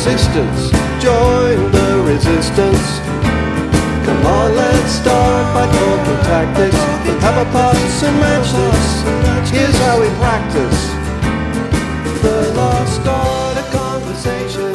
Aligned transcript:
existence. 0.00 0.70
Join 1.02 1.70
the 1.72 2.02
resistance. 2.06 3.00
Come 4.06 4.24
on, 4.24 4.56
let's 4.56 4.92
start 4.92 5.54
by 5.54 5.66
talking 5.70 6.24
tactics. 6.24 6.74
Let's 7.06 7.22
have 7.22 7.46
a 7.46 7.50
pass 7.50 8.02
and 8.04 8.18
match 8.18 8.50
this. 8.50 9.50
Here's 9.50 9.76
how 9.76 10.00
we 10.00 10.08
practice. 10.16 10.88
The 12.22 12.50
lost 12.56 13.06
art 13.06 13.58
of 13.58 13.70
conversation. 13.70 14.72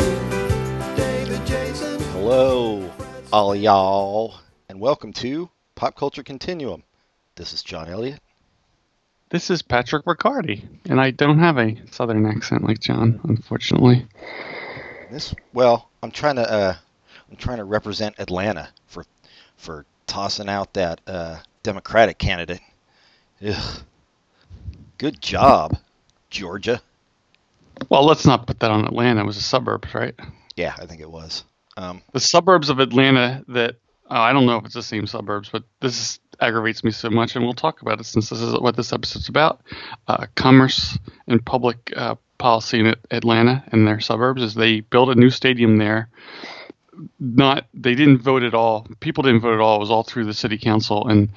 David 0.96 1.44
Jason. 1.48 2.00
Hello, 2.12 2.92
all 3.34 3.55
y'all, 3.55 4.36
and 4.70 4.80
welcome 4.80 5.12
to 5.14 5.50
Pop 5.73 5.96
Culture 5.96 6.21
Continuum. 6.21 6.84
This 7.35 7.52
is 7.52 7.63
John 7.63 7.90
Elliott. 7.90 8.20
This 9.32 9.49
is 9.49 9.63
Patrick 9.63 10.05
Riccardi, 10.05 10.63
and 10.88 11.02
I 11.02 11.10
don't 11.10 11.40
have 11.40 11.57
a 11.57 11.76
southern 11.90 12.27
accent 12.27 12.63
like 12.63 12.80
John, 12.80 13.20
unfortunately. 13.23 14.05
This, 15.12 15.34
well, 15.54 15.90
I'm 16.02 16.12
trying 16.12 16.36
to, 16.38 16.52
uh, 16.52 16.76
I'm 17.30 17.38
trying 17.38 17.58
to 17.58 17.63
represent 17.63 18.16
Atlanta 18.18 18.70
for, 18.88 19.05
for 19.58 19.86
tossing 20.08 20.50
out 20.50 20.73
that 20.73 21.02
uh, 21.08 21.38
Democratic 21.63 22.18
candidate. 22.18 22.62
Ugh. 23.46 23.82
Good 24.98 25.22
job, 25.22 25.77
Georgia. 26.30 26.82
Well, 27.90 28.05
let's 28.05 28.26
not 28.26 28.48
put 28.48 28.60
that 28.62 28.72
on 28.72 28.86
Atlanta. 28.86 29.22
It 29.22 29.26
was 29.26 29.38
a 29.38 29.41
suburb, 29.41 29.86
right? 29.94 30.16
Yeah, 30.55 30.73
I 30.77 30.86
think 30.86 31.02
it 31.02 31.12
was. 31.12 31.44
Um, 31.77 32.02
The 32.13 32.20
suburbs 32.20 32.70
of 32.70 32.80
Atlanta 32.80 33.44
that 33.49 33.76
oh, 34.10 34.16
I 34.20 34.34
don't 34.34 34.46
know 34.46 34.58
if 34.58 34.66
it's 34.66 34.74
the 34.74 34.84
same 34.84 35.08
suburbs, 35.08 35.49
but 35.52 35.63
this 35.82 35.99
is, 35.99 36.20
aggravates 36.40 36.84
me 36.84 36.91
so 36.91 37.10
much, 37.10 37.35
and 37.35 37.44
we'll 37.44 37.54
talk 37.54 37.82
about 37.82 37.99
it 37.99 38.05
since 38.05 38.30
this 38.30 38.40
is 38.40 38.54
what 38.60 38.76
this 38.76 38.94
episode's 38.94 39.29
about. 39.29 39.62
Uh, 40.07 40.27
commerce 40.35 40.98
and 41.27 41.46
public 41.46 41.94
uh, 41.96 42.16
policy 42.38 42.80
in 42.80 42.96
Atlanta 43.12 43.64
and 43.72 43.88
their 43.88 44.00
suburbs 44.00 44.41
is 44.41 44.54
they 44.54 44.82
built 44.82 45.10
a 45.10 45.16
new 45.16 45.30
stadium 45.30 45.78
there. 45.78 46.10
Not 47.20 47.66
they 47.74 47.96
didn't 47.96 48.20
vote 48.20 48.44
at 48.44 48.54
all. 48.54 48.88
People 49.00 49.24
didn't 49.24 49.41
vote 49.41 49.54
at 49.55 49.60
all. 49.60 49.78
It 49.78 49.80
was 49.80 49.91
all 49.91 50.04
through 50.04 50.26
the 50.26 50.34
city 50.34 50.58
council, 50.58 51.08
and 51.08 51.30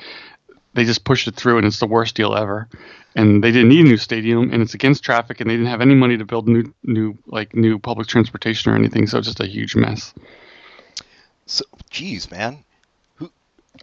they 0.74 0.84
just 0.84 1.04
pushed 1.04 1.26
it 1.26 1.34
through, 1.34 1.58
and 1.58 1.66
it's 1.66 1.80
the 1.80 1.86
worst 1.86 2.14
deal 2.14 2.34
ever. 2.34 2.68
And 3.16 3.42
they 3.42 3.50
didn't 3.50 3.70
need 3.70 3.86
a 3.86 3.88
new 3.88 3.96
stadium, 3.96 4.52
and 4.52 4.62
it's 4.62 4.74
against 4.74 5.02
traffic, 5.02 5.40
and 5.40 5.50
they 5.50 5.54
didn't 5.54 5.70
have 5.70 5.80
any 5.80 5.94
money 5.96 6.16
to 6.16 6.24
build 6.24 6.46
new, 6.46 6.72
new 6.84 7.18
like 7.26 7.54
new 7.54 7.78
public 7.80 8.06
transportation 8.06 8.70
or 8.70 8.76
anything. 8.76 9.06
So 9.08 9.18
it's 9.18 9.26
just 9.26 9.40
a 9.40 9.46
huge 9.46 9.74
mess. 9.74 10.14
so, 11.46 11.64
geez, 11.90 12.30
man. 12.30 12.62
Who? 13.16 13.30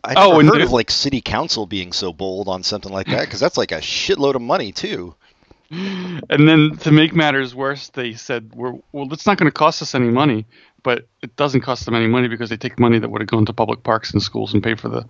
I 0.04 0.14
Oh, 0.16 0.28
never 0.28 0.40
and 0.40 0.50
heard 0.50 0.62
of 0.62 0.72
like 0.72 0.90
city 0.92 1.20
council 1.20 1.66
being 1.66 1.92
so 1.92 2.14
bold 2.14 2.48
on 2.48 2.64
something 2.64 2.92
like 2.94 3.08
that 3.08 3.22
because 3.22 3.42
that's 3.42 3.58
like 3.58 3.74
a 3.74 3.82
shitload 3.82 4.36
of 4.36 4.42
money 4.42 4.72
too. 4.72 5.16
And 6.30 6.48
then 6.48 6.78
to 6.82 6.92
make 6.92 7.16
matters 7.16 7.54
worse, 7.56 7.90
they 7.90 8.14
said, 8.14 8.52
We're, 8.56 8.74
"Well, 8.92 9.12
it's 9.12 9.26
not 9.26 9.38
going 9.38 9.50
to 9.50 9.54
cost 9.54 9.82
us 9.82 9.96
any 9.96 10.10
money." 10.10 10.46
But 10.84 11.08
it 11.24 11.36
doesn't 11.36 11.62
cost 11.62 11.86
them 11.86 11.96
any 11.96 12.06
money 12.06 12.28
because 12.28 12.52
they 12.52 12.58
take 12.58 12.80
money 12.80 13.00
that 13.00 13.10
would 13.10 13.20
have 13.20 13.28
gone 13.28 13.48
to 13.48 13.54
public 13.54 13.82
parks 13.82 14.12
and 14.12 14.22
schools 14.22 14.54
and 14.54 14.62
pay 14.62 14.76
for 14.76 14.88
the 14.88 15.06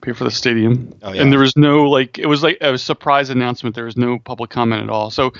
pay 0.00 0.12
for 0.12 0.24
the 0.24 0.30
stadium. 0.30 0.92
Oh, 1.02 1.12
yeah. 1.12 1.22
And 1.22 1.30
there 1.32 1.38
was 1.38 1.56
no 1.56 1.84
like 1.84 2.18
it 2.18 2.26
was 2.26 2.42
like 2.42 2.58
a 2.60 2.76
surprise 2.76 3.30
announcement. 3.30 3.76
There 3.76 3.84
was 3.84 3.96
no 3.96 4.18
public 4.18 4.50
comment 4.50 4.82
at 4.82 4.90
all. 4.90 5.10
So 5.10 5.32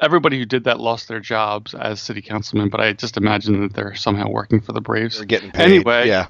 everybody 0.00 0.38
who 0.38 0.44
did 0.44 0.64
that 0.64 0.80
lost 0.80 1.08
their 1.08 1.20
jobs 1.20 1.74
as 1.74 2.00
city 2.00 2.22
councilmen. 2.22 2.68
But 2.70 2.80
I 2.80 2.92
just 2.92 3.16
imagine 3.16 3.60
that 3.62 3.74
they're 3.74 3.94
somehow 3.94 4.28
working 4.28 4.60
for 4.60 4.72
the 4.72 4.80
Braves. 4.80 5.16
They're 5.16 5.26
getting 5.26 5.50
paid. 5.50 5.64
Anyway, 5.64 6.08
yeah. 6.08 6.28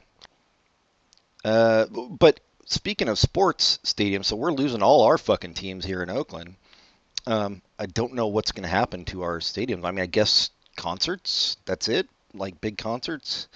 Uh, 1.45 1.87
but 1.87 2.41
speaking 2.67 3.09
of 3.09 3.19
sports 3.19 3.79
stadiums, 3.85 4.27
so 4.27 4.37
we're 4.37 4.53
losing 4.53 4.83
all 4.83 5.03
our 5.03 5.19
fucking 5.19 5.55
teams 5.55 5.85
here 5.85 6.03
in 6.03 6.11
Oakland. 6.11 6.57
Um, 7.27 7.63
I 7.79 7.87
don't 7.87 8.15
know 8.15 8.27
what's 8.27 8.53
going 8.53 8.65
to 8.65 8.69
happen 8.69 9.05
to 9.07 9.23
our 9.23 9.39
stadiums. 9.39 9.85
I 9.85 9.91
mean, 9.91 10.03
I 10.03 10.07
guess 10.07 10.51
concerts. 10.77 11.57
That's 11.65 11.89
it. 11.89 12.09
Like 12.35 12.61
big 12.61 12.77
concerts. 12.79 13.49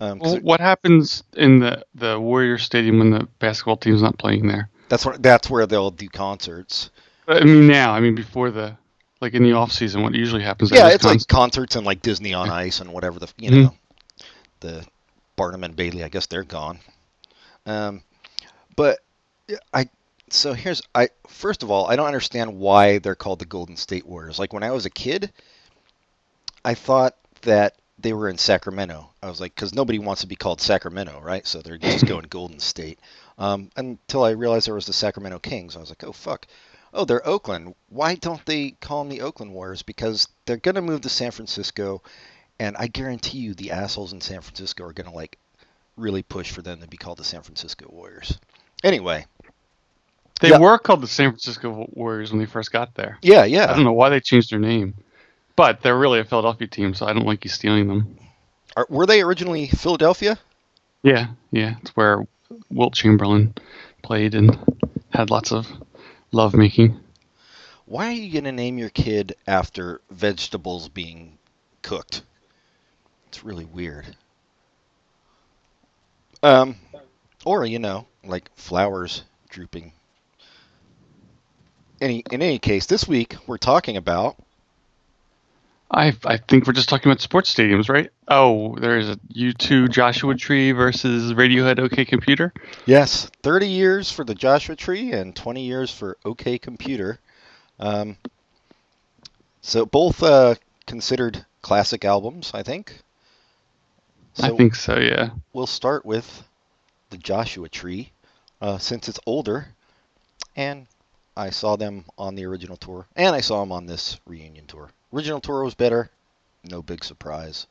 Um, 0.00 0.18
Well, 0.18 0.36
what 0.40 0.60
happens 0.60 1.22
in 1.36 1.60
the 1.60 1.84
the 1.94 2.18
Warrior 2.18 2.58
Stadium 2.58 2.98
when 2.98 3.10
the 3.10 3.28
basketball 3.38 3.76
team's 3.76 4.02
not 4.02 4.18
playing 4.18 4.46
there? 4.48 4.68
that's 4.88 5.04
where 5.06 5.16
that's 5.18 5.48
where 5.50 5.66
they'll 5.66 5.90
do 5.90 6.08
concerts. 6.08 6.90
I 7.26 7.44
mean 7.44 7.66
now. 7.66 7.92
I 7.94 8.00
mean 8.00 8.14
before 8.14 8.50
the 8.50 8.76
like 9.20 9.34
in 9.34 9.42
the 9.42 9.52
off 9.52 9.72
season, 9.72 10.02
what 10.02 10.14
usually 10.14 10.42
happens? 10.42 10.70
Yeah, 10.70 10.88
it's 10.88 11.04
like 11.04 11.26
concerts 11.28 11.76
and 11.76 11.86
like 11.86 12.02
Disney 12.02 12.34
on 12.34 12.50
Ice 12.50 12.80
and 12.80 12.92
whatever 12.92 13.18
the 13.18 13.28
you 13.38 13.50
Mhm. 13.50 13.62
know 13.64 13.74
the 14.60 14.86
Barnum 15.36 15.64
and 15.64 15.74
Bailey. 15.76 16.04
I 16.04 16.08
guess 16.08 16.26
they're 16.26 16.44
gone. 16.44 16.78
Um, 17.66 18.02
but 18.76 18.98
I 19.72 19.88
so 20.34 20.52
here's 20.52 20.82
I 20.94 21.08
first 21.28 21.62
of 21.62 21.70
all 21.70 21.86
I 21.86 21.96
don't 21.96 22.06
understand 22.06 22.58
why 22.58 22.98
they're 22.98 23.14
called 23.14 23.38
the 23.38 23.44
Golden 23.44 23.76
State 23.76 24.06
Warriors. 24.06 24.38
Like 24.38 24.52
when 24.52 24.62
I 24.62 24.72
was 24.72 24.86
a 24.86 24.90
kid, 24.90 25.32
I 26.64 26.74
thought 26.74 27.16
that 27.42 27.76
they 27.98 28.12
were 28.12 28.28
in 28.28 28.38
Sacramento. 28.38 29.08
I 29.22 29.28
was 29.28 29.40
like, 29.40 29.54
because 29.54 29.74
nobody 29.74 29.98
wants 29.98 30.22
to 30.22 30.26
be 30.26 30.36
called 30.36 30.60
Sacramento, 30.60 31.20
right? 31.20 31.46
So 31.46 31.62
they're 31.62 31.78
just 31.78 32.06
going 32.06 32.26
Golden 32.28 32.58
State. 32.58 32.98
Um, 33.38 33.70
until 33.76 34.24
I 34.24 34.30
realized 34.30 34.66
there 34.66 34.74
was 34.74 34.86
the 34.86 34.92
Sacramento 34.92 35.38
Kings. 35.38 35.76
I 35.76 35.80
was 35.80 35.90
like, 35.90 36.04
oh 36.04 36.12
fuck. 36.12 36.46
Oh, 36.92 37.04
they're 37.04 37.26
Oakland. 37.26 37.74
Why 37.88 38.14
don't 38.14 38.44
they 38.46 38.72
call 38.72 39.02
them 39.02 39.10
the 39.10 39.22
Oakland 39.22 39.52
Warriors? 39.52 39.82
Because 39.82 40.28
they're 40.46 40.56
gonna 40.56 40.82
move 40.82 41.00
to 41.02 41.08
San 41.08 41.30
Francisco, 41.30 42.02
and 42.58 42.76
I 42.76 42.86
guarantee 42.86 43.38
you, 43.38 43.54
the 43.54 43.72
assholes 43.72 44.12
in 44.12 44.20
San 44.20 44.40
Francisco 44.40 44.84
are 44.84 44.92
gonna 44.92 45.12
like 45.12 45.38
really 45.96 46.22
push 46.22 46.50
for 46.50 46.62
them 46.62 46.80
to 46.80 46.86
be 46.86 46.96
called 46.96 47.18
the 47.18 47.24
San 47.24 47.42
Francisco 47.42 47.88
Warriors. 47.90 48.38
Anyway, 48.84 49.26
they 50.40 50.50
yeah. 50.50 50.58
were 50.58 50.78
called 50.78 51.00
the 51.00 51.06
San 51.06 51.30
Francisco 51.30 51.86
Warriors 51.92 52.30
when 52.30 52.40
they 52.40 52.46
first 52.46 52.72
got 52.72 52.94
there. 52.94 53.18
yeah, 53.22 53.44
yeah. 53.44 53.70
I 53.70 53.74
don't 53.74 53.84
know 53.84 53.92
why 53.92 54.08
they 54.08 54.20
changed 54.20 54.50
their 54.50 54.58
name, 54.58 54.94
but 55.56 55.80
they're 55.80 55.96
really 55.96 56.20
a 56.20 56.24
Philadelphia 56.24 56.66
team, 56.66 56.94
so 56.94 57.06
I 57.06 57.12
don't 57.12 57.26
like 57.26 57.44
you 57.44 57.50
stealing 57.50 57.88
them. 57.88 58.16
Are, 58.76 58.86
were 58.90 59.06
they 59.06 59.22
originally 59.22 59.68
Philadelphia? 59.68 60.38
Yeah, 61.02 61.28
yeah, 61.50 61.76
it's 61.80 61.90
where 61.96 62.26
Wilt 62.70 62.94
Chamberlain 62.94 63.54
played 64.02 64.34
and 64.34 64.58
had 65.10 65.30
lots 65.30 65.52
of 65.52 65.68
love 66.32 66.54
making. 66.54 66.98
Why 67.86 68.08
are 68.08 68.12
you 68.12 68.32
gonna 68.32 68.52
name 68.52 68.78
your 68.78 68.90
kid 68.90 69.36
after 69.46 70.00
vegetables 70.10 70.88
being 70.88 71.38
cooked? 71.82 72.22
It's 73.28 73.44
really 73.44 73.66
weird. 73.66 74.16
Um, 76.42 76.76
or 77.44 77.64
you 77.64 77.78
know, 77.78 78.06
like 78.24 78.50
flowers 78.56 79.22
drooping. 79.48 79.92
Any 82.04 82.22
in 82.30 82.42
any 82.42 82.58
case, 82.58 82.84
this 82.84 83.08
week 83.08 83.34
we're 83.46 83.56
talking 83.56 83.96
about 83.96 84.36
I 85.90 86.12
I 86.26 86.36
think 86.36 86.66
we're 86.66 86.74
just 86.74 86.90
talking 86.90 87.10
about 87.10 87.22
sports 87.22 87.54
stadiums, 87.54 87.88
right? 87.88 88.10
Oh, 88.28 88.76
there's 88.76 89.08
a 89.08 89.16
U2 89.32 89.88
Joshua 89.88 90.34
Tree 90.34 90.72
versus 90.72 91.32
Radiohead 91.32 91.78
OK 91.78 92.04
Computer. 92.04 92.52
yes, 92.84 93.30
30 93.42 93.68
years 93.68 94.10
for 94.12 94.22
the 94.22 94.34
Joshua 94.34 94.76
Tree 94.76 95.12
and 95.12 95.34
20 95.34 95.62
years 95.64 95.90
for 95.90 96.18
OK 96.26 96.58
Computer. 96.58 97.18
Um, 97.80 98.18
so 99.62 99.86
both 99.86 100.22
uh, 100.22 100.56
considered 100.86 101.46
classic 101.62 102.04
albums, 102.04 102.50
I 102.52 102.62
think. 102.62 102.98
I 104.42 104.50
think 104.50 104.74
so, 104.74 104.98
yeah. 104.98 105.30
we'll 105.54 105.66
start 105.66 106.04
with 106.04 106.42
the 107.08 107.16
Joshua 107.16 107.70
Tree, 107.70 108.10
uh, 108.60 108.76
since 108.76 109.08
it's 109.08 109.20
older, 109.24 109.68
and 110.54 110.86
I 111.36 111.50
saw 111.50 111.76
them 111.76 112.04
on 112.16 112.34
the 112.36 112.44
original 112.46 112.76
tour, 112.76 113.06
and 113.16 113.34
I 113.34 113.40
saw 113.40 113.60
them 113.60 113.72
on 113.72 113.86
this 113.86 114.20
reunion 114.26 114.66
tour. 114.66 114.90
Original 115.12 115.40
tour 115.40 115.64
was 115.64 115.74
better, 115.74 116.10
no 116.62 116.82
big 116.82 117.04
surprise. 117.04 117.66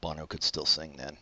Bono 0.00 0.26
could 0.26 0.42
still 0.42 0.66
sing 0.66 0.94
then. 0.96 1.16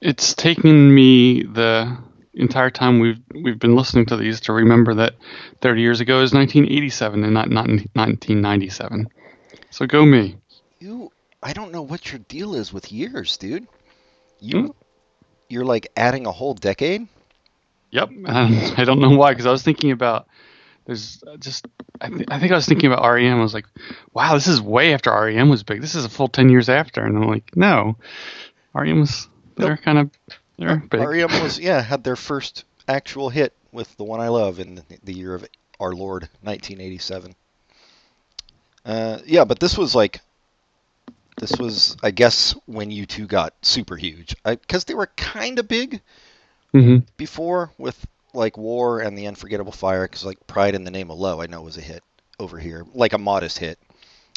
It's 0.00 0.34
taken 0.34 0.94
me 0.94 1.42
the 1.42 1.96
entire 2.34 2.70
time 2.70 2.98
we've 3.00 3.18
we've 3.34 3.58
been 3.58 3.74
listening 3.74 4.06
to 4.06 4.16
these 4.16 4.40
to 4.42 4.52
remember 4.52 4.94
that 4.94 5.14
30 5.60 5.80
years 5.80 6.00
ago 6.00 6.20
is 6.22 6.32
1987 6.32 7.24
and 7.24 7.34
not, 7.34 7.50
not 7.50 7.66
1997. 7.66 9.08
So 9.70 9.86
go 9.86 10.04
me. 10.04 10.36
You, 10.78 11.10
I 11.42 11.52
don't 11.52 11.72
know 11.72 11.82
what 11.82 12.12
your 12.12 12.20
deal 12.20 12.54
is 12.54 12.72
with 12.72 12.92
years, 12.92 13.36
dude. 13.36 13.66
You, 14.40 14.60
Hmm? 14.60 14.70
you're 15.48 15.64
like 15.64 15.90
adding 15.96 16.26
a 16.26 16.32
whole 16.32 16.54
decade. 16.54 17.08
Yep. 17.90 18.10
Um, 18.26 18.60
I 18.76 18.84
don't 18.84 19.00
know 19.00 19.10
why 19.16 19.32
because 19.32 19.46
I 19.46 19.50
was 19.50 19.62
thinking 19.62 19.90
about 19.90 20.28
there's 20.88 21.22
just 21.38 21.66
I, 22.00 22.08
th- 22.08 22.28
I 22.30 22.40
think 22.40 22.50
I 22.50 22.54
was 22.54 22.64
thinking 22.64 22.90
about 22.90 23.06
REM. 23.06 23.38
I 23.38 23.42
was 23.42 23.52
like, 23.52 23.66
wow, 24.14 24.32
this 24.32 24.46
is 24.46 24.60
way 24.60 24.94
after 24.94 25.10
REM 25.12 25.50
was 25.50 25.62
big. 25.62 25.82
This 25.82 25.94
is 25.94 26.06
a 26.06 26.08
full 26.08 26.28
10 26.28 26.48
years 26.48 26.70
after, 26.70 27.04
and 27.04 27.14
I'm 27.14 27.28
like, 27.28 27.54
no, 27.54 27.96
REM 28.74 29.00
was 29.00 29.28
they're 29.56 29.76
kind 29.76 29.98
of 29.98 30.10
they're 30.58 30.78
big. 30.78 31.00
REM 31.00 31.42
was 31.42 31.60
yeah 31.60 31.82
had 31.82 32.04
their 32.04 32.16
first 32.16 32.64
actual 32.88 33.28
hit 33.28 33.52
with 33.70 33.94
the 33.98 34.04
one 34.04 34.20
I 34.20 34.28
love 34.28 34.60
in 34.60 34.82
the, 35.04 35.12
year 35.12 35.34
of 35.34 35.46
our 35.78 35.92
Lord 35.92 36.22
1987. 36.40 37.34
Uh, 38.86 39.18
yeah, 39.26 39.44
but 39.44 39.60
this 39.60 39.76
was 39.76 39.94
like 39.94 40.22
this 41.38 41.52
was 41.58 41.98
I 42.02 42.12
guess 42.12 42.52
when 42.64 42.90
U2 42.90 43.28
got 43.28 43.52
super 43.60 43.96
huge 43.96 44.34
because 44.42 44.86
they 44.86 44.94
were 44.94 45.10
kind 45.16 45.58
of 45.58 45.68
big 45.68 46.00
hmm 46.72 46.98
before 47.18 47.72
with 47.76 48.06
like 48.38 48.56
War 48.56 49.00
and 49.00 49.18
the 49.18 49.26
Unforgettable 49.26 49.72
Fire 49.72 50.04
because 50.04 50.24
like 50.24 50.46
Pride 50.46 50.74
in 50.74 50.84
the 50.84 50.90
Name 50.90 51.10
of 51.10 51.18
Love 51.18 51.40
I 51.40 51.46
know 51.46 51.60
was 51.62 51.76
a 51.78 51.82
hit 51.82 52.02
over 52.40 52.58
here 52.58 52.86
like 52.94 53.12
a 53.12 53.18
modest 53.18 53.58
hit. 53.58 53.78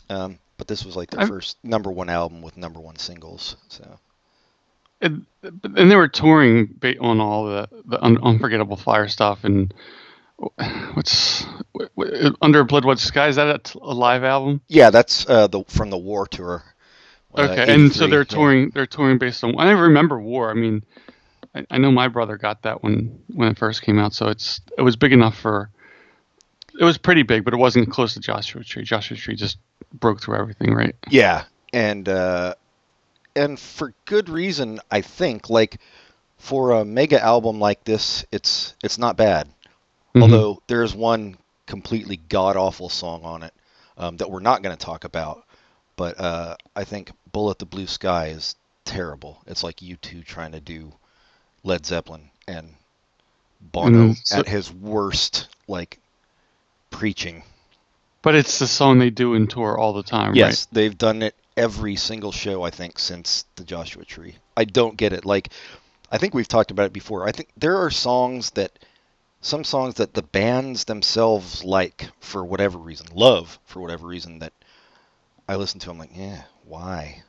Um, 0.09 0.39
but 0.57 0.67
this 0.67 0.83
was 0.85 0.95
like 0.97 1.09
their 1.11 1.21
I've- 1.21 1.29
first 1.29 1.57
number 1.63 1.91
one 1.91 2.09
album 2.09 2.41
with 2.41 2.57
number 2.57 2.79
one 2.81 2.97
singles. 2.97 3.55
So 3.69 3.99
And, 5.01 5.25
and 5.43 5.89
they 5.89 5.95
were 5.95 6.07
touring 6.09 6.77
on 6.99 7.19
all 7.21 7.45
the 7.45 7.69
the 7.85 8.03
un- 8.03 8.19
unforgettable 8.21 8.77
fire 8.77 9.07
stuff 9.07 9.43
and 9.43 9.73
what's 10.93 11.45
w- 11.73 11.89
w- 11.97 12.35
under 12.41 12.63
blood 12.63 12.85
what 12.85 12.99
sky 12.99 13.27
is 13.27 13.35
that 13.37 13.47
a, 13.55 13.59
t- 13.59 13.79
a 13.81 13.93
live 13.93 14.23
album 14.23 14.61
yeah, 14.67 14.89
that's 14.89 15.27
uh, 15.29 15.47
the 15.47 15.63
from 15.67 15.89
the 15.91 15.97
War 15.97 16.27
tour. 16.27 16.63
uh, 17.37 17.41
okay 17.43 17.73
and 17.73 17.93
so 17.93 18.07
they're 18.07 18.19
yeah. 18.21 18.23
touring 18.25 18.69
they're 18.73 18.87
touring 18.87 19.17
based 19.19 19.43
on 19.43 19.55
i 19.59 19.65
never 19.65 19.83
remember 19.83 20.19
war 20.19 20.49
i 20.49 20.53
mean 20.53 20.83
I, 21.55 21.65
I 21.71 21.77
know 21.77 21.91
my 21.91 22.07
brother 22.07 22.37
got 22.37 22.61
that 22.63 22.83
when 22.83 23.19
when 23.33 23.49
it 23.49 23.57
first 23.57 23.81
came 23.81 23.99
out 23.99 24.13
so 24.13 24.27
it's 24.27 24.61
it 24.77 24.81
was 24.81 24.95
big 24.95 25.13
enough 25.13 25.37
for 25.37 25.69
it 26.79 26.83
was 26.83 26.97
pretty 26.97 27.23
big 27.23 27.43
but 27.43 27.53
it 27.53 27.57
wasn't 27.57 27.89
close 27.89 28.13
to 28.13 28.19
joshua 28.19 28.63
tree 28.63 28.83
joshua 28.83 29.17
tree 29.17 29.35
just 29.35 29.57
broke 29.93 30.21
through 30.21 30.35
everything 30.37 30.73
right 30.73 30.95
Yeah, 31.09 31.43
and 31.73 32.07
uh, 32.07 32.55
and 33.35 33.59
for 33.59 33.93
good 34.05 34.29
reason, 34.29 34.79
I 34.89 35.01
think. 35.01 35.49
Like 35.49 35.79
for 36.37 36.71
a 36.71 36.85
mega 36.85 37.21
album 37.21 37.59
like 37.59 37.83
this, 37.83 38.25
it's 38.31 38.75
it's 38.83 38.97
not 38.97 39.17
bad. 39.17 39.47
Mhm. 40.15 40.21
Although 40.21 40.61
there's 40.67 40.93
one 40.95 41.37
completely 41.65 42.17
god 42.29 42.57
awful 42.57 42.89
song 42.89 43.23
on 43.23 43.43
it 43.43 43.53
um, 43.97 44.17
that 44.17 44.29
we're 44.29 44.39
not 44.39 44.61
going 44.63 44.75
to 44.75 44.85
talk 44.85 45.03
about. 45.03 45.43
But 45.95 46.19
uh, 46.19 46.55
I 46.75 46.83
think 46.83 47.11
"Bullet 47.31 47.59
the 47.59 47.65
Blue 47.65 47.87
Sky" 47.87 48.27
is 48.27 48.55
terrible. 48.85 49.41
It's 49.47 49.63
like 49.63 49.77
U2 49.77 50.25
trying 50.25 50.53
to 50.53 50.61
do 50.61 50.93
Led 51.63 51.85
Zeppelin 51.85 52.29
and 52.47 52.75
Bono 53.59 54.09
Mm, 54.09 54.17
so- 54.27 54.39
at 54.39 54.47
his 54.47 54.71
worst, 54.71 55.47
like 55.67 55.99
preaching. 56.89 57.43
but 58.23 58.35
it's 58.35 58.59
the 58.59 58.67
song 58.67 58.99
they 58.99 59.09
do 59.09 59.33
in 59.33 59.47
tour 59.47 59.77
all 59.77 59.93
the 59.93 60.03
time 60.03 60.35
Yes, 60.35 60.67
they've 60.71 60.97
done 60.97 61.21
it 61.23 61.35
every 61.57 61.95
single 61.95 62.31
show 62.31 62.63
I 62.63 62.69
think 62.69 62.99
since 62.99 63.45
the 63.55 63.63
Joshua 63.63 64.05
Tree. 64.05 64.35
I 64.55 64.65
don't 64.65 64.95
get 64.97 65.13
it. 65.13 65.25
Like 65.25 65.49
I 66.11 66.17
think 66.17 66.33
we've 66.33 66.47
talked 66.47 66.71
about 66.71 66.85
it 66.87 66.93
before. 66.93 67.27
I 67.27 67.31
think 67.31 67.49
there 67.57 67.77
are 67.77 67.89
songs 67.89 68.51
that 68.51 68.77
some 69.41 69.63
songs 69.63 69.95
that 69.95 70.13
the 70.13 70.21
bands 70.21 70.83
themselves 70.85 71.63
like 71.63 72.09
for 72.19 72.43
whatever 72.45 72.77
reason, 72.77 73.07
love 73.13 73.57
for 73.65 73.79
whatever 73.81 74.05
reason 74.07 74.39
that 74.39 74.53
I 75.47 75.55
listen 75.55 75.79
to 75.81 75.89
I'm 75.89 75.97
like, 75.97 76.11
"Yeah, 76.15 76.43
why?" 76.65 77.23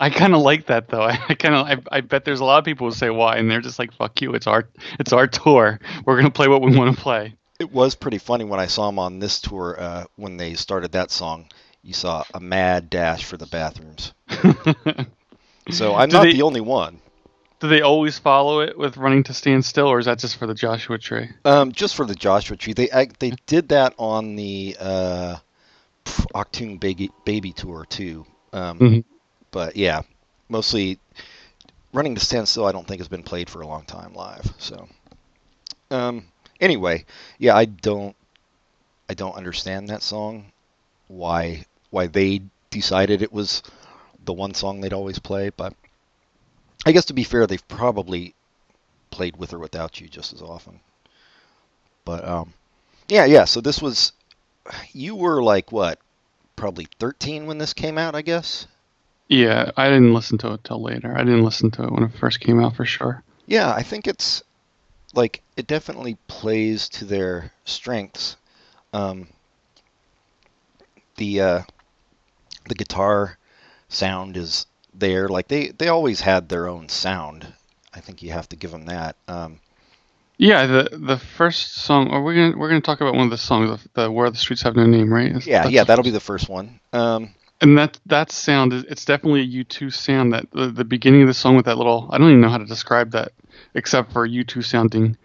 I 0.00 0.08
kind 0.10 0.34
of 0.34 0.40
like 0.40 0.66
that 0.66 0.88
though. 0.88 1.02
I, 1.28 1.34
kind 1.34 1.54
of 1.54 1.66
I, 1.92 1.98
I 1.98 2.00
bet 2.00 2.24
there's 2.24 2.40
a 2.40 2.44
lot 2.44 2.58
of 2.58 2.64
people 2.64 2.88
who 2.88 2.94
say 2.94 3.10
why, 3.10 3.36
and 3.36 3.50
they're 3.50 3.60
just 3.60 3.78
like, 3.78 3.92
"Fuck 3.92 4.20
you! 4.22 4.34
It's 4.34 4.46
our 4.46 4.68
it's 4.98 5.12
our 5.12 5.26
tour. 5.26 5.78
We're 6.04 6.16
gonna 6.16 6.30
play 6.30 6.48
what 6.48 6.62
we 6.62 6.74
want 6.76 6.96
to 6.96 7.00
play." 7.00 7.34
It 7.60 7.70
was 7.70 7.94
pretty 7.94 8.16
funny 8.18 8.44
when 8.44 8.58
I 8.58 8.66
saw 8.66 8.86
them 8.86 8.98
on 8.98 9.18
this 9.18 9.40
tour 9.40 9.76
uh, 9.78 10.04
when 10.16 10.38
they 10.38 10.54
started 10.54 10.92
that 10.92 11.10
song. 11.10 11.46
You 11.82 11.92
saw 11.92 12.24
a 12.34 12.40
mad 12.40 12.88
dash 12.90 13.24
for 13.24 13.36
the 13.36 13.46
bathrooms. 13.46 14.12
So 15.70 15.94
I'm 15.94 16.08
Do 16.08 16.16
not 16.16 16.22
they- 16.24 16.32
the 16.32 16.42
only 16.42 16.60
one. 16.62 17.00
Do 17.60 17.68
they 17.68 17.82
always 17.82 18.18
follow 18.18 18.60
it 18.60 18.78
with 18.78 18.96
"Running 18.96 19.22
to 19.24 19.34
Stand 19.34 19.64
Still," 19.66 19.86
or 19.88 19.98
is 19.98 20.06
that 20.06 20.18
just 20.18 20.36
for 20.38 20.46
the 20.46 20.54
Joshua 20.54 20.96
Tree? 20.98 21.28
Um, 21.44 21.72
just 21.72 21.94
for 21.94 22.06
the 22.06 22.14
Joshua 22.14 22.56
Tree, 22.56 22.72
they 22.72 22.90
I, 22.90 23.08
they 23.18 23.32
did 23.46 23.68
that 23.68 23.92
on 23.98 24.34
the 24.36 24.76
uh, 24.80 25.36
Achtung 26.34 26.80
Baby 26.80 27.10
Baby 27.26 27.52
tour 27.52 27.84
too. 27.84 28.24
Um, 28.54 28.78
Mhm. 28.78 29.04
But 29.50 29.76
yeah, 29.76 30.02
mostly 30.48 30.98
running 31.92 32.14
to 32.14 32.20
standstill. 32.20 32.66
I 32.66 32.72
don't 32.72 32.86
think 32.86 33.00
has 33.00 33.08
been 33.08 33.22
played 33.22 33.50
for 33.50 33.62
a 33.62 33.66
long 33.66 33.84
time 33.84 34.14
live. 34.14 34.52
So 34.58 34.88
um, 35.90 36.24
anyway, 36.60 37.04
yeah, 37.38 37.56
I 37.56 37.64
don't 37.64 38.16
I 39.08 39.14
don't 39.14 39.36
understand 39.36 39.88
that 39.88 40.02
song. 40.02 40.52
Why 41.08 41.64
why 41.90 42.06
they 42.06 42.42
decided 42.70 43.22
it 43.22 43.32
was 43.32 43.62
the 44.24 44.32
one 44.32 44.54
song 44.54 44.80
they'd 44.80 44.92
always 44.92 45.18
play, 45.18 45.50
but 45.50 45.74
I 46.86 46.92
guess 46.92 47.06
to 47.06 47.12
be 47.12 47.24
fair, 47.24 47.46
they've 47.46 47.68
probably 47.68 48.34
played 49.10 49.36
with 49.36 49.52
or 49.52 49.58
without 49.58 50.00
you 50.00 50.08
just 50.08 50.32
as 50.32 50.42
often. 50.42 50.80
But 52.04 52.26
um, 52.26 52.54
yeah, 53.08 53.24
yeah. 53.24 53.44
So 53.44 53.60
this 53.60 53.82
was 53.82 54.12
you 54.92 55.16
were 55.16 55.42
like 55.42 55.72
what, 55.72 55.98
probably 56.56 56.86
13 56.98 57.46
when 57.46 57.58
this 57.58 57.74
came 57.74 57.98
out, 57.98 58.14
I 58.14 58.22
guess. 58.22 58.66
Yeah, 59.30 59.70
I 59.76 59.88
didn't 59.88 60.12
listen 60.12 60.38
to 60.38 60.54
it 60.54 60.64
till 60.64 60.82
later. 60.82 61.14
I 61.16 61.20
didn't 61.20 61.44
listen 61.44 61.70
to 61.72 61.84
it 61.84 61.92
when 61.92 62.02
it 62.02 62.12
first 62.18 62.40
came 62.40 62.60
out 62.60 62.74
for 62.74 62.84
sure. 62.84 63.22
Yeah, 63.46 63.72
I 63.72 63.84
think 63.84 64.08
it's 64.08 64.42
like 65.14 65.40
it 65.56 65.68
definitely 65.68 66.18
plays 66.26 66.88
to 66.90 67.04
their 67.04 67.52
strengths. 67.64 68.36
Um, 68.92 69.28
the 71.16 71.40
uh, 71.40 71.62
the 72.68 72.74
guitar 72.74 73.38
sound 73.88 74.36
is 74.36 74.66
there. 74.94 75.28
Like 75.28 75.46
they 75.46 75.68
they 75.68 75.86
always 75.88 76.20
had 76.20 76.48
their 76.48 76.66
own 76.66 76.88
sound. 76.88 77.46
I 77.94 78.00
think 78.00 78.22
you 78.22 78.32
have 78.32 78.48
to 78.48 78.56
give 78.56 78.72
them 78.72 78.86
that. 78.86 79.14
Um, 79.28 79.60
Yeah, 80.38 80.66
the 80.66 80.88
the 80.92 81.18
first 81.18 81.74
song. 81.74 82.08
Are 82.10 82.22
we 82.22 82.34
gonna 82.34 82.56
we're 82.56 82.68
gonna 82.68 82.80
talk 82.80 83.00
about 83.00 83.14
one 83.14 83.26
of 83.26 83.30
the 83.30 83.38
songs, 83.38 83.80
the, 83.94 84.02
the 84.02 84.10
"Where 84.10 84.28
the 84.30 84.36
Streets 84.38 84.62
Have 84.62 84.74
No 84.74 84.86
Name," 84.86 85.12
right? 85.12 85.36
Is- 85.36 85.46
yeah, 85.46 85.68
yeah, 85.68 85.84
that'll 85.84 86.02
be 86.04 86.10
the 86.10 86.18
first 86.18 86.48
one. 86.48 86.80
Um, 86.92 87.34
And 87.60 87.76
that 87.76 87.98
that 88.06 88.32
sound 88.32 88.72
is 88.72 88.84
it's 88.84 89.04
definitely 89.04 89.42
a 89.42 89.64
U2 89.64 89.92
sound. 89.92 90.32
That 90.32 90.50
the, 90.50 90.68
the 90.68 90.84
beginning 90.84 91.22
of 91.22 91.28
the 91.28 91.34
song 91.34 91.56
with 91.56 91.66
that 91.66 91.76
little 91.76 92.08
I 92.10 92.18
don't 92.18 92.28
even 92.28 92.40
know 92.40 92.48
how 92.48 92.58
to 92.58 92.64
describe 92.66 93.10
that 93.12 93.32
except 93.74 94.12
for 94.12 94.26
U2 94.26 94.64
sounding 94.64 95.16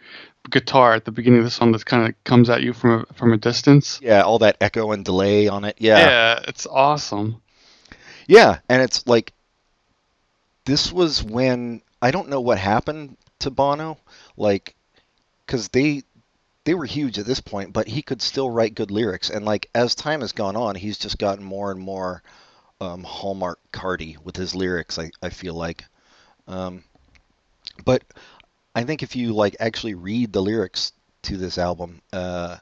guitar 0.50 0.94
at 0.94 1.06
the 1.06 1.12
beginning 1.12 1.40
of 1.40 1.46
the 1.46 1.52
song 1.52 1.72
that 1.72 1.86
kind 1.86 2.08
of 2.08 2.24
comes 2.24 2.50
at 2.50 2.62
you 2.62 2.74
from 2.74 3.06
a, 3.10 3.14
from 3.14 3.34
a 3.34 3.38
distance. 3.38 4.00
yeah, 4.02 4.22
all 4.22 4.40
that 4.40 4.58
echo 4.62 4.92
and 4.92 5.04
delay 5.04 5.48
on 5.48 5.66
it. 5.66 5.76
Yeah, 5.80 5.98
yeah, 5.98 6.40
it's 6.48 6.68
awesome. 6.68 7.42
Yeah, 8.28 8.60
and 8.70 8.82
it's 8.82 9.08
like 9.08 9.34
this 10.66 10.92
was 10.92 11.24
when 11.24 11.82
I 12.02 12.12
don't 12.12 12.30
know 12.30 12.42
what 12.42 12.58
happened 12.58 13.18
to 13.40 13.50
Bono, 13.50 13.98
like 14.38 14.76
because 15.46 15.70
they 15.70 16.04
they 16.66 16.74
were 16.74 16.86
huge 16.86 17.18
at 17.18 17.26
this 17.26 17.40
point, 17.40 17.72
but 17.72 17.88
he 17.88 18.02
could 18.02 18.22
still 18.22 18.50
write 18.50 18.76
good 18.76 18.92
lyrics, 18.92 19.30
and 19.30 19.46
like 19.46 19.70
as 19.74 19.96
time 19.96 20.22
has 20.22 20.34
gone 20.34 20.56
on, 20.56 20.76
he's 20.76 20.98
just 20.98 21.18
gotten 21.18 21.44
more 21.44 21.72
and 21.72 21.80
more 21.80 22.22
um, 22.82 23.04
Hallmark 23.04 23.60
Cardi 23.72 24.18
with 24.24 24.36
his 24.36 24.54
lyrics. 24.54 25.00
I 25.00 25.12
I 25.22 25.30
feel 25.30 25.54
like, 25.54 25.86
um, 26.48 26.84
but 27.86 28.04
I 28.76 28.84
think 28.84 29.04
if 29.04 29.16
you 29.16 29.34
like 29.34 29.56
actually 29.60 29.94
read 29.94 30.34
the 30.34 30.42
lyrics 30.42 30.92
to 31.24 31.38
this 31.38 31.58
album, 31.58 32.02
uh, 32.12 32.58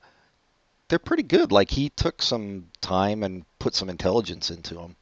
they're 0.90 1.00
pretty 1.00 1.24
good. 1.24 1.52
Like 1.52 1.72
he 1.72 1.90
took 1.90 2.22
some 2.22 2.68
time 2.82 3.24
and 3.24 3.46
put 3.58 3.74
some 3.74 3.90
intelligence 3.90 4.52
into 4.52 4.76
them. 4.76 4.96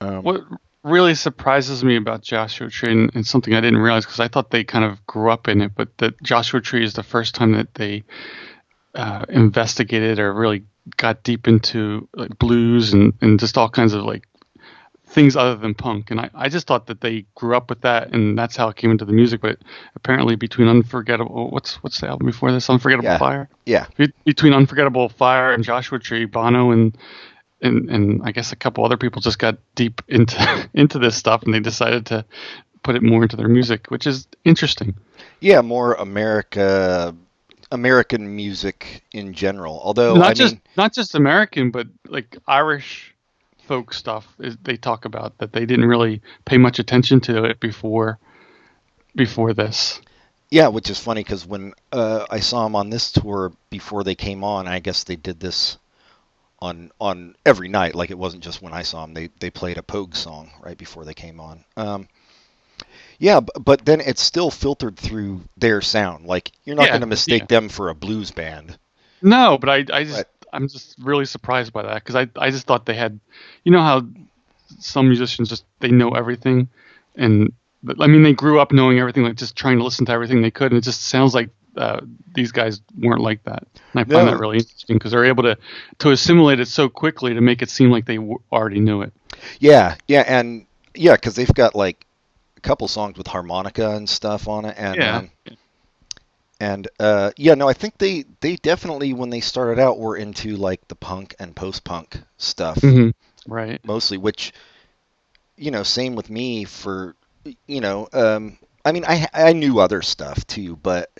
Um, 0.00 0.22
What 0.22 0.44
really 0.84 1.14
surprises 1.14 1.84
me 1.84 1.96
about 1.96 2.22
Joshua 2.22 2.68
Tree, 2.70 2.92
and, 2.92 3.10
and 3.14 3.26
something 3.26 3.54
I 3.54 3.60
didn't 3.60 3.78
realize 3.80 4.04
because 4.04 4.20
I 4.20 4.28
thought 4.28 4.50
they 4.50 4.64
kind 4.64 4.84
of 4.84 5.04
grew 5.06 5.30
up 5.30 5.48
in 5.48 5.60
it, 5.60 5.72
but 5.74 5.96
that 5.98 6.20
Joshua 6.22 6.60
Tree 6.60 6.84
is 6.84 6.94
the 6.94 7.02
first 7.02 7.34
time 7.34 7.52
that 7.52 7.74
they 7.74 8.02
uh, 8.94 9.24
investigated 9.28 10.18
or 10.18 10.32
really 10.34 10.64
got 10.96 11.22
deep 11.22 11.46
into 11.46 12.08
like 12.14 12.36
blues 12.38 12.92
and, 12.92 13.12
and 13.20 13.38
just 13.38 13.56
all 13.56 13.68
kinds 13.68 13.94
of 13.94 14.04
like 14.04 14.24
things 15.06 15.36
other 15.36 15.54
than 15.56 15.74
punk. 15.74 16.10
And 16.10 16.18
I, 16.20 16.30
I 16.34 16.48
just 16.48 16.66
thought 16.66 16.86
that 16.86 17.00
they 17.00 17.26
grew 17.36 17.54
up 17.56 17.68
with 17.70 17.82
that, 17.82 18.12
and 18.12 18.36
that's 18.36 18.56
how 18.56 18.68
it 18.68 18.76
came 18.76 18.90
into 18.90 19.04
the 19.04 19.12
music. 19.12 19.40
But 19.40 19.58
apparently, 19.94 20.34
between 20.36 20.68
Unforgettable, 20.68 21.50
what's 21.50 21.76
what's 21.82 22.00
the 22.00 22.08
album 22.08 22.26
before 22.26 22.50
this? 22.50 22.68
Unforgettable 22.68 23.04
Yeah. 23.10 23.18
Fire. 23.18 23.48
yeah, 23.66 23.86
Be- 23.96 24.12
between 24.24 24.52
Unforgettable 24.52 25.08
Fire 25.08 25.52
and 25.52 25.62
Joshua 25.62 25.98
Tree, 26.00 26.24
Bono 26.24 26.70
and 26.72 26.96
and 27.62 27.88
and 27.90 28.22
I 28.24 28.32
guess 28.32 28.52
a 28.52 28.56
couple 28.56 28.84
other 28.84 28.96
people 28.96 29.22
just 29.22 29.38
got 29.38 29.58
deep 29.74 30.02
into 30.08 30.68
into 30.74 30.98
this 30.98 31.16
stuff, 31.16 31.42
and 31.44 31.54
they 31.54 31.60
decided 31.60 32.06
to 32.06 32.24
put 32.82 32.96
it 32.96 33.02
more 33.02 33.22
into 33.22 33.36
their 33.36 33.48
music, 33.48 33.86
which 33.90 34.06
is 34.06 34.26
interesting. 34.44 34.94
yeah, 35.40 35.60
more 35.60 35.94
America, 35.94 37.14
American 37.70 38.34
music 38.34 39.02
in 39.12 39.32
general. 39.32 39.80
Although 39.82 40.14
not 40.14 40.30
I 40.30 40.34
just 40.34 40.54
mean, 40.54 40.62
not 40.76 40.92
just 40.92 41.14
American, 41.14 41.70
but 41.70 41.86
like 42.08 42.36
Irish 42.46 43.14
folk 43.66 43.94
stuff. 43.94 44.26
Is, 44.38 44.56
they 44.62 44.76
talk 44.76 45.04
about 45.04 45.38
that 45.38 45.52
they 45.52 45.64
didn't 45.64 45.86
really 45.86 46.20
pay 46.44 46.58
much 46.58 46.78
attention 46.78 47.20
to 47.20 47.44
it 47.44 47.60
before 47.60 48.18
before 49.14 49.54
this. 49.54 50.00
yeah, 50.50 50.68
which 50.68 50.90
is 50.90 50.98
funny 50.98 51.22
because 51.22 51.46
when 51.46 51.74
uh, 51.92 52.26
I 52.30 52.40
saw 52.40 52.64
them 52.64 52.76
on 52.76 52.90
this 52.90 53.12
tour 53.12 53.52
before 53.70 54.04
they 54.04 54.14
came 54.14 54.42
on, 54.42 54.66
I 54.66 54.80
guess 54.80 55.04
they 55.04 55.16
did 55.16 55.38
this 55.38 55.78
on 56.62 56.92
on 57.00 57.36
every 57.46 57.68
night. 57.68 57.94
Like 57.94 58.10
it 58.10 58.18
wasn't 58.18 58.44
just 58.44 58.62
when 58.62 58.72
I 58.72 58.82
saw 58.82 59.02
them. 59.02 59.14
They 59.14 59.28
they 59.40 59.50
played 59.50 59.78
a 59.78 59.82
Pogue 59.82 60.14
song 60.14 60.50
right 60.62 60.78
before 60.78 61.04
they 61.04 61.14
came 61.14 61.40
on. 61.40 61.64
Um, 61.76 62.08
yeah, 63.18 63.40
b- 63.40 63.48
but 63.60 63.84
then 63.86 64.00
it's 64.00 64.22
still 64.22 64.50
filtered 64.50 64.96
through 64.98 65.42
their 65.56 65.80
sound. 65.80 66.26
Like 66.26 66.52
you're 66.64 66.76
not 66.76 66.90
Yeah, 66.90 66.92
going 66.92 67.00
to 67.00 67.06
mistake 67.06 67.46
yeah. 67.46 67.48
them 67.48 67.68
for 67.70 67.88
a 67.88 67.94
blues 67.94 68.30
band. 68.30 68.78
No, 69.20 69.58
but 69.58 69.68
I, 69.68 69.84
I 69.92 70.04
just, 70.04 70.24
Right. 70.24 70.26
I'm 70.52 70.68
just 70.68 70.96
really 70.98 71.24
surprised 71.24 71.72
by 71.72 71.82
that 71.82 71.94
because 72.04 72.16
I, 72.16 72.28
I 72.36 72.50
just 72.50 72.66
thought 72.66 72.86
they 72.86 72.94
had, 72.94 73.20
you 73.64 73.72
know 73.72 73.80
how 73.82 74.06
some 74.78 75.08
musicians 75.08 75.48
just 75.48 75.64
they 75.80 75.90
know 75.90 76.10
everything, 76.10 76.68
and 77.16 77.52
I 78.00 78.06
mean 78.06 78.22
they 78.22 78.32
grew 78.34 78.60
up 78.60 78.72
knowing 78.72 78.98
everything, 78.98 79.24
like 79.24 79.36
just 79.36 79.56
trying 79.56 79.78
to 79.78 79.84
listen 79.84 80.06
to 80.06 80.12
everything 80.12 80.42
they 80.42 80.50
could, 80.50 80.72
and 80.72 80.78
it 80.78 80.84
just 80.84 81.02
sounds 81.02 81.34
like 81.34 81.50
uh, 81.76 82.00
these 82.34 82.52
guys 82.52 82.80
weren't 82.98 83.22
like 83.22 83.42
that. 83.44 83.64
And 83.94 84.00
I 84.00 84.04
find 84.04 84.26
No. 84.26 84.28
that 84.28 84.38
really 84.38 84.58
interesting 84.58 84.96
because 84.96 85.12
they're 85.12 85.24
able 85.24 85.44
to 85.44 85.56
to 86.00 86.10
assimilate 86.10 86.60
it 86.60 86.68
so 86.68 86.88
quickly 86.88 87.34
to 87.34 87.40
make 87.40 87.62
it 87.62 87.70
seem 87.70 87.90
like 87.90 88.06
they 88.06 88.16
w- 88.16 88.40
already 88.52 88.80
knew 88.80 89.02
it. 89.02 89.12
Yeah, 89.60 89.96
yeah, 90.08 90.24
and 90.26 90.66
yeah, 90.94 91.14
because 91.14 91.34
they've 91.36 91.52
got 91.54 91.74
like 91.74 92.06
a 92.56 92.60
couple 92.60 92.88
songs 92.88 93.16
with 93.18 93.26
harmonica 93.26 93.90
and 93.96 94.08
stuff 94.08 94.48
on 94.48 94.64
it, 94.66 94.74
and 94.78 95.02
Yeah. 95.02 95.04
um, 95.04 95.30
and 96.60 96.88
uh, 97.00 97.32
yeah, 97.36 97.54
no, 97.54 97.68
I 97.68 97.72
think 97.72 97.98
they 97.98 98.24
they 98.40 98.56
definitely 98.56 99.12
when 99.12 99.30
they 99.30 99.40
started 99.40 99.80
out 99.80 99.98
were 99.98 100.16
into 100.16 100.56
like 100.56 100.86
the 100.88 100.94
punk 100.96 101.34
and 101.38 101.54
post 101.56 101.84
punk 101.84 102.20
stuff 102.38 102.78
hmm 102.82 103.10
Right. 103.46 103.80
mostly, 103.84 104.18
which 104.18 104.52
you 105.56 105.70
know, 105.70 105.82
same 105.82 106.14
with 106.14 106.30
me 106.30 106.64
for 106.64 107.14
you 107.66 107.80
know, 107.80 108.08
um, 108.12 108.58
I 108.84 108.92
mean, 108.92 109.04
I 109.06 109.26
I 109.32 109.52
knew 109.52 109.78
other 109.80 110.02
stuff 110.02 110.46
too, 110.46 110.76
but 110.76 111.10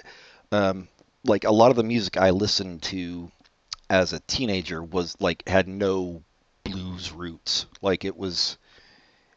um, 0.52 0.88
like 1.25 1.44
a 1.44 1.52
lot 1.52 1.71
of 1.71 1.76
the 1.76 1.85
music 1.85 2.16
I 2.18 2.30
listened 2.30 2.82
to 2.85 3.30
as 3.90 4.12
a 4.12 4.21
teenager 4.21 4.82
was 4.82 5.16
like 5.21 5.49
had 5.49 5.68
no 5.68 6.23
blues 6.64 7.12
roots. 7.12 7.66
Like 7.82 8.04
it 8.04 8.16
was 8.16 8.59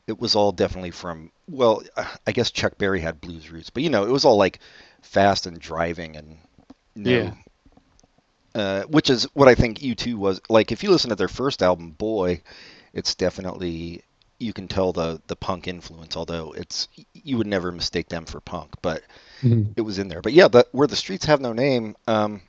it 0.08 0.20
was 0.20 0.36
all 0.36 0.52
definitely 0.52 0.92
from 0.92 1.32
well, 1.50 1.84
I 2.28 2.32
guess 2.32 2.52
Chuck 2.52 2.78
Berry 2.78 3.02
had 3.02 3.22
blues 3.22 3.52
roots, 3.52 3.70
but 3.70 3.84
you 3.84 3.90
know, 3.90 4.06
it 4.06 4.12
was 4.12 4.26
all 4.26 4.38
like 4.38 4.60
fast 5.02 5.48
and 5.48 5.60
driving 5.60 6.16
and 6.18 6.38
no, 6.96 7.32
Yeah. 7.32 7.36
uh, 8.54 8.84
which 8.84 9.10
is 9.10 9.24
what 9.34 9.48
I 9.48 9.56
think 9.56 9.82
U2 9.82 10.16
was 10.16 10.42
like. 10.50 10.72
If 10.72 10.84
you 10.84 10.92
listen 10.92 11.10
to 11.10 11.16
their 11.16 11.28
first 11.28 11.62
album, 11.62 11.92
boy, 11.92 12.42
it's 12.94 13.16
definitely 13.16 14.04
you 14.40 14.54
can 14.54 14.68
tell 14.68 14.94
the 14.94 15.22
the 15.28 15.36
punk 15.36 15.68
influence. 15.68 16.16
Although 16.18 16.52
it's 16.54 16.88
you 17.14 17.38
would 17.38 17.48
never 17.48 17.72
mistake 17.72 18.10
them 18.10 18.26
for 18.26 18.40
punk, 18.42 18.76
but 18.82 19.04
Mhm. 19.44 19.76
it 19.76 19.82
was 19.82 20.00
in 20.00 20.08
there. 20.10 20.22
But 20.22 20.34
yeah, 20.34 20.48
the, 20.50 20.68
where 20.74 20.88
the 20.88 20.96
streets 20.98 21.26
have 21.26 21.42
no 21.42 21.54
name. 21.54 21.96
Um, 22.08 22.42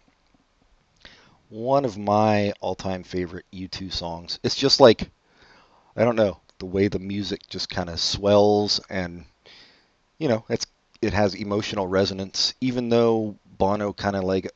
one 1.48 1.84
of 1.84 1.98
my 1.98 2.52
all-time 2.60 3.02
favorite 3.02 3.46
U2 3.50 3.90
songs. 3.90 4.38
It's 4.44 4.54
just 4.54 4.80
like 4.80 5.10
I 5.96 6.04
don't 6.04 6.16
know 6.16 6.40
the 6.58 6.66
way 6.66 6.88
the 6.88 6.98
music 7.00 7.42
just 7.48 7.68
kind 7.70 7.90
of 7.90 8.00
swells 8.00 8.80
and 8.90 9.24
you 10.18 10.28
know 10.28 10.44
it's 10.50 10.66
it 11.02 11.12
has 11.14 11.34
emotional 11.34 11.86
resonance 11.88 12.54
even 12.60 12.90
though 12.90 13.36
Bono 13.58 13.92
kind 13.92 14.16
of 14.16 14.24
like 14.24 14.50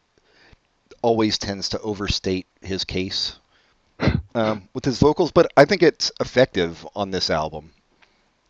always 1.02 1.38
tends 1.38 1.68
to 1.70 1.80
overstate 1.80 2.46
his 2.62 2.84
case 2.84 3.39
um, 4.34 4.68
with 4.74 4.84
his 4.84 4.98
vocals 4.98 5.32
but 5.32 5.50
I 5.56 5.64
think 5.64 5.82
it's 5.82 6.12
effective 6.20 6.86
on 6.94 7.10
this 7.10 7.30
album 7.30 7.72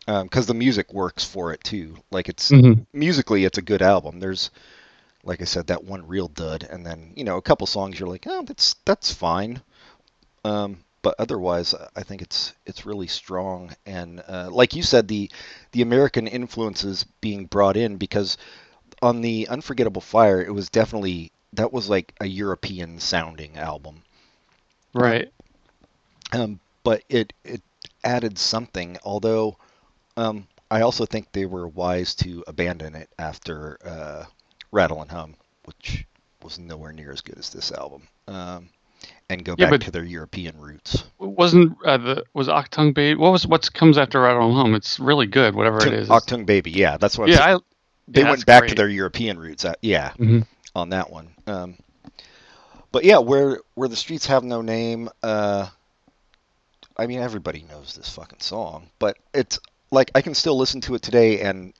because 0.05 0.45
the 0.47 0.53
music 0.53 0.93
works 0.93 1.23
for 1.23 1.53
it 1.53 1.63
too. 1.63 1.97
Like 2.11 2.29
it's 2.29 2.51
Mhm. 2.51 2.85
musically 2.93 3.45
it's 3.45 3.57
a 3.57 3.61
good 3.61 3.81
album. 3.81 4.19
There's 4.19 4.51
like 5.23 5.41
I 5.41 5.45
said 5.45 5.67
that 5.67 5.83
one 5.83 6.07
real 6.07 6.27
dud 6.27 6.67
and 6.69 6.85
then 6.85 7.13
you 7.15 7.23
know 7.23 7.37
a 7.37 7.41
couple 7.41 7.67
songs 7.67 7.99
you're 7.99 8.09
like 8.09 8.25
oh 8.27 8.43
that's 8.43 8.75
that's 8.85 9.13
fine. 9.13 9.61
Um, 10.45 10.83
but 11.01 11.15
otherwise 11.19 11.73
I 11.95 12.03
think 12.03 12.21
it's 12.21 12.53
it's 12.65 12.85
really 12.85 13.07
strong. 13.07 13.75
And 13.85 14.23
uh, 14.27 14.49
like 14.51 14.75
you 14.75 14.83
said 14.83 15.07
the 15.07 15.31
the 15.71 15.81
American 15.81 16.27
influences 16.27 17.05
being 17.21 17.45
brought 17.45 17.77
in 17.77 17.97
because 17.97 18.37
on 19.01 19.21
the 19.21 19.47
Unforgettable 19.49 20.01
Fire 20.01 20.41
it 20.41 20.53
was 20.53 20.69
definitely 20.69 21.31
that 21.53 21.73
was 21.73 21.89
like 21.89 22.13
a 22.21 22.27
European 22.27 22.99
sounding 22.99 23.57
album. 23.57 24.03
Right. 24.93 25.31
Um, 26.31 26.59
but 26.83 27.03
it 27.09 27.33
it 27.43 27.61
added 28.03 28.37
something 28.37 28.97
although 29.03 29.57
um, 30.17 30.47
I 30.69 30.81
also 30.81 31.05
think 31.05 31.31
they 31.31 31.45
were 31.45 31.67
wise 31.67 32.15
to 32.15 32.43
abandon 32.47 32.95
it 32.95 33.09
after 33.19 33.77
uh, 33.85 34.25
Rattle 34.71 35.01
and 35.01 35.11
Hum 35.11 35.35
which 35.65 36.05
was 36.43 36.57
nowhere 36.57 36.91
near 36.91 37.11
as 37.11 37.21
good 37.21 37.37
as 37.37 37.49
this 37.49 37.71
album 37.71 38.07
um, 38.27 38.69
and 39.29 39.43
go 39.45 39.55
Yeah, 39.57 39.69
back 39.69 39.81
to 39.81 39.91
their 39.91 40.03
European 40.03 40.57
roots 40.59 41.03
Wasn't 41.19 41.77
uh, 41.85 41.97
the 41.97 42.23
was 42.33 42.47
Achtung 42.47 42.93
Baby? 42.93 43.19
What 43.19 43.31
was 43.31 43.45
what 43.45 43.71
comes 43.73 43.97
after 43.97 44.21
Rattle 44.21 44.47
and 44.47 44.55
Hum? 44.55 44.75
It's 44.75 44.99
really 44.99 45.27
good. 45.27 45.53
Whatever 45.55 45.85
it 45.85 45.93
is. 45.93 46.09
Achtung 46.09 46.45
Baby 46.45 46.71
yeah 46.71 46.97
that's 46.97 47.17
what 47.17 47.25
I'm 47.25 47.31
yeah. 47.33 47.55
I, 47.55 47.59
they 48.07 48.23
went 48.23 48.45
back 48.45 48.67
to 48.67 48.75
their 48.75 48.89
European 48.89 49.37
roots. 49.39 49.63
Uh, 49.63 49.73
yeah, 49.81 50.11
Mhm. 50.17 50.45
on 50.75 50.89
that 50.89 51.09
one. 51.09 51.29
Um, 51.47 51.75
but 52.91 53.03
yeah, 53.05 53.19
where 53.19 53.59
where 53.75 53.87
the 53.87 53.95
streets 53.95 54.25
have 54.25 54.43
no 54.43 54.61
name. 54.61 55.09
Uh, 55.23 55.67
I 57.01 57.07
mean, 57.07 57.19
everybody 57.19 57.65
knows 57.67 57.95
this 57.95 58.09
fucking 58.09 58.41
song, 58.41 58.91
but 58.99 59.17
it's 59.33 59.57
like 59.89 60.11
I 60.13 60.21
can 60.21 60.35
still 60.35 60.55
listen 60.55 60.81
to 60.81 60.93
it 60.93 61.01
today, 61.01 61.41
and 61.41 61.73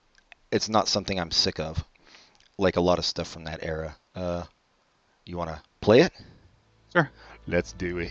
it's 0.52 0.68
not 0.68 0.88
something 0.88 1.20
I'm 1.20 1.30
sick 1.30 1.60
of. 1.60 1.86
Like 2.58 2.76
a 2.76 2.82
lot 2.82 2.98
of 2.98 3.06
stuff 3.06 3.28
from 3.28 3.44
that 3.44 3.60
era. 3.62 3.96
Uh, 4.16 4.46
you 5.28 5.38
want 5.38 5.52
to 5.52 5.62
play 5.80 6.02
it? 6.02 6.12
Sure. 6.92 7.12
Let's 7.46 7.72
do 7.74 8.00
it. 8.00 8.10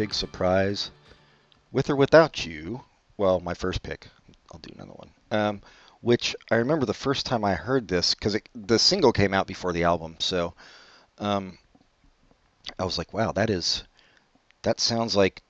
Big 0.00 0.14
surprise, 0.14 0.90
with 1.72 1.90
or 1.90 1.96
without 1.96 2.46
you. 2.46 2.84
Well, 3.18 3.40
my 3.40 3.54
first 3.54 3.82
pick. 3.82 4.08
I'll 4.52 4.60
do 4.60 4.72
another 4.74 4.92
one. 4.92 5.10
Um, 5.30 5.62
which 6.00 6.34
I 6.50 6.56
remember 6.56 6.86
the 6.86 6.94
first 6.94 7.26
time 7.26 7.44
I 7.44 7.54
heard 7.54 7.88
this 7.88 8.14
because 8.14 8.36
the 8.54 8.78
single 8.78 9.12
came 9.12 9.34
out 9.34 9.46
before 9.46 9.72
the 9.72 9.84
album. 9.84 10.16
So, 10.20 10.54
um, 11.18 11.58
I 12.80 12.84
was 12.84 12.98
like, 12.98 13.12
wow, 13.12 13.32
that 13.32 13.50
is 13.50 13.84
that 14.62 14.80
sounds 14.80 15.16
like 15.16 15.42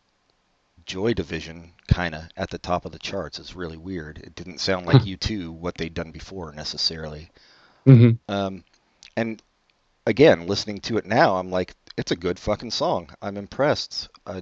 Joy 0.87 1.15
Division 1.15 1.75
kind 1.89 2.15
of 2.15 2.25
at 2.37 2.51
the 2.51 2.59
top 2.59 2.85
of 2.85 2.93
the 2.93 2.99
charts. 2.99 3.39
It's 3.39 3.57
really 3.57 3.79
weird. 3.79 4.19
It 4.19 4.35
didn't 4.35 4.61
sound 4.61 4.87
like 4.87 5.05
U2 5.07 5.53
what 5.53 5.77
they'd 5.77 5.95
done 5.95 6.13
before 6.13 6.53
necessarily. 6.53 7.31
hmm 7.87 8.13
Um, 8.29 8.65
and 9.17 9.43
again, 10.07 10.47
listening 10.47 10.81
to 10.83 10.99
it 10.99 11.07
now, 11.07 11.37
I'm 11.37 11.51
like, 11.51 11.75
it's 11.97 12.11
a 12.13 12.17
good 12.17 12.39
fucking 12.39 12.71
song. 12.71 13.11
I'm 13.23 13.37
impressed. 13.37 14.09
Uh, 14.27 14.41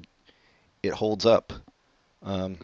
it 0.83 0.93
holds 0.93 1.27
up. 1.27 1.53
Um, 2.23 2.59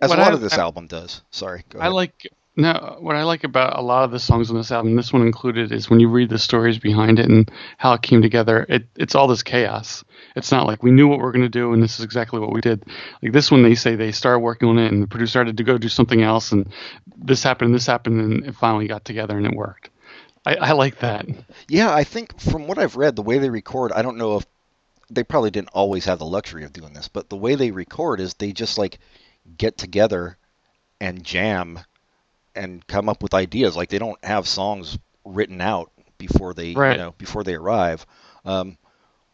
as 0.00 0.08
What 0.08 0.18
a 0.18 0.22
lot 0.22 0.30
I- 0.32 0.34
of 0.34 0.40
this 0.40 0.54
I- 0.54 0.60
album 0.60 0.86
does. 0.86 1.22
Sorry. 1.30 1.64
Go 1.70 1.78
I 1.80 1.88
like 1.88 2.28
no. 2.56 2.96
What 3.00 3.16
I 3.16 3.22
like 3.22 3.44
about 3.44 3.78
a 3.78 3.82
lot 3.82 4.04
of 4.04 4.10
the 4.10 4.18
songs 4.18 4.50
on 4.50 4.56
this 4.56 4.72
album, 4.72 4.96
this 4.96 5.12
one 5.12 5.22
included, 5.22 5.72
is 5.72 5.88
when 5.88 6.00
you 6.00 6.08
read 6.08 6.28
the 6.28 6.38
stories 6.38 6.78
behind 6.78 7.18
it 7.18 7.28
and 7.28 7.50
how 7.78 7.92
it 7.94 8.02
came 8.02 8.20
together. 8.22 8.66
It, 8.68 8.86
it's 8.96 9.14
all 9.14 9.28
this 9.28 9.42
chaos. 9.42 10.04
It's 10.36 10.50
not 10.50 10.66
like 10.66 10.82
we 10.82 10.90
knew 10.90 11.06
what 11.08 11.18
we 11.20 11.24
are 11.24 11.32
going 11.32 11.44
to 11.44 11.48
do 11.48 11.72
and 11.72 11.82
this 11.82 11.98
is 11.98 12.04
exactly 12.04 12.40
what 12.40 12.52
we 12.52 12.60
did. 12.60 12.84
Like 13.22 13.32
this 13.32 13.50
one, 13.50 13.62
they 13.62 13.74
say 13.76 13.94
they 13.94 14.12
started 14.12 14.40
working 14.40 14.68
on 14.68 14.78
it 14.78 14.90
and 14.92 15.02
the 15.02 15.06
producer 15.06 15.30
started 15.30 15.56
to 15.58 15.64
go 15.64 15.78
do 15.78 15.88
something 15.88 16.22
else 16.22 16.52
and 16.52 16.68
this 17.16 17.42
happened, 17.42 17.66
and 17.68 17.74
this 17.74 17.86
happened, 17.86 18.20
and 18.20 18.46
it 18.46 18.54
finally 18.56 18.88
got 18.88 19.04
together 19.04 19.36
and 19.36 19.46
it 19.46 19.54
worked. 19.54 19.89
I, 20.46 20.54
I 20.56 20.72
like 20.72 21.00
that. 21.00 21.26
Yeah, 21.68 21.92
I 21.94 22.04
think 22.04 22.40
from 22.40 22.66
what 22.66 22.78
I've 22.78 22.96
read, 22.96 23.14
the 23.16 23.22
way 23.22 23.38
they 23.38 23.50
record, 23.50 23.92
I 23.92 24.02
don't 24.02 24.16
know 24.16 24.36
if 24.38 24.46
they 25.10 25.22
probably 25.24 25.50
didn't 25.50 25.70
always 25.72 26.04
have 26.06 26.18
the 26.18 26.24
luxury 26.26 26.64
of 26.64 26.72
doing 26.72 26.92
this, 26.94 27.08
but 27.08 27.28
the 27.28 27.36
way 27.36 27.54
they 27.56 27.70
record 27.72 28.20
is 28.20 28.34
they 28.34 28.52
just 28.52 28.78
like 28.78 28.98
get 29.58 29.76
together 29.76 30.36
and 31.00 31.24
jam 31.24 31.80
and 32.54 32.86
come 32.86 33.08
up 33.08 33.22
with 33.22 33.34
ideas. 33.34 33.76
Like 33.76 33.88
they 33.90 33.98
don't 33.98 34.22
have 34.24 34.46
songs 34.48 34.98
written 35.24 35.60
out 35.60 35.90
before 36.18 36.54
they, 36.54 36.74
Right. 36.74 36.92
you 36.92 36.98
know, 36.98 37.14
before 37.18 37.44
they 37.44 37.54
arrive. 37.54 38.06
Um, 38.44 38.78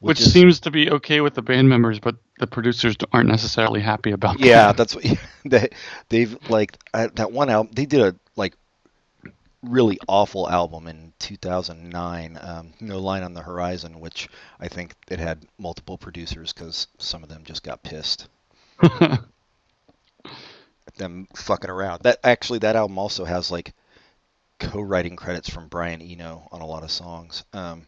Which, 0.01 0.21
is- 0.21 0.33
seems 0.33 0.61
to 0.61 0.71
be 0.71 0.91
okay 0.91 1.21
with 1.21 1.35
the 1.35 1.43
band 1.43 1.69
members, 1.69 1.99
but 2.01 2.17
the 2.39 2.47
producers 2.47 2.97
aren't 3.13 3.29
necessarily 3.29 3.81
happy 3.81 4.11
about 4.11 4.39
that. 4.39 4.47
yeah, 4.47 4.67
that. 4.69 4.77
that's 4.77 4.95
what 4.95 5.05
they 5.45 5.69
they've 6.09 6.37
like 6.51 6.77
uh, 6.93 7.09
that 7.15 7.33
one 7.33 7.49
album. 7.49 7.73
They 7.75 7.87
did 7.87 8.01
a 8.01 8.15
really 9.63 9.99
awful 10.09 10.49
album 10.49 10.87
in 10.87 11.13
2009, 11.19 12.39
um, 12.41 12.73
No 12.81 12.99
Line 12.99 13.23
on 13.23 13.35
the 13.35 13.43
Horizon, 13.43 14.01
which 14.01 14.29
I 14.61 14.69
think 14.69 14.95
it 15.11 15.19
had 15.19 15.47
multiple 15.59 15.99
producers 15.99 16.53
because 16.53 16.87
some 16.99 17.23
of 17.23 17.29
them 17.29 17.43
just 17.45 17.63
got 17.63 17.83
pissed 17.83 18.29
them 20.97 21.29
fucking 21.35 21.71
around. 21.71 22.03
That 22.03 22.19
actually 22.25 22.61
that 22.61 22.77
album 22.77 22.99
also 22.99 23.25
has 23.25 23.51
like 23.51 23.73
co-writing 24.59 25.17
credits 25.17 25.51
from 25.51 25.69
Brian 25.69 26.01
Eno 26.01 26.49
on 26.51 26.61
a 26.61 26.67
lot 26.67 26.83
of 26.83 26.91
songs. 26.91 27.45
Um, 27.53 27.87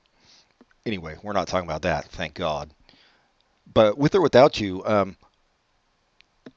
anyway, 0.84 1.16
we're 1.22 1.32
not 1.32 1.48
talking 1.48 1.68
about 1.68 1.82
that, 1.82 2.06
thank 2.06 2.34
God. 2.34 2.70
But 3.72 3.98
with 3.98 4.14
or 4.14 4.22
without 4.22 4.60
you, 4.60 4.84
um, 4.84 5.16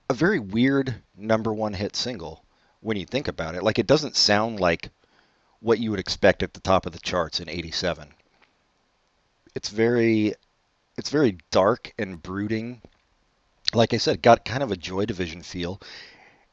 a 0.09 0.13
very 0.13 0.39
weird 0.39 0.95
number 1.17 1.53
one 1.53 1.73
hit 1.73 1.95
single 1.95 2.43
when 2.81 2.97
you 2.97 3.05
think 3.05 3.27
about 3.27 3.55
it. 3.55 3.63
Like 3.63 3.79
it 3.79 3.87
doesn't 3.87 4.15
sound 4.15 4.59
like 4.59 4.89
what 5.61 5.79
you 5.79 5.91
would 5.91 5.99
expect 5.99 6.43
at 6.43 6.53
the 6.53 6.59
top 6.59 6.85
of 6.85 6.91
the 6.91 6.99
charts 6.99 7.39
in 7.39 7.49
87. 7.49 8.09
It's 9.55 9.69
very 9.69 10.33
it's 10.97 11.09
very 11.09 11.37
dark 11.51 11.93
and 11.97 12.21
brooding. 12.21 12.81
Like 13.73 13.93
I 13.93 13.97
said, 13.97 14.21
got 14.21 14.43
kind 14.43 14.63
of 14.63 14.71
a 14.71 14.77
Joy 14.77 15.05
Division 15.05 15.41
feel. 15.41 15.81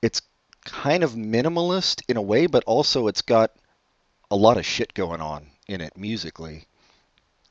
It's 0.01 0.23
kind 0.65 1.03
of 1.03 1.13
minimalist 1.13 2.03
in 2.09 2.17
a 2.17 2.23
way, 2.23 2.47
but 2.47 2.65
also 2.65 3.09
it's 3.09 3.23
got 3.23 3.51
a 4.31 4.37
lot 4.37 4.59
of 4.59 4.67
shit 4.67 4.95
going 4.95 5.21
on 5.21 5.47
in 5.67 5.81
it 5.81 5.97
musically. 5.97 6.67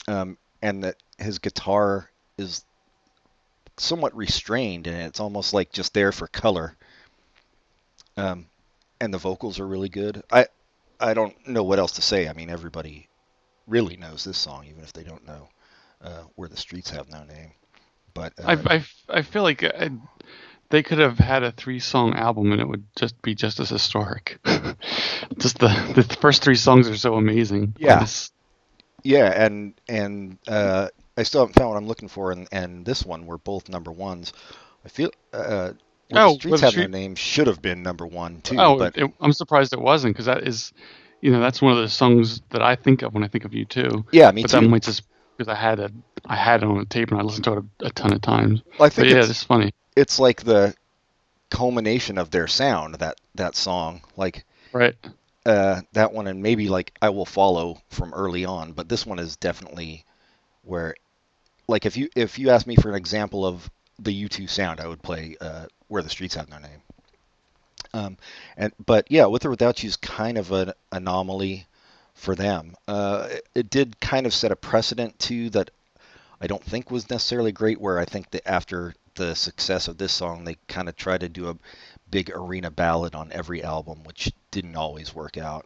Um, 0.08 0.38
and 0.62 0.84
that 0.84 0.96
his 1.18 1.40
guitar 1.40 2.10
is 2.38 2.64
somewhat 3.78 4.16
restrained 4.16 4.88
and 4.88 4.98
it's 5.02 5.20
almost 5.20 5.54
like 5.54 5.72
just 5.72 5.94
there 5.94 6.12
for 6.12 6.28
color. 6.28 6.76
Um, 8.16 8.48
and 9.00 9.14
the 9.14 9.20
vocals 9.20 9.60
are 9.60 9.68
really 9.68 9.90
good. 9.90 10.24
I 10.32 10.48
I 11.00 11.14
don't 11.14 11.48
know 11.48 11.64
what 11.64 11.80
else 11.80 11.94
to 11.94 12.02
say. 12.02 12.28
I 12.28 12.34
mean, 12.34 12.50
everybody 12.50 13.08
really 13.68 13.98
knows 13.98 14.24
this 14.24 14.38
song, 14.38 14.66
even 14.70 14.84
if 14.84 14.94
they 14.94 15.04
don't 15.04 15.26
know 15.26 15.50
uh, 16.02 16.24
where 16.36 16.50
the 16.50 16.58
streets 16.58 16.90
have 16.90 17.10
no 17.10 17.24
name. 17.24 17.52
But 18.14 18.34
uh, 18.40 18.48
I, 18.48 18.76
I, 18.76 18.86
I 19.10 19.22
feel 19.22 19.44
like 19.44 19.64
I, 19.64 19.92
they 20.70 20.84
could 20.84 21.00
have 21.00 21.20
had 21.20 21.44
a 21.44 21.52
three 21.52 21.80
song 21.80 22.14
album 22.16 22.52
and 22.52 22.62
it 22.62 22.68
would 22.68 22.86
just 22.96 23.22
be 23.22 23.36
just 23.36 23.60
as 23.60 23.70
historic. 23.70 24.40
just 25.38 25.60
the 25.60 25.68
the 25.96 26.18
first 26.20 26.44
three 26.44 26.56
songs 26.56 26.90
are 26.90 26.98
so 26.98 27.16
amazing. 27.16 27.76
Yeah. 27.78 28.06
Yeah, 29.04 29.46
and 29.46 29.74
and 29.88 30.38
uh, 30.48 30.90
I 31.16 31.24
still 31.24 31.42
haven't 31.42 31.54
found 31.54 31.70
what 31.70 31.78
I'm 31.78 31.88
looking 31.88 32.10
for, 32.10 32.32
and, 32.32 32.48
and 32.52 32.86
this 32.86 33.06
one 33.06 33.26
were 33.26 33.38
both 33.38 33.70
number 33.70 33.92
ones. 33.92 34.34
I 34.84 34.90
feel 34.90 35.12
where 36.10 36.24
Oh, 36.24 36.34
the 36.34 36.40
streets 36.40 36.60
the 36.62 36.66
have 36.66 36.74
Street- 36.74 36.90
no 36.92 36.98
name 36.98 37.16
should 37.16 37.48
have 37.48 37.62
been 37.62 37.84
number 37.84 38.06
one 38.06 38.42
too. 38.42 38.58
oh, 38.60 38.78
but 38.78 38.98
it, 38.98 39.12
I'm 39.20 39.34
surprised 39.34 39.74
it 39.74 39.82
wasn't 39.82 40.14
because 40.14 40.26
that 40.28 40.48
is, 40.48 40.72
you 41.22 41.32
know, 41.32 41.40
that's 41.40 41.62
one 41.62 41.74
of 41.74 41.80
the 41.80 41.90
songs 41.90 42.42
that 42.50 42.62
I 42.62 42.76
think 42.76 43.02
of 43.02 43.14
when 43.14 43.24
I 43.24 43.28
think 43.28 43.46
of 43.46 43.52
U2. 43.54 44.06
yeah, 44.12 44.32
me 44.32 44.44
but 44.44 44.52
too. 44.52 44.58
that 44.58 44.68
might 44.68 44.84
just 44.84 45.04
because 45.38 45.52
I 45.52 45.56
had 45.56 45.80
a 45.80 45.92
I 46.26 46.36
had 46.36 46.64
it 46.64 46.70
on 46.70 46.80
a 46.80 46.86
tape 46.86 47.12
and 47.12 47.20
I 47.20 47.24
listened 47.24 47.44
to 47.46 47.54
it 47.54 47.64
a, 47.82 47.86
a 47.88 47.90
ton 47.92 48.14
of 48.14 48.22
times. 48.22 48.62
I 48.74 48.78
But 48.78 48.90
think 48.90 49.12
yeah, 49.12 49.18
it's, 49.20 49.30
it's 49.30 49.44
funny. 49.44 49.72
it's 49.96 50.20
like 50.20 50.44
the 50.44 50.74
culmination 51.50 52.18
of 52.18 52.30
their 52.32 52.48
sound 52.48 52.96
that 52.96 53.20
that 53.36 53.56
song 53.56 54.02
like 54.18 54.44
Right. 54.74 54.96
uh, 55.46 55.82
that 55.94 56.12
one 56.12 56.28
and 56.28 56.44
maybe 56.44 56.68
like 56.68 56.92
I 57.02 57.10
will 57.10 57.26
follow 57.26 57.82
from 57.90 58.14
early 58.14 58.44
on, 58.46 58.74
but 58.74 58.90
this 58.90 59.06
one 59.06 59.18
is 59.20 59.38
definitely 59.38 60.04
where 60.64 60.96
like 61.68 61.86
if 61.86 61.96
you 61.98 62.10
if 62.16 62.38
you 62.40 62.50
ask 62.50 62.68
me 62.68 62.76
for 62.76 62.90
an 62.90 62.96
example 62.96 63.46
of 63.46 63.70
the 64.00 64.12
U2 64.14 64.48
sound, 64.50 64.80
I 64.80 64.88
would 64.88 65.02
play 65.02 65.36
uh, 65.40 65.68
Where 65.88 66.02
the 66.04 66.10
Streets 66.10 66.36
Have 66.36 66.50
No 66.50 66.58
Name. 66.60 66.82
Um, 67.94 68.18
and 68.58 68.74
but 68.86 69.10
yeah, 69.10 69.26
with 69.26 69.46
or 69.46 69.50
without 69.50 69.82
you 69.84 69.88
is 69.88 69.96
kind 69.96 70.38
of 70.38 70.52
an 70.52 70.74
anomaly 70.92 71.66
for 72.14 72.36
them. 72.36 72.76
Uh, 72.88 73.28
it, 73.32 73.48
it 73.56 73.70
did 73.70 74.00
kind 74.00 74.26
of 74.26 74.34
set 74.34 74.52
a 74.52 74.56
precedent 74.56 75.18
too 75.20 75.50
that 75.52 75.70
I 76.42 76.48
don't 76.48 76.64
think 76.64 76.92
was 76.92 77.10
necessarily 77.10 77.52
great. 77.52 77.80
Where 77.80 78.00
I 78.00 78.06
think 78.06 78.32
that 78.32 78.48
after 78.48 78.94
the 79.16 79.36
success 79.36 79.88
of 79.88 79.98
this 79.98 80.12
song, 80.12 80.44
they 80.44 80.58
kind 80.68 80.90
of 80.90 80.96
tried 80.96 81.22
to 81.22 81.30
do 81.30 81.50
a 81.50 81.58
big 82.12 82.30
arena 82.36 82.70
ballad 82.72 83.16
on 83.16 83.32
every 83.32 83.64
album, 83.64 84.04
which 84.04 84.32
didn't 84.52 84.76
always 84.76 85.16
work 85.16 85.38
out. 85.38 85.66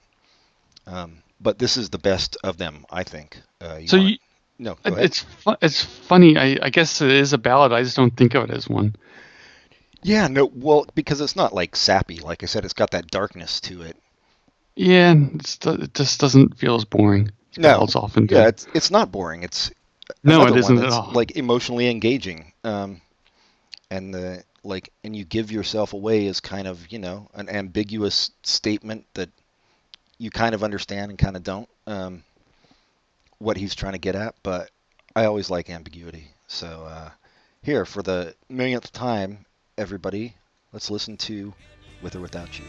Um, 0.88 1.18
but 1.40 1.60
this 1.60 1.76
is 1.78 1.90
the 1.90 1.98
best 2.00 2.38
of 2.44 2.58
them, 2.58 2.86
I 2.90 3.04
think. 3.04 3.40
Uh, 3.60 3.78
you 3.82 3.88
So 3.88 3.98
wanna- 3.98 4.10
you, 4.12 4.18
no, 4.60 4.76
go 4.84 4.94
ahead. 4.94 5.06
it's 5.06 5.20
fu- 5.22 5.56
it's 5.62 5.84
funny. 5.84 6.38
I, 6.38 6.58
I 6.62 6.70
guess 6.70 7.02
it 7.02 7.12
is 7.12 7.34
a 7.34 7.38
ballad. 7.38 7.72
I 7.74 7.82
just 7.84 7.96
don't 7.96 8.16
think 8.16 8.36
of 8.36 8.50
it 8.50 8.56
as 8.56 8.70
one. 8.70 8.96
Yeah, 10.04 10.28
no, 10.28 10.46
well, 10.54 10.86
because 10.96 11.22
it's 11.22 11.36
not 11.36 11.54
like 11.54 11.76
sappy. 11.76 12.20
Like 12.20 12.44
I 12.44 12.46
said, 12.48 12.66
it's 12.66 12.74
got 12.74 12.92
that 12.92 13.12
darkness 13.12 13.60
to 13.62 13.84
it. 13.84 13.98
Yeah, 14.76 15.16
it's, 15.36 15.60
it 15.66 15.94
just 15.94 16.20
doesn't 16.20 16.58
feel 16.58 16.76
as 16.76 16.86
boring. 16.86 17.32
as 17.52 17.58
No. 17.58 17.74
ballads 17.74 17.96
often 17.96 18.26
do. 18.26 18.36
Yeah, 18.36 18.48
it's 18.48 18.68
it's 18.74 18.90
not 18.90 19.12
boring. 19.12 19.44
It's 19.44 19.72
no, 20.24 20.42
it 20.46 20.52
one 20.52 20.60
isn't 20.60 20.78
at 20.78 20.82
that's, 20.82 20.96
all. 20.96 21.12
Like 21.12 21.38
emotionally 21.38 21.90
engaging. 21.90 22.54
Um, 22.64 23.02
and 23.90 24.14
the 24.14 24.44
like, 24.64 24.92
and 25.04 25.16
you 25.16 25.26
give 25.26 25.52
yourself 25.52 25.94
away 25.94 26.28
as 26.28 26.40
kind 26.40 26.68
of 26.68 26.92
you 26.92 27.00
know 27.00 27.30
an 27.34 27.50
ambiguous 27.50 28.32
statement 28.44 29.06
that 29.14 29.30
you 30.18 30.32
kind 30.32 30.56
of 30.56 30.64
understand 30.64 31.12
and 31.12 31.20
kind 31.20 31.36
of 31.36 31.44
don't. 31.44 31.70
Um, 31.86 32.24
what 33.40 33.58
he's 33.58 33.76
trying 33.76 33.94
to 33.94 34.00
get 34.00 34.16
at, 34.16 34.36
but 34.44 34.70
I 35.16 35.26
always 35.26 35.50
like 35.50 35.70
ambiguity. 35.70 36.28
So 36.48 36.86
uh, 36.88 37.10
here 37.64 37.86
for 37.86 38.04
the 38.04 38.36
millionth 38.50 38.92
time, 38.92 39.46
everybody, 39.78 40.36
let's 40.74 40.92
listen 40.92 41.18
to 41.18 41.54
"With 42.02 42.16
or 42.16 42.22
Without 42.22 42.58
You." 42.60 42.66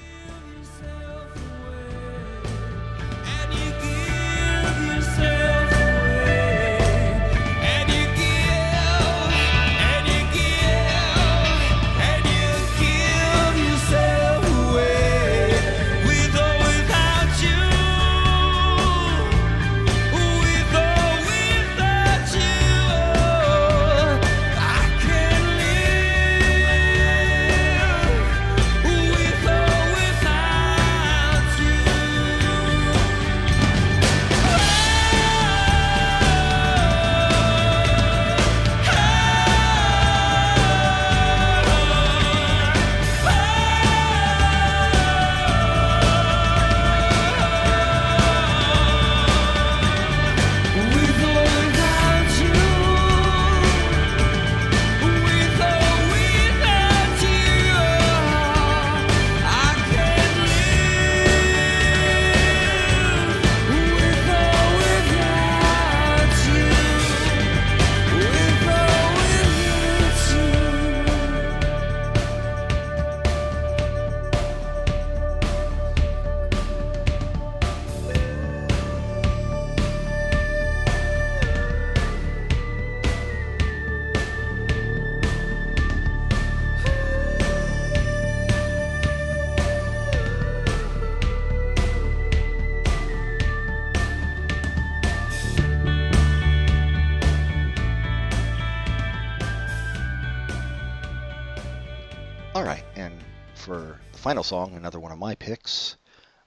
Final 104.32 104.42
song, 104.42 104.74
another 104.74 104.98
one 104.98 105.12
of 105.12 105.18
my 105.18 105.34
picks. 105.34 105.98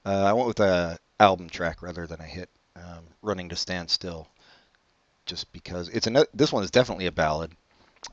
Uh, 0.03 0.23
I 0.23 0.33
went 0.33 0.47
with 0.47 0.59
a 0.59 0.97
album 1.19 1.47
track 1.47 1.83
rather 1.83 2.07
than 2.07 2.19
a 2.19 2.23
hit, 2.23 2.49
um, 2.75 3.03
"Running 3.21 3.49
to 3.49 3.55
Stand 3.55 3.91
Still," 3.91 4.27
just 5.27 5.53
because 5.53 5.89
it's 5.89 6.07
a 6.07 6.25
this 6.33 6.51
one 6.51 6.63
is 6.63 6.71
definitely 6.71 7.05
a 7.05 7.11
ballad, 7.11 7.51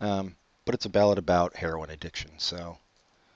um, 0.02 0.36
but 0.66 0.74
it's 0.74 0.84
a 0.84 0.90
ballad 0.90 1.16
about 1.16 1.56
heroin 1.56 1.88
addiction. 1.88 2.32
So 2.36 2.76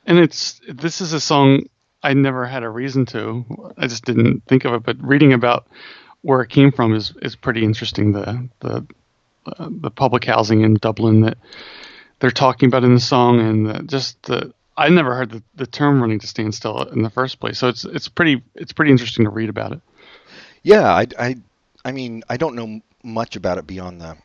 And 0.05 0.19
it's 0.19 0.61
this 0.69 1.01
is 1.01 1.15
a 1.15 1.21
song 1.21 1.71
I 2.03 2.13
never 2.13 2.45
had 2.45 2.65
a 2.65 2.69
reason 2.69 3.07
to. 3.07 3.73
I 3.79 3.87
just 3.87 4.05
didn't 4.05 4.45
think 4.45 4.67
of 4.67 4.75
it. 4.75 4.83
But 4.83 5.03
reading 5.03 5.33
about 5.33 5.67
where 6.21 6.43
it 6.43 6.51
came 6.51 6.71
from 6.71 6.95
is 6.95 7.15
is 7.23 7.35
pretty 7.35 7.65
interesting. 7.65 8.13
The 8.13 8.47
the 8.61 8.87
uh, 9.47 9.69
the 9.71 9.91
public 9.91 10.27
housing 10.27 10.61
in 10.61 10.75
Dublin 10.75 11.23
that 11.23 11.39
they're 12.21 12.31
talking 12.31 12.67
about 12.67 12.85
in 12.85 12.93
the 12.93 13.01
song, 13.01 13.41
and 13.41 13.67
the, 13.67 13.83
just 13.85 14.23
the 14.25 14.53
I 14.77 14.89
never 14.89 15.15
heard 15.15 15.31
the, 15.31 15.43
the 15.55 15.67
term 15.67 16.01
"running 16.01 16.19
to 16.21 16.27
stand 16.27 16.55
still" 16.55 16.83
in 16.85 17.03
the 17.03 17.11
first 17.11 17.41
place. 17.41 17.59
So 17.59 17.69
it's 17.69 17.85
it's 17.85 18.09
pretty 18.09 18.43
it's 18.55 18.73
pretty 18.73 18.91
interesting 18.93 19.25
to 19.25 19.31
read 19.31 19.49
about 19.49 19.73
it. 19.73 19.81
yeah, 20.63 20.93
I, 20.93 21.07
I, 21.19 21.37
I 21.85 21.93
mean, 21.93 22.23
I 22.29 22.37
don't 22.37 22.55
know 22.57 22.81
much 23.03 23.37
about 23.37 23.59
it 23.59 23.67
beyond 23.67 24.01
the 24.01 24.17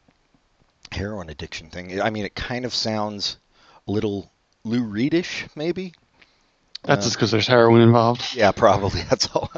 heroin 0.92 1.30
addiction 1.30 1.70
thing. 1.70 2.02
I 2.02 2.10
mean, 2.10 2.26
it 2.26 2.36
kind 2.36 2.66
of 2.66 2.74
sounds 2.74 3.38
a 3.88 3.92
little 3.92 4.32
Lou 4.64 4.84
Reedish, 4.84 5.50
maybe. 5.56 5.94
That's 6.86 7.06
Uh, 7.06 7.06
just 7.06 7.16
because 7.18 7.32
there's 7.32 7.48
heroin 7.48 7.82
involved. 7.82 8.24
Yeah, 8.32 8.52
probably. 8.52 9.02
That's 9.10 9.28
all. 9.36 9.52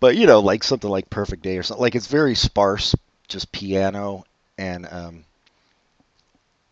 But 0.00 0.16
you 0.16 0.26
know, 0.26 0.40
like 0.40 0.62
something 0.64 0.90
like 0.90 1.10
Perfect 1.10 1.42
Day 1.42 1.58
or 1.58 1.62
something. 1.62 1.82
Like 1.82 1.94
it's 1.94 2.06
very 2.06 2.34
sparse, 2.34 2.94
just 3.28 3.52
piano 3.52 4.24
and 4.58 4.86
um. 4.90 5.24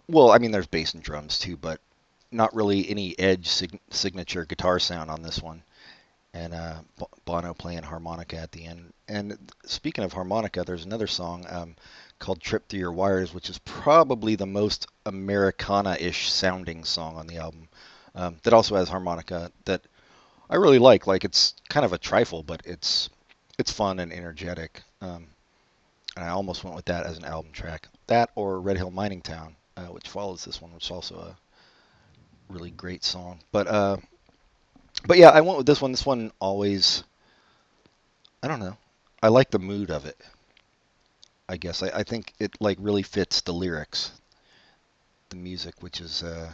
Well, 0.09 0.31
I 0.33 0.39
mean, 0.39 0.51
there's 0.51 0.67
bass 0.67 0.95
and 0.95 1.03
drums 1.03 1.39
too, 1.39 1.57
but 1.57 1.81
not 2.31 2.55
really 2.55 2.89
any 2.89 3.19
edge 3.19 3.49
sig- 3.49 3.81
signature 3.91 4.45
guitar 4.45 4.79
sound 4.79 5.11
on 5.11 5.23
this 5.23 5.43
one. 5.43 5.63
And 6.35 6.53
uh, 6.53 6.81
Bono 7.25 7.55
playing 7.55 7.83
harmonica 7.85 8.37
at 8.37 8.53
the 8.53 8.67
end. 8.67 8.93
And 9.09 9.39
speaking 9.65 10.05
of 10.05 10.13
harmonica, 10.13 10.63
there's 10.63 10.85
another 10.85 11.07
song 11.07 11.47
um, 11.49 11.75
called 12.19 12.41
"Trip 12.41 12.69
Through 12.69 12.81
Your 12.81 12.93
Wires," 12.93 13.33
which 13.33 13.49
is 13.49 13.59
probably 13.59 14.35
the 14.35 14.47
most 14.47 14.87
Americana-ish 15.07 16.31
sounding 16.31 16.85
song 16.85 17.17
on 17.17 17.27
the 17.27 17.39
album. 17.39 17.69
Um, 18.15 18.37
that 18.43 18.53
also 18.53 18.77
has 18.77 18.89
harmonica 18.89 19.51
that 19.65 19.83
I 20.51 20.57
really 20.57 20.79
like. 20.79 21.07
Like 21.07 21.25
it's 21.25 21.55
kind 21.69 21.87
of 21.87 21.93
a 21.93 21.99
trifle, 21.99 22.43
but 22.43 22.63
it's 22.65 23.09
it's 23.59 23.73
fun 23.73 23.99
and 23.99 24.13
energetic. 24.13 24.83
Um, 25.01 25.29
and 26.15 26.25
I 26.25 26.29
almost 26.29 26.63
went 26.63 26.77
with 26.77 26.87
that 26.87 27.07
as 27.07 27.17
an 27.17 27.25
album 27.25 27.53
track. 27.53 27.89
That 28.07 28.31
or 28.35 28.61
Red 28.61 28.77
Hill 28.77 28.91
Mining 28.91 29.23
Town, 29.23 29.57
uh, 29.77 29.87
which 29.87 30.09
follows 30.09 30.45
this 30.45 30.61
one, 30.61 30.75
which 30.75 30.85
is 30.85 30.91
also 30.91 31.17
a 31.17 31.37
really 32.49 32.71
great 32.71 33.05
song. 33.05 33.41
But 33.53 33.67
uh, 33.69 33.97
but 35.07 35.19
yeah, 35.19 35.31
I 35.31 35.41
went 35.41 35.59
with 35.59 35.67
this 35.67 35.81
one. 35.81 35.93
This 35.93 36.07
one 36.07 36.31
always, 36.41 37.03
I 38.43 38.49
don't 38.49 38.59
know. 38.61 38.77
I 39.23 39.29
like 39.29 39.51
the 39.51 39.59
mood 39.61 39.91
of 39.91 40.05
it. 40.05 40.21
I 41.49 41.59
guess 41.59 41.83
I, 41.83 41.89
I 41.89 42.03
think 42.05 42.33
it 42.39 42.59
like 42.61 42.79
really 42.81 43.03
fits 43.03 43.43
the 43.43 43.53
lyrics, 43.53 44.13
the 45.31 45.37
music, 45.37 45.83
which 45.83 46.01
is 46.01 46.23
uh, 46.23 46.53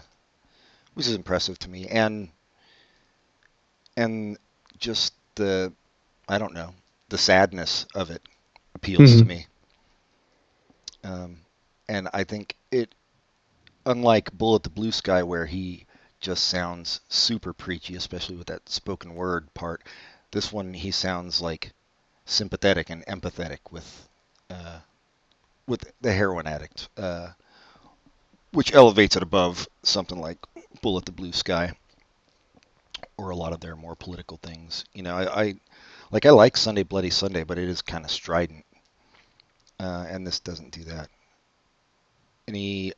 which 0.95 1.07
is 1.07 1.15
impressive 1.15 1.59
to 1.61 1.69
me, 1.71 1.87
and 1.89 2.31
and 3.97 4.39
just 4.79 5.15
the 5.35 5.73
I 6.29 6.39
don't 6.39 6.55
know 6.55 6.75
the 7.09 7.19
sadness 7.19 7.87
of 7.95 8.11
it 8.11 8.23
appeals 8.75 9.17
to 9.17 9.25
Mhm. 9.25 9.27
me. 9.27 9.47
Um, 11.05 11.41
and 11.89 12.09
I 12.13 12.25
think 12.25 12.57
it, 12.71 12.95
unlike 13.87 14.33
Bullet 14.33 14.63
the 14.63 14.71
Blue 14.71 14.93
Sky, 14.93 15.23
where 15.23 15.47
he 15.47 15.87
just 16.21 16.45
sounds 16.45 17.01
super 17.09 17.53
preachy, 17.53 17.95
especially 17.97 18.37
with 18.37 18.47
that 18.47 18.69
spoken 18.69 19.15
word 19.15 19.53
part, 19.55 19.83
this 20.31 20.53
one 20.53 20.75
he 20.75 20.91
sounds 20.91 21.41
like 21.41 21.73
sympathetic 22.25 22.91
and 22.91 23.05
empathetic 23.07 23.59
with 23.71 24.09
uh, 24.51 24.81
with 25.67 25.93
the 26.01 26.13
heroin 26.13 26.47
addict, 26.47 26.89
uh, 26.97 27.29
which 28.53 28.75
elevates 28.75 29.17
it 29.17 29.23
above 29.23 29.69
something 29.83 30.19
like 30.19 30.39
Bullet 30.83 31.05
the 31.05 31.13
Blue 31.13 31.33
Sky 31.33 31.73
or 33.17 33.31
a 33.31 33.37
lot 33.37 33.53
of 33.53 33.61
their 33.61 33.77
more 33.77 33.95
political 33.95 34.39
things. 34.39 34.85
You 34.93 35.03
know, 35.03 35.17
I, 35.17 35.43
I 35.43 35.55
like 36.11 36.27
I 36.27 36.31
like 36.31 36.57
Sunday 36.57 36.83
Bloody 36.83 37.11
Sunday, 37.11 37.45
but 37.45 37.59
it 37.59 37.69
is 37.69 37.83
kind 37.83 38.05
of 38.05 38.11
strident, 38.11 38.65
uh, 39.79 40.07
and 40.09 40.27
this 40.27 40.41
doesn't 40.41 40.73
do 40.73 40.85
that. 40.85 41.09
Any 42.47 42.93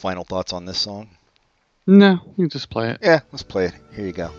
final 0.00 0.24
thoughts 0.24 0.52
on 0.52 0.64
this 0.64 0.78
song? 0.78 1.10
No, 1.86 2.20
you 2.36 2.48
just 2.48 2.70
play 2.70 2.90
it. 2.90 2.98
Yeah, 3.02 3.20
let's 3.32 3.42
play 3.42 3.66
it. 3.66 3.74
Here 3.94 4.06
you 4.06 4.12
go. 4.12 4.30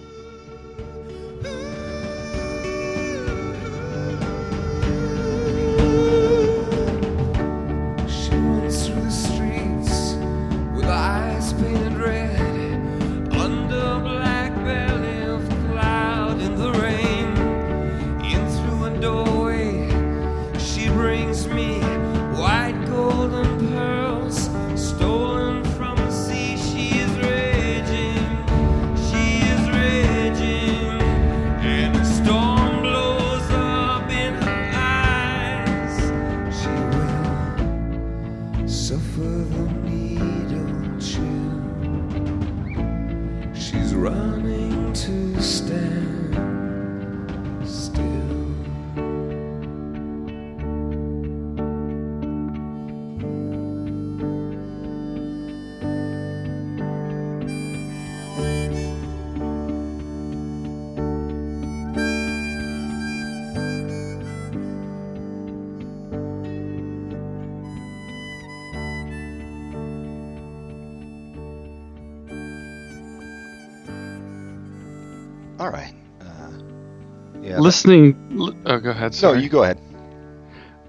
Listening. 77.76 78.38
Oh, 78.66 78.80
go 78.82 78.90
ahead. 78.90 79.16
No, 79.22 79.32
you 79.32 79.48
go 79.48 79.64
ahead. 79.64 79.80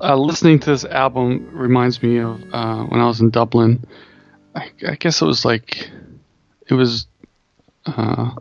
uh, 0.01 0.17
listening 0.17 0.59
to 0.59 0.71
this 0.71 0.85
album 0.85 1.49
reminds 1.53 2.03
me 2.03 2.19
of 2.19 2.43
uh, 2.53 2.83
when 2.87 3.01
I 3.01 3.07
was 3.07 3.21
in 3.21 3.31
Dublin. 3.31 3.85
I, 4.57 4.69
I 4.89 4.97
guess 4.97 5.23
it 5.23 5.25
was 5.25 5.45
like 5.45 5.89
it 6.69 6.75
was 6.75 7.07
uh, 7.87 8.33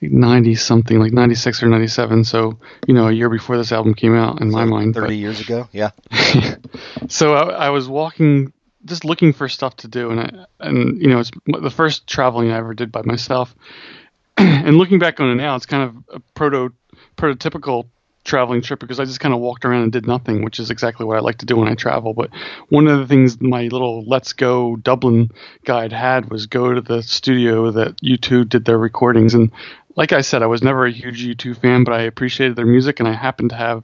like 0.00 0.12
ninety 0.12 0.54
something, 0.54 1.00
like 1.00 1.12
ninety 1.12 1.34
six 1.34 1.60
or 1.60 1.66
ninety 1.66 1.88
seven. 1.88 2.22
So 2.22 2.56
you 2.86 2.94
know, 2.94 3.08
a 3.08 3.12
year 3.12 3.28
before 3.28 3.56
this 3.58 3.72
album 3.72 3.94
came 3.94 4.14
out, 4.14 4.40
in 4.40 4.48
my 4.52 4.62
So, 4.62 4.70
mind. 4.70 4.94
Thirty 4.94 5.06
but- 5.08 5.14
years 5.16 5.40
ago. 5.40 5.68
Yeah. 5.72 5.90
so 7.08 7.34
I, 7.34 7.66
I 7.66 7.70
was 7.70 7.88
walking, 7.88 8.52
just 8.84 9.04
looking 9.04 9.32
for 9.32 9.48
stuff 9.48 9.74
to 9.78 9.88
do, 9.88 10.10
and 10.12 10.20
I, 10.20 10.30
and 10.60 11.02
you 11.02 11.08
know, 11.08 11.18
it's 11.18 11.32
the 11.46 11.70
first 11.72 12.06
traveling 12.06 12.52
I 12.52 12.58
ever 12.58 12.74
did 12.74 12.92
by 12.92 13.02
myself. 13.02 13.56
and 14.36 14.78
looking 14.78 15.00
back 15.00 15.18
on 15.18 15.30
it 15.30 15.34
now, 15.34 15.56
it's 15.56 15.66
kind 15.66 15.82
of 15.82 15.96
a 16.14 16.20
proto 16.36 16.72
prototypical 17.16 17.86
traveling 18.26 18.60
trip 18.60 18.80
because 18.80 19.00
I 19.00 19.04
just 19.04 19.20
kind 19.20 19.32
of 19.32 19.40
walked 19.40 19.64
around 19.64 19.84
and 19.84 19.92
did 19.92 20.06
nothing, 20.06 20.44
which 20.44 20.58
is 20.58 20.70
exactly 20.70 21.06
what 21.06 21.16
I 21.16 21.20
like 21.20 21.38
to 21.38 21.46
do 21.46 21.56
when 21.56 21.68
I 21.68 21.74
travel. 21.74 22.12
But 22.12 22.30
one 22.68 22.88
of 22.88 22.98
the 22.98 23.06
things 23.06 23.40
my 23.40 23.62
little 23.62 24.04
Let's 24.04 24.32
Go 24.32 24.76
Dublin 24.76 25.30
guide 25.64 25.92
had 25.92 26.30
was 26.30 26.46
go 26.46 26.74
to 26.74 26.80
the 26.80 27.02
studio 27.02 27.70
that 27.70 27.96
U2 28.02 28.48
did 28.48 28.64
their 28.64 28.78
recordings. 28.78 29.34
And 29.34 29.50
like 29.94 30.12
I 30.12 30.20
said, 30.20 30.42
I 30.42 30.46
was 30.46 30.62
never 30.62 30.84
a 30.84 30.92
huge 30.92 31.24
U2 31.24 31.56
fan, 31.60 31.84
but 31.84 31.94
I 31.94 32.02
appreciated 32.02 32.56
their 32.56 32.66
music, 32.66 33.00
and 33.00 33.08
I 33.08 33.12
happened 33.12 33.50
to 33.50 33.56
have 33.56 33.82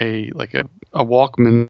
a 0.00 0.30
like 0.30 0.54
a, 0.54 0.68
a 0.92 1.04
Walkman 1.04 1.68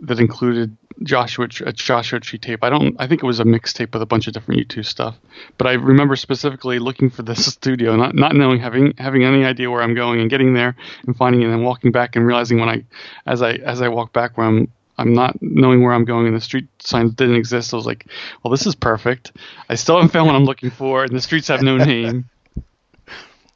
that 0.00 0.20
included 0.20 0.76
Joshua 1.02 1.48
a 1.60 1.68
uh, 1.68 1.72
Joshua 1.72 2.20
Tree 2.20 2.38
tape. 2.38 2.64
I 2.64 2.70
don't. 2.70 2.96
I 2.98 3.06
think 3.06 3.22
it 3.22 3.26
was 3.26 3.40
a 3.40 3.44
mixtape 3.44 3.92
with 3.92 4.02
a 4.02 4.06
bunch 4.06 4.26
of 4.26 4.32
different 4.32 4.68
U2 4.68 4.84
stuff. 4.84 5.16
But 5.58 5.66
I 5.66 5.72
remember 5.72 6.16
specifically 6.16 6.78
looking 6.78 7.10
for 7.10 7.22
this 7.22 7.44
studio, 7.52 7.96
not 7.96 8.14
not 8.14 8.34
knowing 8.34 8.60
having 8.60 8.94
having 8.98 9.24
any 9.24 9.44
idea 9.44 9.70
where 9.70 9.82
I'm 9.82 9.94
going, 9.94 10.20
and 10.20 10.30
getting 10.30 10.54
there 10.54 10.74
and 11.06 11.16
finding 11.16 11.42
it, 11.42 11.48
and 11.48 11.64
walking 11.64 11.92
back 11.92 12.16
and 12.16 12.26
realizing 12.26 12.58
when 12.58 12.68
I, 12.68 12.84
as 13.26 13.42
I 13.42 13.52
as 13.52 13.82
I 13.82 13.88
walk 13.88 14.12
back 14.12 14.36
where 14.36 14.46
I'm. 14.46 14.72
I'm 14.98 15.12
not 15.12 15.36
knowing 15.42 15.82
where 15.82 15.92
I'm 15.92 16.06
going, 16.06 16.26
and 16.26 16.34
the 16.34 16.40
street 16.40 16.68
signs 16.78 17.12
didn't 17.12 17.36
exist. 17.36 17.74
I 17.74 17.76
was 17.76 17.84
like, 17.84 18.06
"Well, 18.42 18.50
this 18.50 18.66
is 18.66 18.74
perfect. 18.74 19.32
I 19.68 19.74
still 19.74 19.96
haven't 19.96 20.08
found 20.08 20.26
what 20.26 20.34
I'm 20.34 20.46
looking 20.46 20.70
for, 20.70 21.04
and 21.04 21.14
the 21.14 21.20
streets 21.20 21.48
have 21.48 21.60
no 21.60 21.76
name." 21.84 22.30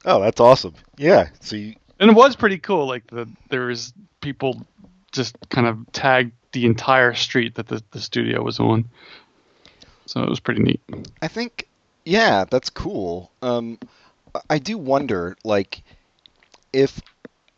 Oh, 0.05 0.20
that's 0.20 0.38
awesome. 0.38 0.74
Yeah. 0.98 1.29
So 1.40 1.57
you, 1.57 1.76
and 1.98 2.11
it 2.11 2.14
was 2.14 2.37
pretty 2.37 2.59
cool. 2.59 2.87
Like 2.87 3.07
the 3.07 3.26
there 3.48 3.64
was 3.66 3.94
people 4.20 4.66
just 5.12 5.37
kind 5.49 5.66
of 5.66 5.90
tagged 5.92 6.33
the 6.53 6.66
entire 6.66 7.14
street 7.14 7.55
that 7.57 7.68
the, 7.68 7.83
the 7.92 8.01
studio 8.01 8.42
was 8.42 8.59
on. 8.59 8.87
So 10.07 10.23
it 10.23 10.29
was 10.29 10.40
pretty 10.40 10.62
neat. 10.62 10.81
I 11.23 11.29
think, 11.29 11.68
yeah, 12.05 12.44
that's 12.44 12.70
cool. 12.70 13.31
Um, 13.42 13.79
I- 14.49 14.59
do 14.59 14.77
wonder, 14.79 15.37
like, 15.44 15.83
if 16.73 17.01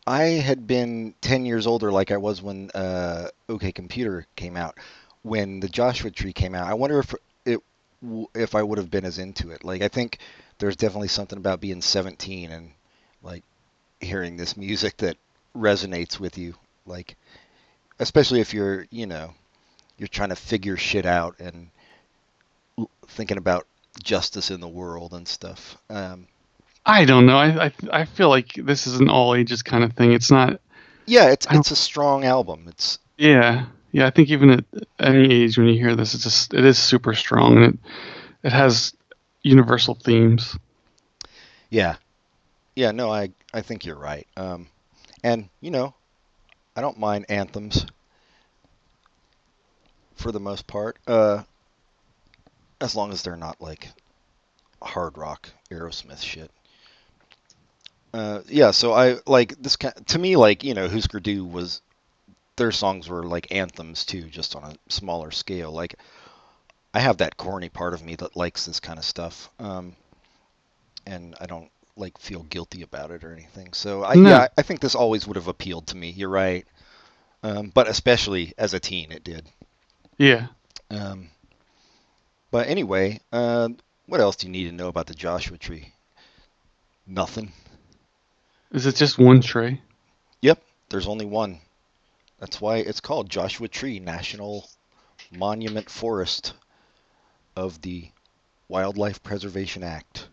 I 0.06 0.22
had 0.22 0.66
been 0.66 1.14
10 1.20 1.46
years 1.46 1.66
older, 1.66 1.92
like 1.92 2.10
I 2.10 2.16
was 2.16 2.42
when 2.42 2.70
uh, 2.74 3.28
OK 3.48 3.72
Computer 3.72 4.26
came 4.36 4.56
out, 4.56 4.78
when 5.22 5.60
the 5.60 5.68
Joshua 5.68 6.10
Tree 6.10 6.32
came 6.32 6.54
out, 6.54 6.66
I 6.66 6.74
wonder 6.74 6.98
if 6.98 7.14
it 7.46 7.60
if 8.34 8.54
I 8.56 8.62
would 8.62 8.78
have 8.78 8.90
been 8.90 9.04
as 9.04 9.18
into 9.18 9.50
it. 9.50 9.64
Like, 9.64 9.80
I 9.82 9.88
think 9.88 10.18
there's 10.58 10.76
definitely 10.76 11.08
something 11.08 11.38
about 11.38 11.60
being 11.60 11.80
17 11.80 12.50
and 12.50 12.72
like 13.22 13.44
hearing 14.00 14.36
this 14.36 14.56
music 14.56 14.96
that 14.98 15.16
resonates 15.56 16.18
with 16.18 16.36
you, 16.36 16.54
like, 16.84 17.16
especially 17.98 18.40
if 18.40 18.52
you're, 18.54 18.86
you 18.90 19.06
know, 19.06 19.34
you're 19.98 20.08
trying 20.08 20.30
to 20.30 20.36
figure 20.36 20.76
shit 20.76 21.06
out 21.06 21.38
and 21.38 21.68
thinking 23.08 23.36
about 23.36 23.66
justice 24.02 24.50
in 24.50 24.60
the 24.60 24.68
world 24.68 25.12
and 25.12 25.28
stuff. 25.28 25.76
Um, 25.90 26.26
I 26.84 27.04
don't 27.04 27.26
know. 27.26 27.36
I, 27.36 27.66
I 27.66 27.72
I 27.92 28.04
feel 28.04 28.28
like 28.28 28.54
this 28.54 28.86
is 28.86 28.98
an 29.00 29.08
all 29.08 29.34
ages 29.34 29.62
kind 29.62 29.84
of 29.84 29.92
thing. 29.92 30.12
It's 30.12 30.30
not. 30.30 30.60
yeah, 31.06 31.28
it's 31.30 31.46
it's 31.50 31.70
a 31.70 31.76
strong 31.76 32.24
album. 32.24 32.66
It's 32.68 32.98
Yeah, 33.16 33.66
yeah. 33.92 34.06
I 34.06 34.10
think 34.10 34.30
even 34.30 34.50
at 34.50 34.64
any 34.98 35.32
age 35.32 35.58
when 35.58 35.68
you 35.68 35.74
hear 35.74 35.94
this, 35.94 36.14
it's 36.14 36.24
just 36.24 36.54
it 36.54 36.64
is 36.64 36.78
super 36.78 37.14
strong 37.14 37.56
and 37.56 37.64
it 37.74 37.78
it 38.42 38.52
has 38.52 38.94
universal 39.42 39.94
themes. 39.94 40.56
yeah, 41.70 41.96
yeah. 42.74 42.90
No, 42.90 43.12
I 43.12 43.30
I 43.54 43.60
think 43.60 43.84
you're 43.86 43.98
right. 43.98 44.26
Um, 44.36 44.66
and 45.22 45.48
you 45.60 45.70
know, 45.70 45.94
I 46.74 46.80
don't 46.80 46.98
mind 46.98 47.26
anthems 47.28 47.86
for 50.16 50.32
the 50.32 50.40
most 50.40 50.66
part, 50.66 50.98
uh, 51.06 51.42
as 52.80 52.96
long 52.96 53.12
as 53.12 53.22
they're 53.22 53.36
not 53.36 53.60
like 53.60 53.88
hard 54.80 55.18
rock 55.18 55.50
Aerosmith 55.70 56.22
shit. 56.22 56.50
Uh, 58.14 58.40
yeah, 58.48 58.70
so 58.70 58.92
I 58.92 59.16
like 59.26 59.60
this 59.60 59.76
kind 59.76 59.94
to 60.08 60.18
me 60.18 60.36
like 60.36 60.64
you 60.64 60.74
know 60.74 60.88
Husker 60.88 61.20
Du 61.20 61.44
was 61.44 61.80
their 62.56 62.72
songs 62.72 63.08
were 63.08 63.24
like 63.24 63.54
anthems 63.54 64.04
too, 64.04 64.24
just 64.24 64.54
on 64.54 64.64
a 64.64 64.92
smaller 64.92 65.30
scale. 65.30 65.72
Like 65.72 65.94
I 66.94 67.00
have 67.00 67.18
that 67.18 67.36
corny 67.36 67.68
part 67.68 67.94
of 67.94 68.02
me 68.02 68.16
that 68.16 68.36
likes 68.36 68.66
this 68.66 68.80
kind 68.80 68.98
of 68.98 69.04
stuff, 69.04 69.50
um, 69.58 69.96
and 71.06 71.34
I 71.40 71.46
don't 71.46 71.70
like 71.96 72.18
feel 72.18 72.42
guilty 72.44 72.82
about 72.82 73.10
it 73.10 73.22
or 73.24 73.32
anything. 73.32 73.72
So 73.72 74.04
I 74.04 74.14
No. 74.14 74.30
yeah, 74.30 74.48
I 74.56 74.62
think 74.62 74.80
this 74.80 74.94
always 74.94 75.26
would 75.26 75.36
have 75.36 75.48
appealed 75.48 75.88
to 75.88 75.96
me. 75.96 76.10
You're 76.10 76.28
right, 76.28 76.66
um, 77.42 77.70
but 77.74 77.88
especially 77.88 78.54
as 78.58 78.74
a 78.74 78.80
teen, 78.80 79.12
it 79.12 79.24
did. 79.24 79.46
Yeah. 80.18 80.48
Um, 80.90 81.28
but 82.50 82.68
anyway, 82.68 83.20
uh, 83.32 83.70
what 84.06 84.20
else 84.20 84.36
do 84.36 84.46
you 84.46 84.52
need 84.52 84.66
to 84.66 84.72
know 84.72 84.88
about 84.88 85.06
the 85.06 85.14
Joshua 85.14 85.58
Tree? 85.58 85.92
Nothing. 87.06 87.52
Is 88.72 88.86
it 88.86 88.96
just 88.96 89.18
one 89.18 89.40
tree? 89.40 89.80
Yep, 90.40 90.62
there's 90.88 91.08
only 91.08 91.26
one. 91.26 91.60
That's 92.38 92.60
why 92.60 92.78
it's 92.78 93.00
called 93.00 93.30
Joshua 93.30 93.68
Tree 93.68 94.00
National 94.00 94.68
Monument 95.30 95.88
Forest 95.90 96.54
of 97.54 97.80
the 97.82 98.08
Wildlife 98.68 99.22
Preservation 99.22 99.82
Act. 99.82 100.28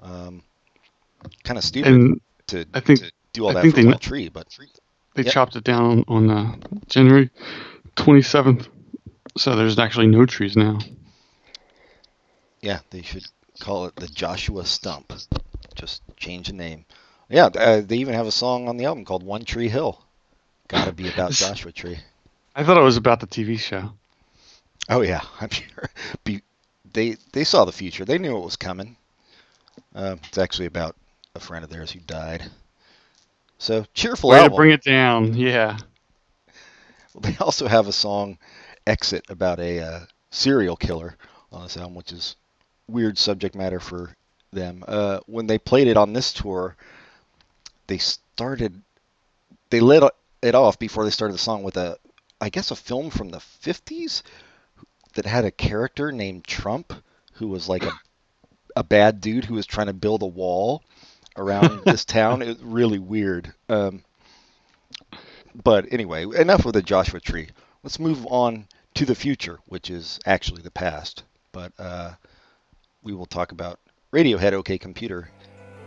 Um, 0.00 0.42
kind 1.44 1.58
of 1.58 1.64
stupid 1.64 1.92
And 1.92 2.20
to, 2.48 2.64
I 2.74 2.80
think- 2.80 3.00
to 3.00 3.12
do 3.32 3.44
all 3.44 3.50
I 3.50 3.54
that 3.54 3.62
think 3.62 3.74
for 3.74 3.80
they 3.82 3.86
one 3.88 3.98
tree, 3.98 4.28
but 4.28 4.46
they 5.14 5.22
Yep. 5.22 5.32
chopped 5.32 5.56
it 5.56 5.64
down 5.64 6.04
on 6.08 6.30
uh, 6.30 6.56
January 6.88 7.30
27th. 7.96 8.68
So 9.36 9.56
there's 9.56 9.78
actually 9.78 10.06
no 10.06 10.26
trees 10.26 10.56
now. 10.56 10.78
yeah, 12.60 12.80
they 12.90 13.02
should 13.02 13.24
call 13.60 13.86
it 13.86 13.96
the 13.96 14.06
Joshua 14.08 14.64
Stump. 14.64 15.12
Just 15.74 16.02
change 16.16 16.46
the 16.48 16.52
name. 16.54 16.84
Yeah, 17.28 17.46
uh, 17.46 17.80
they 17.80 17.96
even 17.96 18.14
have 18.14 18.26
a 18.26 18.32
song 18.32 18.68
on 18.68 18.76
the 18.76 18.84
album 18.84 19.04
called 19.04 19.22
One 19.22 19.44
Tree 19.44 19.68
Hill. 19.68 20.00
Got 20.68 20.84
to 20.86 20.92
be 20.92 21.08
about 21.08 21.32
Joshua 21.32 21.72
Tree. 21.72 21.98
I 22.54 22.62
thought 22.64 22.76
it 22.78 22.82
was 22.82 22.96
about 22.96 23.20
the 23.20 23.26
TV 23.26 23.58
show. 23.58 23.92
Oh 24.88 25.00
yeah, 25.00 25.22
I'm 25.40 25.50
sure. 25.50 25.90
Be, 26.24 26.42
they 26.92 27.16
they 27.32 27.44
saw 27.44 27.64
the 27.64 27.72
future. 27.72 28.04
They 28.04 28.18
knew 28.18 28.36
it 28.36 28.44
was 28.44 28.56
coming. 28.56 28.96
Uh, 29.94 30.16
it's 30.28 30.38
actually 30.38 30.66
about 30.66 30.94
a 31.36 31.40
friend 31.40 31.64
of 31.64 31.70
theirs 31.70 31.90
who 31.90 31.98
died. 31.98 32.44
So 33.58 33.84
cheerful 33.92 34.30
Way 34.30 34.44
to 34.44 34.50
bring 34.50 34.70
it 34.70 34.84
down. 34.84 35.34
Yeah. 35.34 35.78
They 37.20 37.36
also 37.40 37.66
have 37.66 37.88
a 37.88 37.92
song, 37.92 38.38
"Exit," 38.86 39.24
about 39.28 39.60
a 39.60 39.80
uh, 39.80 40.00
serial 40.30 40.76
killer 40.76 41.16
on 41.52 41.62
this 41.62 41.76
album, 41.76 41.94
which 41.94 42.12
is 42.12 42.36
weird 42.88 43.18
subject 43.18 43.54
matter 43.54 43.80
for 43.80 44.16
them. 44.52 44.84
Uh, 44.86 45.20
when 45.26 45.46
they 45.46 45.58
played 45.58 45.86
it 45.86 45.96
on 45.96 46.12
this 46.12 46.32
tour, 46.32 46.76
they 47.86 47.98
started, 47.98 48.82
they 49.70 49.80
lit 49.80 50.02
it 50.42 50.54
off 50.54 50.78
before 50.78 51.04
they 51.04 51.10
started 51.10 51.34
the 51.34 51.38
song 51.38 51.62
with 51.62 51.76
a, 51.76 51.98
I 52.40 52.48
guess, 52.48 52.70
a 52.70 52.76
film 52.76 53.10
from 53.10 53.30
the 53.30 53.38
'50s 53.38 54.22
that 55.14 55.26
had 55.26 55.44
a 55.44 55.50
character 55.50 56.12
named 56.12 56.44
Trump 56.44 56.92
who 57.34 57.48
was 57.48 57.68
like 57.68 57.84
a, 57.84 57.92
a 58.76 58.84
bad 58.84 59.20
dude 59.20 59.44
who 59.44 59.54
was 59.54 59.66
trying 59.66 59.86
to 59.86 59.92
build 59.92 60.22
a 60.22 60.26
wall 60.26 60.82
around 61.36 61.82
this 61.84 62.04
town. 62.04 62.42
It's 62.42 62.60
really 62.62 62.98
weird. 62.98 63.52
Um, 63.68 64.04
but 65.54 65.92
anyway, 65.92 66.24
enough 66.36 66.64
with 66.64 66.74
the 66.74 66.82
Joshua 66.82 67.20
Tree. 67.20 67.48
Let's 67.82 67.98
move 67.98 68.26
on 68.26 68.66
to 68.94 69.04
the 69.04 69.14
future, 69.14 69.58
which 69.66 69.90
is 69.90 70.18
actually 70.26 70.62
the 70.62 70.70
past. 70.70 71.24
But 71.52 71.72
uh, 71.78 72.12
we 73.02 73.14
will 73.14 73.26
talk 73.26 73.52
about 73.52 73.78
Radiohead 74.12 74.52
OK 74.52 74.78
Computer 74.78 75.28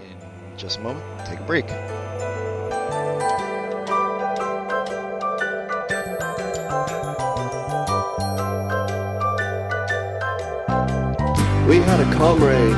in 0.01 0.57
just 0.57 0.77
a 0.77 0.81
moment. 0.81 1.05
Take 1.25 1.39
a 1.39 1.43
break. 1.43 1.65
We 11.67 11.79
had 11.79 11.99
a 11.99 12.13
comrade, 12.15 12.77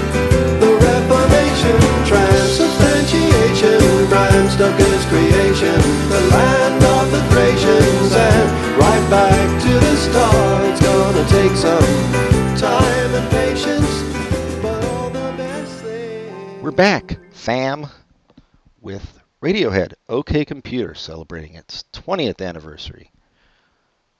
Radiohead 19.51 19.93
OK 20.07 20.45
Computer 20.45 20.93
celebrating 20.93 21.55
its 21.55 21.83
20th 21.93 22.45
anniversary. 22.45 23.11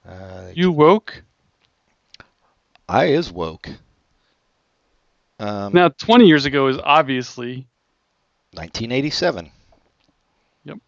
Uh, 0.08 0.48
You 0.54 0.72
woke? 0.72 1.24
I 2.89 3.06
is 3.06 3.32
woke. 3.32 3.70
Um, 5.39 5.72
Now, 5.74 5.88
20 5.89 6.26
years 6.26 6.46
ago 6.46 6.67
is 6.67 6.78
obviously 6.84 7.65
1987. 8.54 9.52
Yep. 10.65 10.80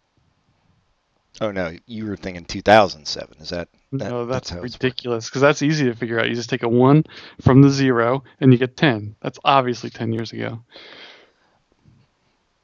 Oh 1.40 1.50
no, 1.50 1.74
you 1.86 2.06
were 2.06 2.16
thinking 2.16 2.44
2007. 2.44 3.38
Is 3.40 3.48
that? 3.48 3.68
that 3.92 4.10
no, 4.10 4.26
that's, 4.26 4.52
it's 4.52 4.62
ridiculous 4.62 5.28
because 5.30 5.40
that's 5.40 5.62
easy 5.62 5.86
to 5.86 5.94
figure 5.94 6.20
out. 6.20 6.28
You 6.28 6.34
just 6.34 6.50
take 6.50 6.64
a 6.64 6.68
one 6.68 7.04
from 7.40 7.62
the 7.62 7.70
zero 7.70 8.24
and 8.40 8.52
you 8.52 8.58
get 8.58 8.76
10. 8.76 9.16
That's 9.22 9.38
obviously 9.42 9.88
10 9.88 10.12
years 10.12 10.32
ago. 10.32 10.60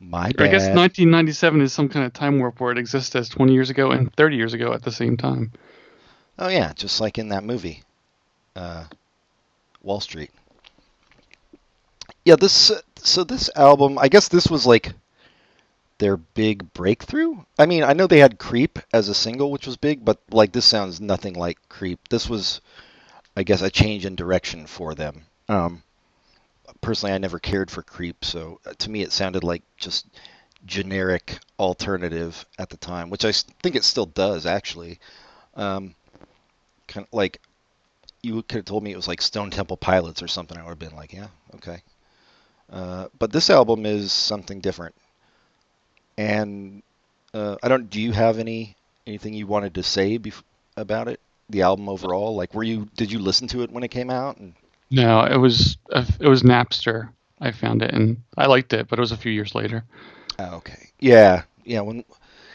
My 0.00 0.32
bad. 0.32 0.48
I 0.48 0.50
guess 0.50 0.62
1997 0.62 1.60
is 1.60 1.72
some 1.72 1.88
kind 1.88 2.06
of 2.06 2.14
time 2.14 2.38
warp 2.38 2.58
where 2.58 2.72
it 2.72 2.78
exists 2.78 3.14
as 3.14 3.28
20 3.28 3.52
years 3.52 3.68
ago 3.68 3.90
and 3.90 4.12
30 4.14 4.36
years 4.36 4.54
ago 4.54 4.72
at 4.72 4.82
the 4.82 4.90
same 4.90 5.16
time. 5.18 5.52
Oh 6.38 6.48
yeah, 6.48 6.72
just 6.72 7.02
like 7.02 7.18
in 7.18 7.28
that 7.28 7.44
movie, 7.44 7.82
uh, 8.56 8.84
Wall 9.82 10.00
Street. 10.00 10.30
Yeah, 12.24 12.36
this. 12.36 12.72
So 12.96 13.24
this 13.24 13.50
album, 13.56 13.98
I 13.98 14.08
guess 14.08 14.28
this 14.28 14.48
was 14.48 14.66
like 14.66 14.94
their 15.98 16.16
big 16.16 16.72
breakthrough. 16.72 17.36
I 17.58 17.66
mean, 17.66 17.84
I 17.84 17.92
know 17.92 18.06
they 18.06 18.18
had 18.18 18.38
Creep 18.38 18.78
as 18.92 19.08
a 19.08 19.14
single, 19.14 19.50
which 19.50 19.66
was 19.66 19.76
big, 19.76 20.02
but 20.02 20.18
like 20.30 20.52
this 20.52 20.64
sounds 20.64 21.00
nothing 21.00 21.34
like 21.34 21.58
Creep. 21.68 22.08
This 22.08 22.28
was, 22.28 22.62
I 23.36 23.42
guess, 23.42 23.60
a 23.60 23.70
change 23.70 24.06
in 24.06 24.16
direction 24.16 24.66
for 24.66 24.94
them. 24.94 25.24
Um, 25.48 25.82
personally, 26.80 27.14
I 27.14 27.18
never 27.18 27.38
cared 27.38 27.70
for 27.70 27.82
Creep, 27.82 28.24
so 28.24 28.60
uh, 28.66 28.72
to 28.78 28.90
me 28.90 29.02
it 29.02 29.12
sounded 29.12 29.44
like 29.44 29.62
just 29.76 30.06
generic 30.66 31.38
alternative 31.58 32.44
at 32.58 32.70
the 32.70 32.76
time, 32.76 33.10
which 33.10 33.24
I 33.24 33.32
think 33.32 33.76
it 33.76 33.84
still 33.84 34.06
does 34.06 34.46
actually. 34.46 34.98
Um, 35.54 35.94
kind 36.88 37.06
of 37.06 37.12
like 37.12 37.40
you 38.22 38.42
could 38.42 38.56
have 38.56 38.64
told 38.64 38.82
me 38.82 38.92
it 38.92 38.96
was 38.96 39.08
like 39.08 39.22
Stone 39.22 39.50
Temple 39.50 39.76
Pilots 39.76 40.22
or 40.22 40.28
something, 40.28 40.58
I 40.58 40.62
would 40.62 40.70
have 40.70 40.78
been 40.78 40.96
like, 40.96 41.12
yeah, 41.12 41.28
okay. 41.56 41.82
Uh, 42.70 43.08
but 43.18 43.32
this 43.32 43.50
album 43.50 43.86
is 43.86 44.12
something 44.12 44.60
different. 44.60 44.94
And 46.16 46.82
uh, 47.34 47.56
I 47.62 47.68
don't. 47.68 47.88
Do 47.88 48.00
you 48.00 48.12
have 48.12 48.38
any 48.38 48.76
anything 49.06 49.34
you 49.34 49.46
wanted 49.46 49.74
to 49.74 49.82
say 49.82 50.18
bef- 50.18 50.42
about 50.76 51.08
it? 51.08 51.20
The 51.48 51.62
album 51.62 51.88
overall, 51.88 52.36
like, 52.36 52.54
were 52.54 52.62
you 52.62 52.88
did 52.96 53.10
you 53.10 53.18
listen 53.18 53.48
to 53.48 53.62
it 53.62 53.70
when 53.70 53.82
it 53.82 53.88
came 53.88 54.10
out? 54.10 54.36
And 54.36 54.54
No, 54.90 55.24
it 55.24 55.36
was 55.36 55.76
it 55.90 56.28
was 56.28 56.42
Napster. 56.42 57.10
I 57.40 57.52
found 57.52 57.82
it 57.82 57.94
and 57.94 58.18
I 58.36 58.46
liked 58.46 58.72
it, 58.72 58.88
but 58.88 58.98
it 58.98 59.02
was 59.02 59.12
a 59.12 59.16
few 59.16 59.32
years 59.32 59.54
later. 59.54 59.84
oh, 60.38 60.56
okay, 60.56 60.90
yeah, 60.98 61.42
yeah. 61.64 61.80
When 61.80 62.04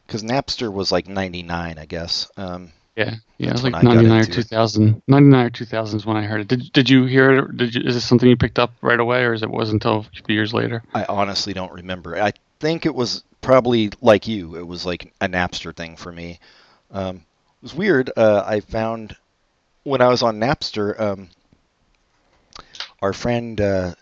because 0.06 0.24
Napster 0.24 0.72
was 0.72 0.92
like 0.92 1.08
'99, 1.08 1.80
I 1.80 1.86
guess. 1.86 2.30
Um, 2.38 2.72
Yeah, 2.96 3.16
yeah, 3.38 3.50
it 3.50 3.54
was 3.54 3.64
like 3.64 3.84
99 3.84 4.22
or 4.22 4.26
2000. 4.26 5.02
99 5.08 5.46
or 5.46 5.50
2000 5.50 5.98
is 5.98 6.06
when 6.06 6.18
I 6.18 6.24
heard 6.24 6.42
it. 6.42 6.48
Did 6.48 6.72
Did 6.72 6.90
you 6.90 7.06
hear 7.06 7.32
it? 7.32 7.58
Did 7.58 7.76
you, 7.76 7.82
is 7.82 7.96
this 7.96 8.06
something 8.06 8.30
you 8.30 8.38
picked 8.38 8.60
up 8.60 8.72
right 8.82 9.00
away, 9.00 9.24
or 9.24 9.34
is 9.34 9.42
it 9.42 9.50
was 9.50 9.72
until 9.72 10.00
a 10.00 10.24
few 10.24 10.36
years 10.36 10.54
later? 10.54 10.84
I 10.94 11.06
honestly 11.06 11.54
don't 11.54 11.74
remember. 11.74 12.22
I 12.22 12.34
think 12.60 12.86
it 12.86 12.94
was 12.94 13.24
probably 13.42 13.92
like 14.02 14.28
you. 14.28 14.56
It 14.56 14.68
was 14.68 14.86
like 14.86 15.12
a 15.22 15.28
Napster 15.28 15.76
thing 15.76 15.96
for 15.96 16.12
me. 16.12 16.40
Um, 16.92 17.18
it 17.18 17.64
was 17.64 17.76
weird. 17.76 18.12
Uh, 18.16 18.44
I 18.46 18.60
found 18.60 19.16
when 19.84 20.02
I 20.02 20.08
was 20.08 20.22
on 20.24 20.40
Napster, 20.40 21.00
um, 21.00 21.30
our 23.02 23.14
friend 23.14 23.60
uh, 23.62 23.96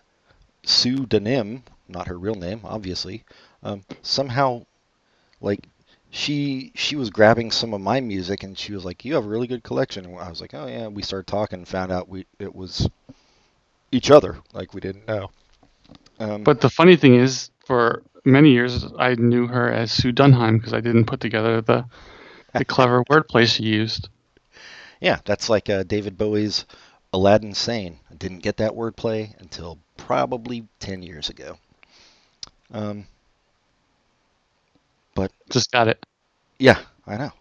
Sue 0.64 1.06
Denim, 1.06 1.64
not 1.88 2.08
her 2.08 2.18
real 2.18 2.34
name, 2.34 2.60
obviously, 2.64 3.24
um, 3.62 3.84
somehow 4.02 4.64
like 5.40 5.68
she 6.10 6.72
she 6.74 6.96
was 6.96 7.10
grabbing 7.10 7.50
some 7.50 7.74
of 7.74 7.80
my 7.80 8.00
music 8.00 8.42
and 8.42 8.58
she 8.58 8.72
was 8.72 8.84
like, 8.84 9.04
"You 9.04 9.14
have 9.14 9.24
a 9.24 9.28
really 9.28 9.46
good 9.48 9.64
collection." 9.64 10.04
And 10.06 10.18
I 10.18 10.30
was 10.30 10.40
like, 10.40 10.54
"Oh 10.54 10.66
yeah." 10.66 10.88
We 10.88 11.02
started 11.02 11.26
talking 11.28 11.60
and 11.60 11.68
found 11.68 11.92
out 11.92 12.08
we 12.08 12.26
it 12.38 12.54
was 12.54 12.88
each 13.92 14.10
other, 14.10 14.38
like 14.52 14.74
we 14.74 14.80
didn't 14.80 15.06
know. 15.06 15.30
Um, 16.18 16.44
But 16.44 16.60
the 16.60 16.70
funny 16.70 16.96
thing 16.96 17.14
is, 17.16 17.50
for 17.66 18.02
many 18.24 18.52
years, 18.52 18.84
I 18.98 19.14
knew 19.14 19.46
her 19.48 19.70
as 19.70 19.90
Sue 19.92 20.12
Dunheim 20.12 20.58
because 20.58 20.72
I 20.72 20.80
didn't 20.80 21.06
put 21.06 21.20
together 21.20 21.60
the 21.60 21.86
the 22.54 22.64
clever 22.66 23.04
wordplay 23.04 23.46
she 23.46 23.64
used. 23.64 24.08
Yeah, 25.00 25.20
that's 25.24 25.48
like 25.48 25.68
uh, 25.70 25.84
David 25.84 26.16
Bowie's 26.18 26.66
Aladdin 27.14 27.54
Sane. 27.54 28.00
I 28.10 28.14
didn't 28.16 28.40
get 28.40 28.58
that 28.58 28.72
wordplay 28.72 29.38
until 29.40 29.78
probably 29.96 30.66
10 30.80 31.02
years 31.02 31.30
ago. 31.30 31.58
Um, 32.72 33.06
but 35.14 35.32
Just 35.50 35.70
got 35.72 35.88
it. 35.88 36.04
yeah, 36.58 36.80
I 37.06 37.16
know. 37.16 37.32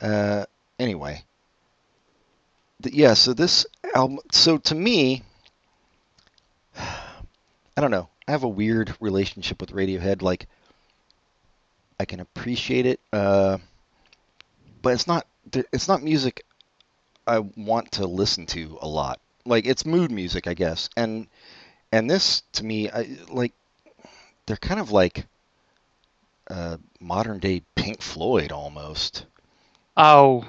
Uh, 0.00 0.44
anyway, 0.78 1.24
Th- 2.82 2.94
yeah. 2.94 3.14
So 3.14 3.34
this 3.34 3.66
album. 3.94 4.18
So 4.32 4.58
to 4.58 4.74
me, 4.74 5.22
I 6.76 7.80
don't 7.80 7.90
know. 7.90 8.08
I 8.26 8.32
have 8.32 8.42
a 8.44 8.48
weird 8.48 8.94
relationship 9.00 9.60
with 9.60 9.72
Radiohead. 9.72 10.22
Like, 10.22 10.48
I 12.00 12.04
can 12.04 12.20
appreciate 12.20 12.86
it, 12.86 13.00
uh, 13.12 13.58
but 14.82 14.92
it's 14.94 15.06
not. 15.06 15.26
It's 15.72 15.88
not 15.88 16.02
music 16.02 16.44
I 17.28 17.40
want 17.56 17.92
to 17.92 18.06
listen 18.06 18.46
to 18.46 18.78
a 18.80 18.88
lot. 18.88 19.20
Like, 19.44 19.66
it's 19.66 19.86
mood 19.86 20.10
music, 20.10 20.46
I 20.46 20.54
guess. 20.54 20.88
And 20.96 21.26
and 21.92 22.10
this 22.10 22.42
to 22.54 22.64
me, 22.64 22.90
I 22.90 23.18
like. 23.28 23.52
They're 24.46 24.56
kind 24.56 24.80
of 24.80 24.90
like 24.90 25.26
uh, 26.48 26.78
modern 27.00 27.38
day 27.38 27.62
Pink 27.74 28.00
Floyd 28.00 28.50
almost. 28.52 29.26
Oh, 29.96 30.46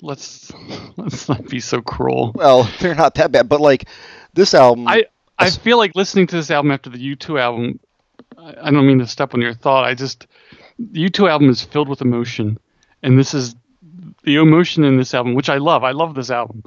let's 0.00 0.52
let's 0.96 1.28
not 1.28 1.46
be 1.48 1.60
so 1.60 1.80
cruel. 1.80 2.32
Well, 2.34 2.70
they're 2.80 2.94
not 2.94 3.14
that 3.16 3.32
bad, 3.32 3.48
but 3.48 3.60
like 3.60 3.88
this 4.34 4.54
album, 4.54 4.88
I 4.88 5.06
I 5.38 5.50
feel 5.50 5.78
like 5.78 5.94
listening 5.94 6.26
to 6.28 6.36
this 6.36 6.50
album 6.50 6.70
after 6.70 6.90
the 6.90 7.16
U2 7.16 7.40
album. 7.40 7.80
I 8.36 8.54
I 8.62 8.70
don't 8.70 8.86
mean 8.86 8.98
to 8.98 9.06
step 9.06 9.34
on 9.34 9.40
your 9.40 9.54
thought. 9.54 9.84
I 9.84 9.94
just 9.94 10.26
the 10.78 11.08
U2 11.08 11.28
album 11.28 11.50
is 11.50 11.62
filled 11.62 11.88
with 11.88 12.00
emotion, 12.00 12.58
and 13.02 13.18
this 13.18 13.34
is 13.34 13.54
the 14.24 14.36
emotion 14.36 14.84
in 14.84 14.96
this 14.96 15.14
album, 15.14 15.34
which 15.34 15.48
I 15.48 15.58
love. 15.58 15.84
I 15.84 15.92
love 15.92 16.14
this 16.14 16.30
album. 16.30 16.64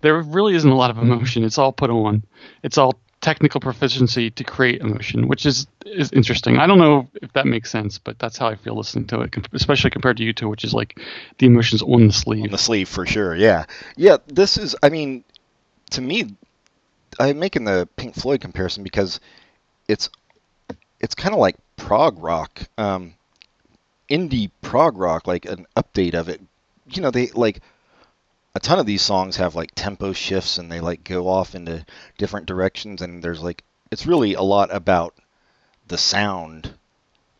There 0.00 0.20
really 0.20 0.54
isn't 0.54 0.70
a 0.70 0.76
lot 0.76 0.90
of 0.90 0.98
emotion. 0.98 1.44
It's 1.44 1.58
all 1.58 1.72
put 1.72 1.90
on. 1.90 2.24
It's 2.62 2.78
all 2.78 2.98
technical 3.24 3.58
proficiency 3.58 4.30
to 4.30 4.44
create 4.44 4.82
emotion, 4.82 5.28
which 5.28 5.46
is 5.46 5.66
is 5.86 6.12
interesting. 6.12 6.58
I 6.58 6.66
don't 6.66 6.78
know 6.78 7.08
if 7.22 7.32
that 7.32 7.46
makes 7.46 7.70
sense, 7.70 7.98
but 7.98 8.18
that's 8.18 8.36
how 8.36 8.48
I 8.48 8.54
feel 8.54 8.76
listening 8.76 9.06
to 9.06 9.22
it, 9.22 9.34
especially 9.52 9.90
compared 9.90 10.18
to 10.18 10.32
U2, 10.32 10.50
which 10.50 10.64
is 10.64 10.74
like 10.74 11.00
the 11.38 11.46
emotions 11.46 11.80
on 11.82 12.06
the 12.06 12.12
sleeve. 12.12 12.44
on 12.44 12.50
the 12.50 12.58
sleeve 12.58 12.88
for 12.88 13.06
sure. 13.06 13.34
Yeah, 13.34 13.64
yeah. 13.96 14.18
This 14.26 14.58
is, 14.58 14.76
I 14.82 14.90
mean, 14.90 15.24
to 15.90 16.02
me, 16.02 16.34
I'm 17.18 17.38
making 17.38 17.64
the 17.64 17.88
Pink 17.96 18.14
Floyd 18.14 18.42
comparison 18.42 18.82
because 18.82 19.20
it's 19.88 20.10
it's 21.00 21.14
kind 21.14 21.34
of 21.34 21.40
like 21.40 21.56
prog 21.76 22.22
rock, 22.22 22.62
um, 22.76 23.14
indie 24.10 24.50
prog 24.60 24.98
rock, 24.98 25.26
like 25.26 25.46
an 25.46 25.66
update 25.76 26.14
of 26.14 26.28
it. 26.28 26.42
You 26.90 27.02
know, 27.02 27.10
they 27.10 27.28
like 27.28 27.60
a 28.54 28.60
ton 28.60 28.78
of 28.78 28.86
these 28.86 29.02
songs 29.02 29.36
have 29.36 29.54
like 29.54 29.72
tempo 29.74 30.12
shifts 30.12 30.58
and 30.58 30.70
they 30.70 30.80
like 30.80 31.04
go 31.04 31.28
off 31.28 31.54
into 31.54 31.84
different 32.18 32.46
directions, 32.46 33.02
and 33.02 33.22
there's 33.22 33.42
like 33.42 33.64
it's 33.90 34.06
really 34.06 34.34
a 34.34 34.42
lot 34.42 34.74
about 34.74 35.14
the 35.88 35.98
sound. 35.98 36.74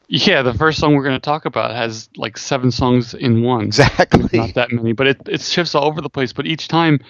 Yeah, 0.07 0.42
the 0.42 0.52
first 0.52 0.78
song 0.78 0.94
we're 0.94 1.04
going 1.04 1.16
to 1.16 1.24
talk 1.24 1.46
about 1.46 1.70
has 1.70 2.11
like 2.16 2.37
seven 2.37 2.71
songs 2.71 3.14
in 3.14 3.42
one. 3.42 3.62
Exactly. 3.64 4.38
Not 4.38 4.54
that 4.54 4.71
many, 4.71 4.92
but 4.92 5.06
it 5.06 5.21
it 5.27 5.40
shifts 5.40 5.75
all 5.75 5.87
over 5.87 6.00
the 6.00 6.10
place. 6.10 6.33
But 6.33 6.46
each 6.46 6.68
time, 6.68 7.00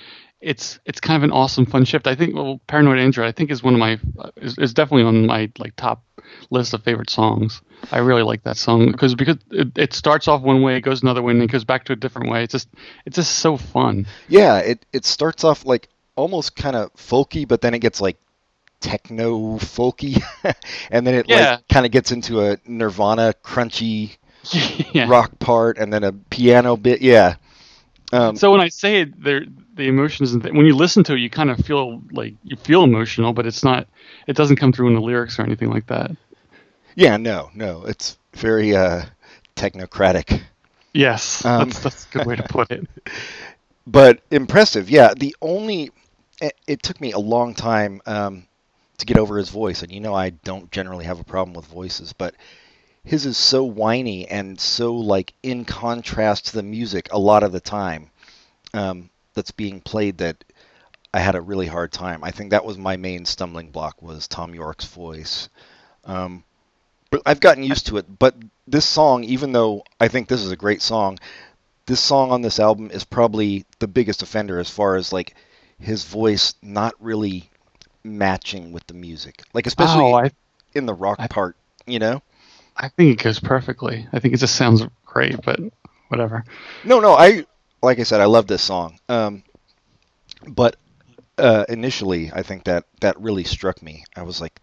it's 0.45 0.79
it's 0.85 1.01
kind 1.01 1.17
of 1.17 1.23
an 1.25 1.33
awesome, 1.33 1.67
fun 1.67 1.85
shift. 1.85 2.07
I 2.07 2.15
think 2.15 2.35
well, 2.35 2.61
Paranoid 2.67 2.99
Android, 2.99 3.27
I 3.29 3.33
think 3.33 3.51
is 3.51 3.63
one 3.63 3.75
of 3.75 3.81
my 3.81 3.99
is, 4.37 4.59
is 4.59 4.75
definitely 4.75 5.05
on 5.05 5.27
my 5.27 5.51
like 5.59 5.75
top 5.77 6.05
list 6.51 6.75
of 6.75 6.83
favorite 6.83 7.11
songs. 7.11 7.63
I 7.93 7.99
really 7.99 8.23
like 8.23 8.43
that 8.45 8.57
song 8.57 8.91
because 8.93 9.15
because 9.15 9.37
it, 9.51 9.77
it 9.77 9.93
starts 9.95 10.29
off 10.29 10.43
one 10.43 10.63
way, 10.63 10.77
it 10.77 10.83
goes 10.83 11.03
another 11.03 11.23
way, 11.23 11.33
and 11.33 11.43
it 11.43 11.51
goes 11.51 11.65
back 11.65 11.85
to 11.87 11.93
a 11.93 11.97
different 11.97 12.31
way. 12.31 12.45
It's 12.45 12.53
just 12.53 12.69
it's 13.07 13.17
just 13.17 13.39
so 13.39 13.57
fun. 13.57 14.07
Yeah, 14.29 14.59
it 14.59 14.85
it 14.93 15.05
starts 15.05 15.45
off 15.45 15.65
like 15.65 15.89
almost 16.17 16.55
kind 16.57 16.77
of 16.77 16.93
folky, 16.95 17.47
but 17.49 17.61
then 17.61 17.75
it 17.75 17.81
gets 17.81 18.01
like 18.01 18.17
techno 18.81 19.57
folky, 19.59 20.23
and 20.91 21.07
then 21.07 21.15
it 21.15 21.27
Yeah. 21.29 21.53
like 21.53 21.69
kind 21.69 21.87
of 21.87 21.93
gets 21.93 22.13
into 22.13 22.41
a 22.43 22.59
Nirvana 22.67 23.35
crunchy 23.43 24.17
yeah. 24.93 25.09
rock 25.09 25.39
part, 25.39 25.79
and 25.79 25.93
then 25.93 26.05
a 26.05 26.13
piano 26.13 26.77
bit. 26.77 27.01
Yeah. 27.03 27.37
Um, 28.13 28.37
So 28.37 28.51
when 28.53 28.61
I 28.61 28.69
say 28.69 29.01
it, 29.01 29.23
there 29.23 29.45
the 29.75 29.89
emotions 29.89 30.33
and 30.33 30.43
th- 30.43 30.55
when 30.55 30.67
you 30.67 30.75
listen 30.77 31.05
to 31.05 31.15
it, 31.15 31.21
you 31.21 31.31
kind 31.31 31.51
of 31.51 31.59
feel 31.59 32.03
like 32.13 32.35
you 32.45 32.57
feel 32.57 32.85
emotional, 32.85 33.33
but 33.33 33.47
it's 33.47 33.65
not. 33.65 33.89
It 34.27 34.37
doesn't 34.37 34.57
come 34.57 34.73
through 34.73 34.89
in 34.89 34.95
the 34.95 35.01
lyrics 35.01 35.39
or 35.39 35.43
anything 35.43 35.71
like 35.71 35.87
that. 35.89 36.13
yeah, 36.97 37.17
no, 37.17 37.51
no, 37.55 37.85
it's 37.85 38.19
very 38.35 38.75
uh, 38.77 39.03
technocratic, 39.57 40.43
Yes, 40.93 41.45
Um, 41.45 41.59
that's 41.71 41.81
that's 41.81 42.05
a 42.07 42.09
good 42.11 42.25
way 42.25 42.37
to 42.37 42.45
put 42.45 42.71
it. 42.71 42.89
but 43.87 44.21
impressive. 44.31 44.89
Yeah, 44.91 45.15
the 45.15 45.35
only 45.43 45.91
it, 46.41 46.55
it 46.67 46.83
took 46.83 47.01
me 47.01 47.13
a 47.13 47.19
long 47.19 47.55
time 47.55 48.01
um, 48.07 48.47
to 48.99 49.07
get 49.07 49.19
over 49.19 49.37
his 49.39 49.51
voice, 49.51 49.83
and 49.83 49.93
you 49.93 50.01
know 50.01 50.15
I 50.15 50.31
don't 50.31 50.71
generally 50.71 51.05
have 51.05 51.21
a 51.21 51.25
problem 51.25 51.55
with 51.55 51.67
voices, 51.67 52.13
but 52.13 52.35
his 53.05 53.27
is 53.27 53.37
so 53.37 53.65
whiny 53.65 54.27
and 54.29 54.59
so 54.59 54.95
like 54.95 55.35
in 55.43 55.65
contrast 55.65 56.47
to 56.47 56.55
the 56.55 56.63
music 56.63 57.09
a 57.13 57.19
lot 57.19 57.43
of 57.43 57.53
the 57.53 57.61
time 57.61 58.11
um, 58.73 59.11
that's 59.35 59.51
being 59.51 59.81
played 59.81 60.19
that 60.19 60.45
I 61.13 61.21
had 61.21 61.35
a 61.35 61.41
really 61.41 61.67
hard 61.67 61.93
time. 61.93 62.25
I 62.25 62.31
think 62.31 62.51
that 62.51 62.65
was 62.65 62.79
my 62.79 62.97
main 62.97 63.25
stumbling 63.25 63.71
block 63.71 64.03
was 64.03 64.27
Thom 64.27 64.55
Yorke's 64.55 64.87
voice. 64.87 65.49
Um, 66.05 66.45
but 67.11 67.23
I've 67.27 67.41
gotten 67.41 67.63
used 67.63 67.87
to 67.89 67.99
it. 67.99 68.19
But 68.19 68.35
this 68.67 68.85
song, 68.85 69.25
even 69.25 69.53
though 69.53 69.85
I 70.01 70.09
think 70.09 70.29
this 70.29 70.43
is 70.43 70.51
a 70.51 70.57
great 70.57 70.83
song, 70.83 71.19
this 71.87 72.01
song 72.01 72.33
on 72.33 72.43
this 72.43 72.59
album 72.59 72.91
is 72.91 73.05
probably 73.05 73.65
the 73.79 73.87
biggest 73.87 74.23
offender 74.23 74.59
as 74.59 74.71
far 74.71 74.97
as 74.97 75.13
like 75.13 75.35
his 75.79 76.05
voice 76.05 76.55
not 76.63 76.95
really 76.99 77.49
matching 78.03 78.73
with 78.73 78.87
the 78.87 78.95
music. 78.95 79.43
Like 79.53 79.67
especially 79.67 80.05
oh, 80.05 80.15
I 80.15 80.31
in 80.75 80.87
the 80.87 80.95
rock 80.95 81.19
I- 81.21 81.29
part, 81.29 81.57
you 81.87 81.99
know? 81.99 82.23
I 82.77 82.89
think 82.89 83.21
it 83.21 83.23
goes 83.23 83.39
perfectly. 83.39 84.09
I 84.13 84.19
think 84.19 84.35
it 84.35 84.39
just 84.39 84.57
sounds 84.57 84.85
great, 85.07 85.41
but 85.43 85.61
whatever. 86.09 86.45
No, 86.85 86.99
no, 86.99 87.13
I 87.13 87.47
like 87.85 87.99
I 87.99 88.05
said, 88.05 88.21
I 88.21 88.27
love 88.27 88.47
this 88.47 88.63
song. 88.63 88.99
Um, 89.09 89.43
but 90.47 90.77
uh, 91.39 91.65
initially, 91.69 92.31
I 92.33 92.43
think 92.43 92.65
that 92.65 92.85
that 93.01 93.21
really 93.21 93.45
struck 93.45 93.83
me. 93.83 94.05
I 94.17 94.23
was 94.23 94.41
like, 94.41 94.61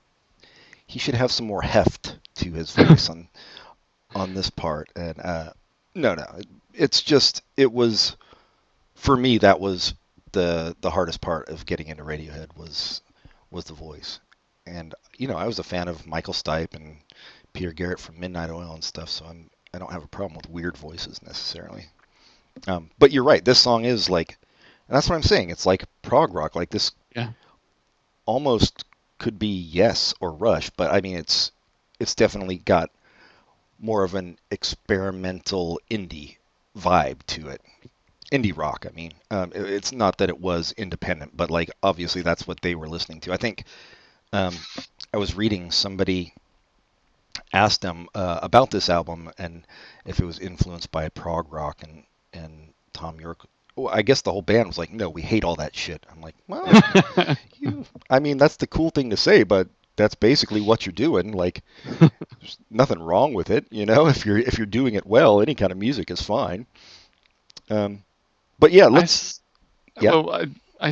he 0.87 0.99
should 0.99 1.15
have 1.15 1.31
some 1.31 1.47
more 1.47 1.61
heft 1.61 2.17
to 2.35 2.51
his 2.51 2.71
voice 2.75 3.09
on 3.09 3.27
on 4.15 4.33
this 4.33 4.49
part. 4.49 4.89
And 4.95 5.19
uh, 5.19 5.53
no, 5.95 6.15
no, 6.15 6.25
it's 6.73 7.01
just 7.01 7.43
it 7.57 7.71
was 7.71 8.15
for 8.95 9.15
me 9.15 9.37
that 9.39 9.59
was 9.59 9.93
the 10.31 10.75
the 10.81 10.91
hardest 10.91 11.21
part 11.21 11.49
of 11.49 11.65
getting 11.65 11.87
into 11.87 12.03
Radiohead 12.03 12.55
was 12.57 13.01
was 13.51 13.65
the 13.65 13.73
voice. 13.73 14.19
And 14.65 14.93
you 15.17 15.27
know, 15.27 15.37
I 15.37 15.47
was 15.47 15.59
a 15.59 15.63
fan 15.63 15.87
of 15.87 16.07
Michael 16.07 16.33
Stipe 16.33 16.75
and 16.75 16.97
Peter 17.53 17.73
Garrett 17.73 17.99
from 17.99 18.19
Midnight 18.19 18.49
Oil 18.49 18.73
and 18.73 18.83
stuff, 18.83 19.09
so 19.09 19.25
I'm 19.25 19.49
I 19.73 19.79
don't 19.79 19.91
have 19.91 20.03
a 20.03 20.07
problem 20.07 20.35
with 20.35 20.49
weird 20.49 20.77
voices 20.77 21.21
necessarily. 21.23 21.85
Um, 22.67 22.89
but 22.99 23.11
you're 23.11 23.23
right. 23.23 23.43
This 23.43 23.59
song 23.59 23.85
is 23.85 24.09
like, 24.09 24.37
and 24.87 24.95
that's 24.95 25.09
what 25.09 25.15
I'm 25.15 25.23
saying. 25.23 25.49
It's 25.49 25.65
like 25.65 25.85
prog 26.01 26.33
rock. 26.33 26.55
Like 26.55 26.69
this, 26.69 26.91
Yeah. 27.15 27.31
almost 28.25 28.85
could 29.17 29.37
be 29.39 29.47
Yes 29.61 30.13
or 30.19 30.31
Rush, 30.31 30.69
but 30.71 30.91
I 30.91 31.01
mean 31.01 31.17
it's 31.17 31.51
it's 31.99 32.15
definitely 32.15 32.57
got 32.57 32.89
more 33.79 34.03
of 34.03 34.15
an 34.15 34.37
experimental 34.51 35.79
indie 35.89 36.37
vibe 36.77 37.23
to 37.27 37.49
it. 37.49 37.61
Indie 38.31 38.55
rock, 38.57 38.85
I 38.89 38.93
mean. 38.95 39.13
Um, 39.29 39.51
it- 39.53 39.69
it's 39.69 39.91
not 39.91 40.17
that 40.19 40.29
it 40.29 40.39
was 40.39 40.71
independent, 40.73 41.35
but 41.37 41.51
like 41.51 41.69
obviously 41.83 42.21
that's 42.21 42.47
what 42.47 42.61
they 42.61 42.75
were 42.75 42.87
listening 42.89 43.19
to. 43.21 43.33
I 43.33 43.37
think 43.37 43.65
um, 44.33 44.55
I 45.13 45.17
was 45.17 45.35
reading 45.35 45.71
somebody 45.71 46.33
asked 47.53 47.81
them 47.81 48.07
uh, 48.15 48.39
about 48.41 48.71
this 48.71 48.89
album 48.89 49.31
and 49.37 49.65
if 50.05 50.19
it 50.19 50.25
was 50.25 50.39
influenced 50.39 50.91
by 50.91 51.07
prog 51.09 51.51
rock 51.51 51.81
and 51.83 52.03
and 52.33 52.73
Thom 52.93 53.19
Yorke. 53.19 53.45
Well, 53.75 53.87
I 53.93 54.01
guess 54.01 54.21
the 54.21 54.31
whole 54.31 54.41
band 54.41 54.67
was 54.67 54.77
like, 54.77 54.91
"No, 54.91 55.09
we 55.09 55.21
hate 55.21 55.43
all 55.43 55.55
that 55.55 55.75
shit." 55.75 56.05
I'm 56.11 56.21
like, 56.21 56.35
"Well, 56.47 56.67
you, 57.59 57.85
I 58.09 58.19
mean, 58.19 58.37
that's 58.37 58.57
the 58.57 58.67
cool 58.67 58.89
thing 58.89 59.09
to 59.11 59.17
say, 59.17 59.43
but 59.43 59.67
that's 59.95 60.15
basically 60.15 60.61
what 60.61 60.85
you're 60.85 60.93
doing. 60.93 61.31
Like, 61.31 61.63
there's 61.99 62.57
nothing 62.69 63.01
wrong 63.01 63.33
with 63.33 63.49
it, 63.49 63.65
you 63.71 63.85
know. 63.85 64.07
If 64.11 64.25
you're 64.25 64.37
if 64.37 64.57
you're 64.57 64.65
doing 64.65 64.95
it 64.95 65.05
well, 65.05 65.41
any 65.41 65.55
kind 65.55 65.71
of 65.71 65.77
music 65.77 66.11
is 66.11 66.21
fine. 66.21 66.65
Um, 67.69 68.03
but 68.59 68.71
yeah, 68.71 68.87
let's. 68.87 69.13
s- 69.13 69.41
yeah. 70.01 70.11
Well, 70.11 70.31
I, 70.31 70.47
I 70.79 70.89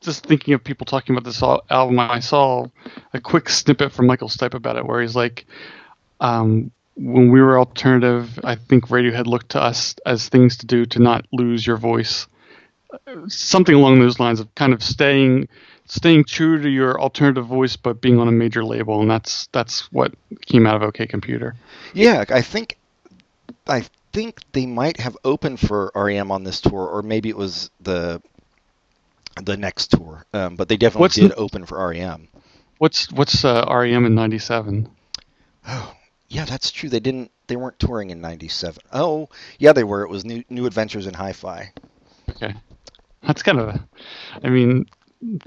just 0.00 0.26
thinking 0.26 0.54
of 0.54 0.62
people 0.64 0.86
talking 0.86 1.14
about 1.14 1.24
this 1.24 1.42
album. 1.42 1.98
I 1.98 2.20
saw 2.20 2.66
a 3.12 3.20
quick 3.20 3.48
snippet 3.48 3.92
from 3.92 4.06
Michael 4.06 4.28
Stipe 4.28 4.54
about 4.54 4.76
it, 4.76 4.86
where 4.86 5.00
he's 5.02 5.16
like, 5.16 5.46
um, 6.20 6.70
"When 6.96 7.30
we 7.30 7.40
were 7.40 7.58
alternative, 7.58 8.38
I 8.44 8.54
think 8.54 8.88
Radiohead 8.88 9.26
looked 9.26 9.50
to 9.50 9.62
us 9.62 9.94
as 10.06 10.28
things 10.28 10.56
to 10.58 10.66
do 10.66 10.86
to 10.86 10.98
not 11.00 11.26
lose 11.32 11.66
your 11.66 11.76
voice." 11.76 12.26
Something 13.28 13.74
along 13.74 13.98
those 13.98 14.20
lines 14.20 14.38
of 14.38 14.54
kind 14.54 14.72
of 14.72 14.80
staying, 14.82 15.48
staying 15.86 16.24
true 16.24 16.60
to 16.62 16.68
your 16.68 17.00
alternative 17.00 17.44
voice, 17.46 17.74
but 17.76 18.00
being 18.00 18.20
on 18.20 18.28
a 18.28 18.32
major 18.32 18.64
label, 18.64 19.00
and 19.00 19.10
that's 19.10 19.48
that's 19.52 19.92
what 19.92 20.14
came 20.46 20.66
out 20.66 20.76
of 20.76 20.82
OK 20.82 21.06
Computer. 21.08 21.56
Yeah, 21.92 22.24
I 22.28 22.40
think 22.42 22.78
I 23.66 23.84
think 24.12 24.40
they 24.52 24.66
might 24.66 24.98
have 25.00 25.16
opened 25.24 25.58
for 25.58 25.90
REM 25.96 26.30
on 26.30 26.44
this 26.44 26.60
tour, 26.60 26.86
or 26.86 27.02
maybe 27.02 27.28
it 27.28 27.36
was 27.36 27.70
the 27.80 28.22
the 29.42 29.56
next 29.56 29.88
tour. 29.88 30.24
Um, 30.32 30.54
but 30.54 30.68
they 30.68 30.76
definitely 30.76 31.00
What's 31.00 31.14
did 31.16 31.32
the- 31.32 31.36
open 31.36 31.66
for 31.66 31.84
REM. 31.88 32.28
What's 32.78 33.10
what's 33.10 33.44
uh, 33.44 33.64
REM 33.68 34.06
in 34.06 34.14
'97? 34.14 34.88
Oh, 35.66 35.92
yeah, 36.34 36.44
that's 36.44 36.72
true. 36.72 36.88
They 36.88 36.98
didn't. 36.98 37.30
They 37.46 37.54
weren't 37.54 37.78
touring 37.78 38.10
in 38.10 38.20
'97. 38.20 38.82
Oh, 38.92 39.28
yeah, 39.60 39.72
they 39.72 39.84
were. 39.84 40.02
It 40.02 40.10
was 40.10 40.24
New 40.24 40.42
New 40.50 40.66
Adventures 40.66 41.06
in 41.06 41.14
Hi-Fi. 41.14 41.72
Okay, 42.30 42.54
that's 43.22 43.44
kind 43.44 43.60
of, 43.60 43.68
a, 43.68 43.88
I 44.42 44.48
mean, 44.48 44.86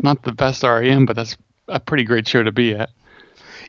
not 0.02 0.24
the 0.24 0.32
best 0.32 0.64
REM, 0.64 1.06
but 1.06 1.18
that's 1.18 1.36
a 1.68 1.82
pretty 1.82 2.06
great 2.06 2.26
show 2.26 2.42
to 2.42 2.54
be 2.54 2.74
at. 2.74 2.90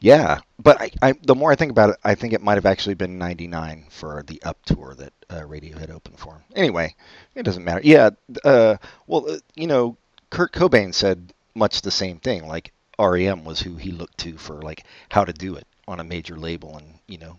Yeah, 0.00 0.38
but 0.62 0.80
I, 0.80 0.90
I 1.02 1.14
the 1.24 1.34
more 1.34 1.50
I 1.50 1.56
think 1.56 1.72
about 1.72 1.90
it, 1.90 1.96
I 2.04 2.14
think 2.14 2.34
it 2.34 2.40
might 2.40 2.54
have 2.54 2.66
actually 2.66 2.94
been 2.94 3.18
'99 3.18 3.86
for 3.90 4.22
the 4.24 4.40
Up 4.44 4.64
tour 4.64 4.94
that 4.96 5.12
uh, 5.28 5.40
Radiohead 5.40 5.90
opened 5.90 6.20
for. 6.20 6.40
Anyway, 6.54 6.94
it 7.34 7.42
doesn't 7.42 7.64
matter. 7.64 7.80
Yeah, 7.82 8.10
uh, 8.44 8.76
well, 9.08 9.28
uh, 9.28 9.38
you 9.56 9.66
know, 9.66 9.96
Kurt 10.30 10.52
Cobain 10.52 10.94
said 10.94 11.32
much 11.56 11.82
the 11.82 11.90
same 11.90 12.20
thing. 12.20 12.46
Like 12.46 12.72
REM 12.96 13.44
was 13.44 13.58
who 13.58 13.74
he 13.74 13.90
looked 13.90 14.18
to 14.18 14.38
for 14.38 14.62
like 14.62 14.84
how 15.10 15.24
to 15.24 15.32
do 15.32 15.56
it 15.56 15.66
on 15.88 15.98
a 16.00 16.04
major 16.04 16.36
label 16.36 16.76
and 16.76 16.86
you 17.08 17.18
know 17.18 17.36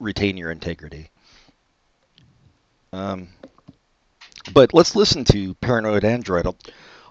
retain 0.00 0.36
your 0.36 0.50
integrity. 0.50 1.10
Um, 2.92 3.28
but 4.52 4.74
let's 4.74 4.96
listen 4.96 5.24
to 5.26 5.54
Paranoid 5.54 6.04
Android. 6.04 6.46
I'll 6.46 6.56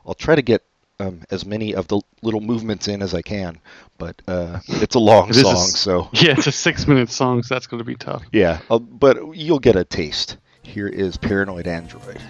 I'll 0.06 0.14
try 0.16 0.36
to 0.36 0.42
get 0.42 0.64
um, 1.00 1.22
as 1.32 1.46
many 1.46 1.74
of 1.74 1.88
the 1.88 2.02
little 2.22 2.42
movements 2.42 2.88
in 2.88 3.02
as 3.02 3.14
I 3.14 3.22
can, 3.22 3.60
but 3.98 4.22
uh, 4.28 4.60
it's 4.68 4.96
a 4.96 5.00
long 5.00 5.32
song, 5.34 5.56
so 5.56 6.10
Yeah, 6.14 6.34
it's 6.38 6.48
a 6.48 6.52
six-minute 6.52 7.10
song, 7.10 7.42
so 7.44 7.56
that's 7.56 7.66
going 7.68 7.80
to 7.80 7.86
be 7.86 7.96
tough. 7.96 8.24
yeah. 8.32 8.60
Uh, 8.70 8.78
but 8.80 9.36
you'll 9.36 9.60
get 9.60 9.76
a 9.76 9.84
taste. 9.84 10.38
Here 10.64 10.88
is 10.88 11.18
Paranoid 11.18 11.66
Android. 11.68 12.22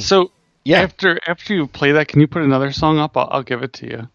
So 0.00 0.30
yeah, 0.64 0.80
after 0.80 1.18
after 1.26 1.54
you 1.54 1.66
play 1.66 1.92
that, 1.92 2.08
can 2.08 2.20
you 2.20 2.26
put 2.26 2.42
another 2.42 2.72
song 2.72 2.98
up? 2.98 3.16
I'll, 3.16 3.28
I'll 3.30 3.42
give 3.42 3.62
it 3.62 3.72
to 3.74 3.86
you. 3.86 4.08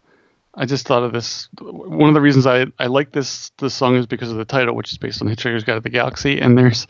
I 0.55 0.65
just 0.65 0.85
thought 0.85 1.03
of 1.03 1.13
this. 1.13 1.49
One 1.59 2.09
of 2.09 2.13
the 2.13 2.21
reasons 2.21 2.45
I, 2.45 2.67
I 2.77 2.87
like 2.87 3.11
this 3.11 3.51
this 3.57 3.73
song 3.73 3.95
is 3.95 4.05
because 4.05 4.29
of 4.29 4.37
the 4.37 4.45
title, 4.45 4.75
which 4.75 4.91
is 4.91 4.97
based 4.97 5.21
on 5.21 5.27
Hitchhiker's 5.27 5.63
Guide 5.63 5.75
to 5.75 5.79
the 5.79 5.89
Galaxy. 5.89 6.39
And 6.39 6.57
there's, 6.57 6.85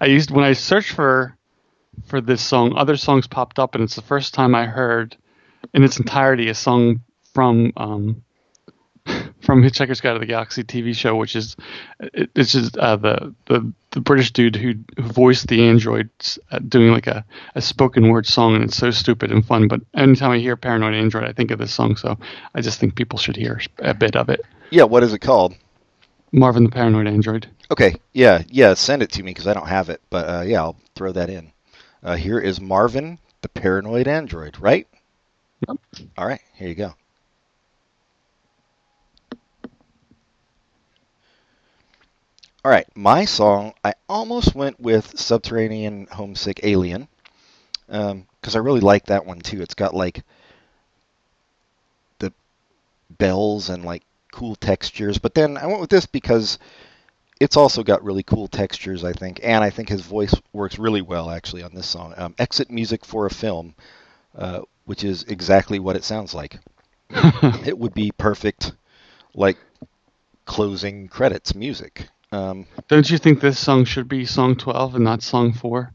I 0.00 0.06
used 0.06 0.30
when 0.30 0.44
I 0.44 0.52
searched 0.52 0.92
for 0.92 1.36
for 2.06 2.20
this 2.20 2.40
song, 2.40 2.74
other 2.76 2.96
songs 2.96 3.26
popped 3.26 3.58
up, 3.58 3.74
and 3.74 3.82
it's 3.82 3.96
the 3.96 4.02
first 4.02 4.32
time 4.32 4.54
I 4.54 4.66
heard 4.66 5.16
in 5.74 5.82
its 5.82 5.98
entirety 5.98 6.48
a 6.48 6.54
song 6.54 7.00
from 7.34 7.72
um, 7.76 8.22
from 9.50 9.64
Hitchhiker's 9.64 10.00
Guide 10.00 10.12
to 10.12 10.20
the 10.20 10.26
Galaxy 10.26 10.62
TV 10.62 10.94
show, 10.94 11.16
which 11.16 11.34
is 11.34 11.56
it, 11.98 12.30
it's 12.36 12.52
just 12.52 12.76
uh, 12.76 12.94
the 12.94 13.34
the 13.46 13.72
the 13.90 14.00
British 14.00 14.30
dude 14.30 14.54
who, 14.54 14.74
who 14.96 15.02
voiced 15.02 15.48
the 15.48 15.66
androids 15.66 16.38
uh, 16.52 16.60
doing 16.60 16.92
like 16.92 17.08
a, 17.08 17.24
a 17.56 17.60
spoken 17.60 18.10
word 18.10 18.28
song, 18.28 18.54
and 18.54 18.62
it's 18.62 18.76
so 18.76 18.92
stupid 18.92 19.32
and 19.32 19.44
fun. 19.44 19.66
But 19.66 19.80
anytime 19.92 20.30
I 20.30 20.38
hear 20.38 20.56
Paranoid 20.56 20.94
Android, 20.94 21.24
I 21.24 21.32
think 21.32 21.50
of 21.50 21.58
this 21.58 21.74
song, 21.74 21.96
so 21.96 22.16
I 22.54 22.60
just 22.60 22.78
think 22.78 22.94
people 22.94 23.18
should 23.18 23.34
hear 23.34 23.60
a 23.80 23.92
bit 23.92 24.14
of 24.14 24.28
it. 24.28 24.40
Yeah, 24.70 24.84
what 24.84 25.02
is 25.02 25.12
it 25.12 25.18
called? 25.18 25.56
Marvin 26.30 26.62
the 26.62 26.70
Paranoid 26.70 27.08
Android. 27.08 27.48
Okay, 27.72 27.96
yeah, 28.12 28.44
yeah, 28.46 28.74
send 28.74 29.02
it 29.02 29.10
to 29.12 29.22
me 29.24 29.32
because 29.32 29.48
I 29.48 29.54
don't 29.54 29.66
have 29.66 29.88
it. 29.88 30.00
But 30.10 30.28
uh, 30.28 30.42
yeah, 30.42 30.60
I'll 30.60 30.76
throw 30.94 31.10
that 31.10 31.28
in. 31.28 31.50
Uh, 32.04 32.14
here 32.14 32.38
is 32.38 32.60
Marvin 32.60 33.18
the 33.42 33.48
Paranoid 33.48 34.06
Android, 34.06 34.60
right? 34.60 34.86
Yep. 35.66 35.76
All 36.16 36.26
right, 36.28 36.40
here 36.54 36.68
you 36.68 36.76
go. 36.76 36.94
All 42.62 42.70
right, 42.70 42.86
my 42.94 43.24
song, 43.24 43.72
I 43.82 43.94
almost 44.06 44.54
went 44.54 44.78
with 44.78 45.18
Subterranean 45.18 46.06
Homesick 46.10 46.60
Alien 46.62 47.08
because 47.86 48.54
I 48.54 48.58
really 48.58 48.80
like 48.80 49.06
that 49.06 49.24
one 49.24 49.40
too. 49.40 49.62
It's 49.62 49.72
got 49.72 49.94
like 49.94 50.22
the 52.18 52.34
bells 53.08 53.70
and 53.70 53.82
like 53.82 54.02
cool 54.30 54.56
textures, 54.56 55.16
but 55.16 55.32
then 55.32 55.56
I 55.56 55.68
went 55.68 55.80
with 55.80 55.88
this 55.88 56.04
because 56.04 56.58
it's 57.40 57.56
also 57.56 57.82
got 57.82 58.04
really 58.04 58.22
cool 58.22 58.46
textures, 58.46 59.04
I 59.04 59.14
think, 59.14 59.40
and 59.42 59.64
I 59.64 59.70
think 59.70 59.88
his 59.88 60.02
voice 60.02 60.34
works 60.52 60.78
really 60.78 61.00
well 61.00 61.30
actually 61.30 61.62
on 61.62 61.74
this 61.74 61.86
song. 61.86 62.12
Um, 62.18 62.34
Exit 62.38 62.70
music 62.70 63.06
for 63.06 63.24
a 63.24 63.30
film, 63.30 63.74
uh, 64.36 64.60
which 64.84 65.02
is 65.02 65.22
exactly 65.22 65.78
what 65.78 65.96
it 65.96 66.04
sounds 66.04 66.34
like. 66.34 66.58
it 67.10 67.78
would 67.78 67.94
be 67.94 68.12
perfect, 68.18 68.72
like 69.34 69.56
closing 70.44 71.08
credits 71.08 71.54
music. 71.54 72.10
Um, 72.32 72.66
Don't 72.88 73.10
you 73.10 73.18
think 73.18 73.40
this 73.40 73.58
song 73.58 73.84
should 73.84 74.08
be 74.08 74.24
song 74.24 74.56
12 74.56 74.94
and 74.96 75.04
not 75.04 75.22
song 75.22 75.52
4? 75.52 75.92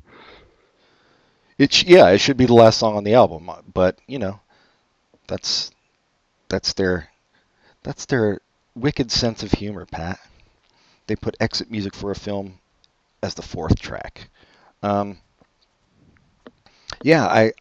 it 1.57 1.73
sh- 1.73 1.85
yeah, 1.85 2.09
it 2.09 2.19
should 2.19 2.37
be 2.37 2.45
the 2.45 2.53
last 2.53 2.77
song 2.79 2.95
on 2.95 3.03
the 3.03 3.13
album, 3.13 3.49
uh, 3.49 3.61
but 3.73 3.99
you 4.07 4.19
know, 4.19 4.39
that's 5.27 5.71
that's 6.49 6.73
their 6.73 7.09
that's 7.83 8.05
their 8.05 8.39
wicked 8.75 9.11
sense 9.11 9.43
of 9.43 9.51
humor, 9.51 9.85
Pat. 9.85 10.19
They 11.07 11.15
put 11.15 11.37
exit 11.39 11.71
music 11.71 11.93
for 11.95 12.11
a 12.11 12.15
film 12.15 12.59
as 13.23 13.35
the 13.35 13.41
fourth 13.41 13.79
track. 13.79 14.29
Um, 14.83 15.17
yeah, 17.03 17.25
I 17.25 17.53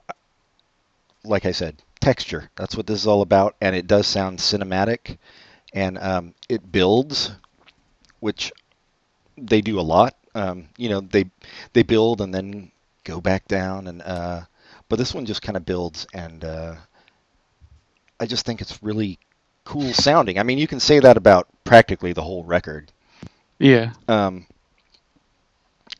like 1.24 1.46
I 1.46 1.52
said, 1.52 1.82
texture. 2.00 2.50
That's 2.56 2.76
what 2.76 2.86
this 2.86 3.00
is 3.00 3.06
all 3.06 3.22
about, 3.22 3.54
and 3.60 3.76
it 3.76 3.86
does 3.86 4.06
sound 4.06 4.38
cinematic, 4.38 5.18
and 5.72 5.98
um, 5.98 6.34
it 6.48 6.72
builds, 6.72 7.32
which 8.20 8.52
they 9.36 9.60
do 9.60 9.78
a 9.78 9.82
lot. 9.82 10.16
Um, 10.34 10.68
you 10.76 10.88
know, 10.88 11.00
they 11.00 11.26
they 11.72 11.82
build 11.82 12.20
and 12.20 12.34
then 12.34 12.70
go 13.04 13.20
back 13.20 13.46
down, 13.46 13.86
and 13.86 14.02
uh, 14.02 14.42
but 14.88 14.96
this 14.96 15.14
one 15.14 15.26
just 15.26 15.42
kind 15.42 15.56
of 15.56 15.64
builds, 15.64 16.06
and 16.12 16.44
uh, 16.44 16.74
I 18.18 18.26
just 18.26 18.44
think 18.46 18.60
it's 18.60 18.82
really 18.82 19.18
cool 19.64 19.92
sounding. 19.92 20.38
I 20.38 20.42
mean, 20.42 20.58
you 20.58 20.66
can 20.66 20.80
say 20.80 20.98
that 21.00 21.16
about 21.16 21.48
practically 21.64 22.12
the 22.12 22.22
whole 22.22 22.44
record. 22.44 22.92
Yeah. 23.58 23.92
Um, 24.08 24.46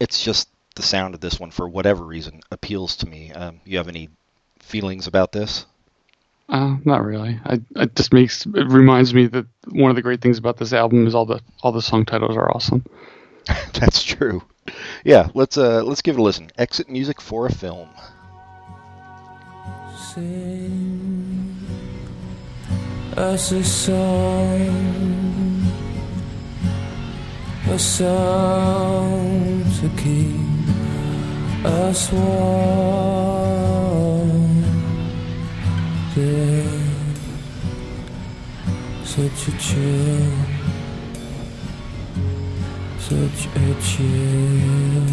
it's 0.01 0.22
just 0.22 0.49
the 0.74 0.82
sound 0.82 1.14
of 1.14 1.20
this 1.20 1.39
one, 1.39 1.51
for 1.51 1.68
whatever 1.68 2.05
reason, 2.05 2.41
appeals 2.51 2.97
to 2.97 3.07
me. 3.07 3.32
Um, 3.32 3.61
you 3.64 3.78
have 3.78 3.89
any 3.89 4.09
feelings 4.59 5.07
about 5.07 5.32
this? 5.32 5.66
Uh, 6.49 6.76
not 6.85 7.03
really. 7.05 7.41
I 7.45 7.61
it 7.76 7.97
just 7.97 8.12
makes 8.12 8.45
it 8.45 8.66
reminds 8.68 9.14
me 9.14 9.26
that 9.28 9.47
one 9.68 9.91
of 9.91 9.97
the 9.97 10.03
great 10.03 10.20
things 10.20 10.37
about 10.37 10.59
this 10.59 10.72
album 10.74 11.07
is 11.07 11.14
all 11.14 11.24
the 11.24 11.41
all 11.62 11.72
the 11.72 11.80
song 11.80 12.05
titles 12.05 12.37
are 12.37 12.55
awesome. 12.55 12.85
That's 13.74 14.03
true. 14.03 14.42
Yeah, 15.05 15.28
let's 15.34 15.59
uh 15.59 15.82
let's 15.84 16.03
give 16.03 16.16
it 16.16 16.20
a 16.20 16.22
listen. 16.22 16.51
Exit 16.57 16.88
music 16.88 17.20
for 17.20 17.47
a 17.47 17.53
film. 17.53 17.88
Sing 19.97 21.57
us 23.16 23.53
a 23.53 23.62
song, 23.62 25.62
a 27.68 27.78
song 27.78 29.64
to 29.80 29.88
keep 30.03 30.34
us 31.64 32.11
warm. 32.12 32.24
There's 36.14 36.80
such 39.05 39.49
a 39.49 39.59
chill, 39.59 40.32
such 43.05 43.48
a 43.55 43.74
chill. 43.82 45.05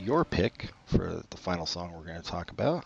Your 0.00 0.24
pick 0.24 0.70
for 0.86 1.22
the 1.30 1.36
final 1.36 1.66
song 1.66 1.92
we're 1.92 2.04
going 2.04 2.20
to 2.20 2.28
talk 2.28 2.50
about. 2.50 2.84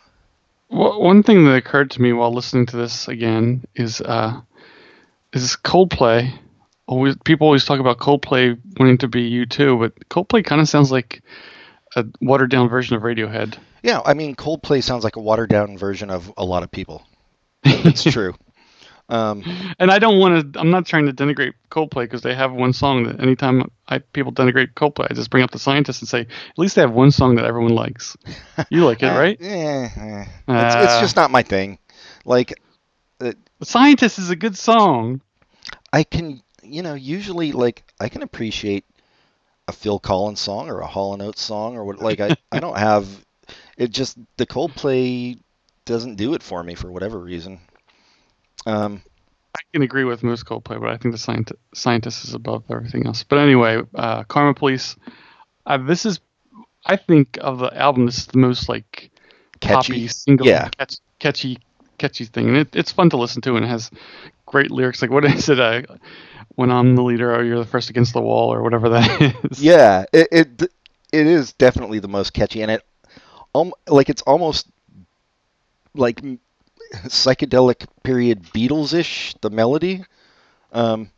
Well, 0.68 1.00
one 1.00 1.22
thing 1.22 1.44
that 1.44 1.54
occurred 1.54 1.90
to 1.92 2.02
me 2.02 2.12
while 2.12 2.32
listening 2.32 2.66
to 2.66 2.76
this 2.76 3.08
again 3.08 3.64
is 3.74 4.00
uh, 4.00 4.40
is 5.32 5.56
Coldplay. 5.56 6.32
Always 6.86 7.16
people 7.24 7.46
always 7.46 7.64
talk 7.64 7.80
about 7.80 7.98
Coldplay 7.98 8.58
wanting 8.78 8.98
to 8.98 9.08
be 9.08 9.30
U2, 9.46 9.78
but 9.78 10.08
Coldplay 10.08 10.44
kind 10.44 10.60
of 10.60 10.68
sounds 10.68 10.90
like 10.90 11.22
a 11.96 12.04
watered 12.20 12.50
down 12.50 12.68
version 12.68 12.96
of 12.96 13.02
Radiohead. 13.02 13.56
Yeah, 13.82 14.00
I 14.04 14.14
mean, 14.14 14.34
Coldplay 14.34 14.82
sounds 14.82 15.04
like 15.04 15.16
a 15.16 15.20
watered 15.20 15.50
down 15.50 15.76
version 15.78 16.10
of 16.10 16.32
a 16.36 16.44
lot 16.44 16.62
of 16.62 16.70
people. 16.70 17.06
It's 17.62 18.02
true. 18.10 18.34
Um, 19.09 19.42
And 19.78 19.90
I 19.90 19.98
don't 19.98 20.18
want 20.18 20.55
to. 20.55 20.61
I'm 20.61 20.70
not 20.70 20.86
trying 20.86 21.07
to 21.07 21.12
denigrate 21.12 21.52
Coldplay 21.70 22.05
because 22.05 22.22
they 22.22 22.34
have 22.34 22.52
one 22.52 22.72
song 22.72 23.05
that 23.05 23.20
anytime 23.20 23.70
I 23.86 23.98
people 23.98 24.32
denigrate 24.32 24.72
Coldplay, 24.74 25.09
I 25.11 25.14
just 25.14 25.30
bring 25.30 25.44
up 25.44 25.50
the 25.50 25.59
scientists 25.59 26.00
and 26.00 26.09
say 26.09 26.20
at 26.22 26.59
least 26.59 26.74
they 26.76 26.80
have 26.82 26.92
one 26.92 27.11
song 27.11 27.34
that 27.34 27.44
everyone 27.44 27.74
likes. 27.74 28.16
You 28.70 28.84
like 28.84 29.02
it, 29.02 29.09
right? 29.11 29.36
eh, 29.40 29.88
eh. 29.96 30.24
It's, 30.48 30.74
it's 30.76 30.94
Ah. 30.94 31.00
just 31.00 31.16
not 31.16 31.30
my 31.30 31.42
thing. 31.42 31.78
Like, 32.24 32.55
The 33.18 33.36
scientist 33.62 34.18
is 34.18 34.30
a 34.30 34.36
good 34.36 34.57
song. 34.57 35.20
I 35.92 36.02
can, 36.05 36.42
you 36.62 36.82
know, 36.82 36.94
usually 36.94 37.52
like 37.52 37.82
I 38.00 38.09
can 38.09 38.22
appreciate 38.22 38.84
a 39.68 39.72
Phil 39.72 39.98
Collins 39.98 40.40
song 40.40 40.68
or 40.70 40.80
a 40.80 40.86
Hall 40.86 41.12
and 41.12 41.22
Oates 41.22 41.42
song 41.42 41.76
or 41.76 41.84
what. 41.84 41.98
Like 42.00 42.20
I, 42.20 42.36
I 42.50 42.61
don't 42.61 42.78
have 42.90 43.07
it. 43.76 43.90
Just 43.90 44.16
the 44.38 44.46
Coldplay 44.46 45.38
doesn't 45.84 46.16
do 46.16 46.32
it 46.34 46.42
for 46.42 46.62
me 46.62 46.74
for 46.74 46.90
whatever 46.90 47.18
reason. 47.18 47.61
Um, 48.66 49.02
I 49.56 49.60
can 49.72 49.82
agree 49.82 50.04
with 50.04 50.22
Moose 50.22 50.42
Coldplay, 50.42 50.80
but 50.80 50.90
I 50.90 50.96
think 50.96 51.14
the 51.14 51.18
scientist, 51.18 51.60
scientist 51.74 52.24
is 52.24 52.34
above 52.34 52.64
everything 52.70 53.06
else. 53.06 53.22
But 53.22 53.38
anyway, 53.38 53.82
uh, 53.94 54.24
Karma 54.24 54.54
Police. 54.54 54.96
Uh, 55.66 55.78
this 55.78 56.04
is, 56.04 56.20
I 56.86 56.96
think, 56.96 57.38
of 57.40 57.58
the 57.58 57.74
album, 57.76 58.06
this 58.06 58.18
is 58.18 58.26
the 58.26 58.38
most 58.38 58.68
like 58.68 59.10
Catchy. 59.60 59.92
poppy, 59.92 60.08
single, 60.08 60.46
Yeah. 60.46 60.68
catch, 60.78 60.96
catchy, 61.18 61.58
catchy 61.98 62.24
thing, 62.26 62.48
and 62.48 62.56
it, 62.58 62.74
it's 62.74 62.92
fun 62.92 63.10
to 63.10 63.16
listen 63.16 63.40
to, 63.42 63.56
and 63.56 63.64
it 63.64 63.68
has 63.68 63.90
great 64.46 64.70
lyrics. 64.70 65.00
Like 65.02 65.10
what 65.10 65.24
is 65.32 65.48
it? 65.48 65.60
Uh, 65.60 65.82
when 66.56 66.70
I'm 66.70 66.94
the 66.96 67.02
leader, 67.02 67.34
oh, 67.34 67.40
you're 67.42 67.58
the 67.58 67.64
first 67.64 67.90
against 67.90 68.12
the 68.12 68.20
wall, 68.20 68.52
or 68.52 68.62
whatever 68.62 68.88
that 68.90 69.36
is. 69.50 69.62
Yeah, 69.62 70.04
it, 70.12 70.28
it 70.32 70.62
it 71.12 71.26
is 71.26 71.52
definitely 71.54 72.00
the 72.00 72.08
most 72.08 72.32
catchy, 72.32 72.62
and 72.62 72.70
it 72.70 72.82
um 73.54 73.72
like 73.88 74.08
it's 74.10 74.22
almost 74.22 74.66
like 75.94 76.20
psychedelic 77.05 77.86
period 78.03 78.42
Beatles 78.42 78.95
ish 78.95 79.34
the 79.40 79.51
melody. 79.51 80.05
Um, 80.72 81.11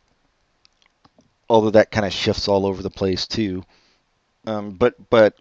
although 1.49 1.71
that 1.71 1.91
kind 1.91 2.05
of 2.05 2.13
shifts 2.13 2.47
all 2.47 2.65
over 2.65 2.81
the 2.81 2.89
place 2.89 3.27
too. 3.27 3.63
Um, 4.45 4.71
but 4.71 4.95
but 5.09 5.35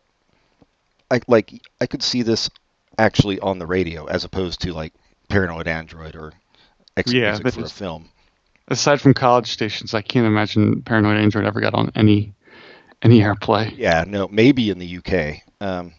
I 1.10 1.20
like 1.28 1.52
I 1.80 1.86
could 1.86 2.02
see 2.02 2.22
this 2.22 2.50
actually 2.98 3.38
on 3.40 3.58
the 3.58 3.66
radio 3.66 4.06
as 4.06 4.24
opposed 4.24 4.62
to 4.62 4.72
like 4.72 4.92
Paranoid 5.28 5.68
Android 5.68 6.16
or 6.16 6.32
X 6.96 7.12
Yeah, 7.12 7.38
for 7.38 7.64
a 7.64 7.68
film. 7.68 8.08
Aside 8.68 9.00
from 9.00 9.14
college 9.14 9.52
stations, 9.52 9.94
I 9.94 10.02
can't 10.02 10.26
imagine 10.26 10.82
Paranoid 10.82 11.18
Android 11.18 11.44
ever 11.44 11.60
got 11.60 11.74
on 11.74 11.92
any 11.94 12.34
any 13.02 13.20
airplay. 13.20 13.76
Yeah, 13.76 14.04
no, 14.06 14.28
maybe 14.28 14.70
in 14.70 14.78
the 14.78 14.98
UK, 14.98 15.42
um, 15.60 15.92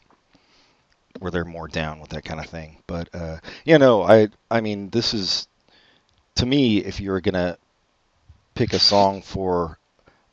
where 1.19 1.31
they're 1.31 1.45
more 1.45 1.67
down 1.67 1.99
with 1.99 2.09
that 2.11 2.25
kind 2.25 2.39
of 2.39 2.47
thing. 2.47 2.81
But 2.87 3.09
uh, 3.13 3.37
you 3.65 3.77
know, 3.77 4.03
I 4.03 4.29
I 4.51 4.61
mean, 4.61 4.89
this 4.89 5.13
is 5.13 5.47
to 6.35 6.45
me, 6.45 6.79
if 6.79 6.99
you're 6.99 7.21
gonna 7.21 7.57
pick 8.55 8.73
a 8.73 8.79
song 8.79 9.21
for 9.21 9.77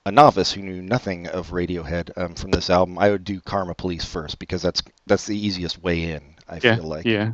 a 0.06 0.12
novice 0.12 0.52
who 0.52 0.62
knew 0.62 0.82
nothing 0.82 1.26
of 1.28 1.50
Radiohead 1.50 2.10
um, 2.16 2.34
from 2.34 2.50
this 2.50 2.70
album, 2.70 2.98
I 2.98 3.10
would 3.10 3.24
do 3.24 3.40
Karma 3.40 3.74
Police 3.74 4.04
first 4.04 4.38
because 4.38 4.62
that's 4.62 4.82
that's 5.06 5.26
the 5.26 5.38
easiest 5.38 5.82
way 5.82 6.12
in. 6.12 6.22
I 6.48 6.60
Yeah, 6.62 6.76
feel 6.76 6.84
like. 6.84 7.06
yeah. 7.06 7.32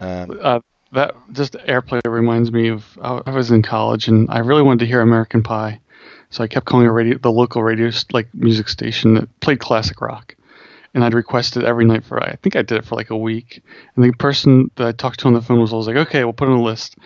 Um, 0.00 0.38
Uh, 0.40 0.60
that 0.92 1.14
just 1.32 1.54
airplay 1.54 2.00
reminds 2.06 2.52
me 2.52 2.68
of 2.68 2.98
I 3.02 3.30
was 3.30 3.50
in 3.50 3.62
college 3.62 4.08
and 4.08 4.30
I 4.30 4.38
really 4.38 4.62
wanted 4.62 4.80
to 4.80 4.86
hear 4.86 5.00
American 5.00 5.42
Pie, 5.42 5.80
so 6.30 6.44
I 6.44 6.46
kept 6.48 6.66
calling 6.66 6.88
radio, 6.88 7.18
the 7.18 7.32
local 7.32 7.62
radio 7.62 7.90
like 8.12 8.28
music 8.34 8.68
station 8.68 9.14
that 9.14 9.40
played 9.40 9.58
classic 9.58 10.00
rock, 10.00 10.36
and 10.94 11.04
I'd 11.04 11.14
request 11.14 11.56
it 11.56 11.64
every 11.64 11.84
night 11.84 12.04
for 12.04 12.22
I 12.22 12.36
think 12.36 12.56
I 12.56 12.62
did 12.62 12.78
it 12.78 12.84
for 12.84 12.94
like 12.94 13.10
a 13.10 13.16
week, 13.16 13.62
and 13.96 14.04
the 14.04 14.12
person 14.12 14.70
that 14.76 14.86
I 14.86 14.92
talked 14.92 15.20
to 15.20 15.28
on 15.28 15.34
the 15.34 15.42
phone 15.42 15.60
was 15.60 15.72
always 15.72 15.88
like, 15.88 15.96
okay, 15.96 16.24
we'll 16.24 16.32
put 16.32 16.48
it 16.48 16.52
on 16.52 16.58
a 16.58 16.62
list. 16.62 16.96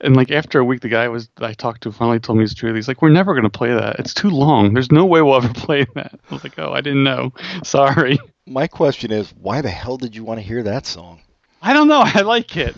And 0.00 0.14
like 0.14 0.30
after 0.30 0.58
a 0.58 0.64
week, 0.64 0.80
the 0.80 0.90
guy 0.90 1.08
was 1.08 1.30
I 1.38 1.54
talked 1.54 1.84
to 1.84 1.92
finally 1.92 2.20
told 2.20 2.36
me 2.36 2.44
his 2.44 2.54
truth. 2.54 2.74
He's 2.74 2.88
like, 2.88 3.00
"We're 3.00 3.08
never 3.08 3.34
gonna 3.34 3.48
play 3.48 3.72
that. 3.72 3.98
It's 3.98 4.12
too 4.12 4.28
long. 4.28 4.74
There's 4.74 4.92
no 4.92 5.06
way 5.06 5.22
we'll 5.22 5.36
ever 5.36 5.48
play 5.54 5.86
that." 5.94 6.20
I 6.30 6.34
was 6.34 6.44
like, 6.44 6.58
"Oh, 6.58 6.72
I 6.72 6.82
didn't 6.82 7.04
know. 7.04 7.32
Sorry." 7.64 8.18
my 8.46 8.66
question 8.66 9.10
is, 9.10 9.32
why 9.40 9.60
the 9.60 9.70
hell 9.70 9.96
did 9.96 10.14
you 10.14 10.24
want 10.24 10.38
to 10.38 10.46
hear 10.46 10.62
that 10.62 10.86
song? 10.86 11.20
I 11.60 11.72
don't 11.72 11.88
know. 11.88 12.02
I 12.04 12.20
like 12.22 12.56
it. 12.56 12.76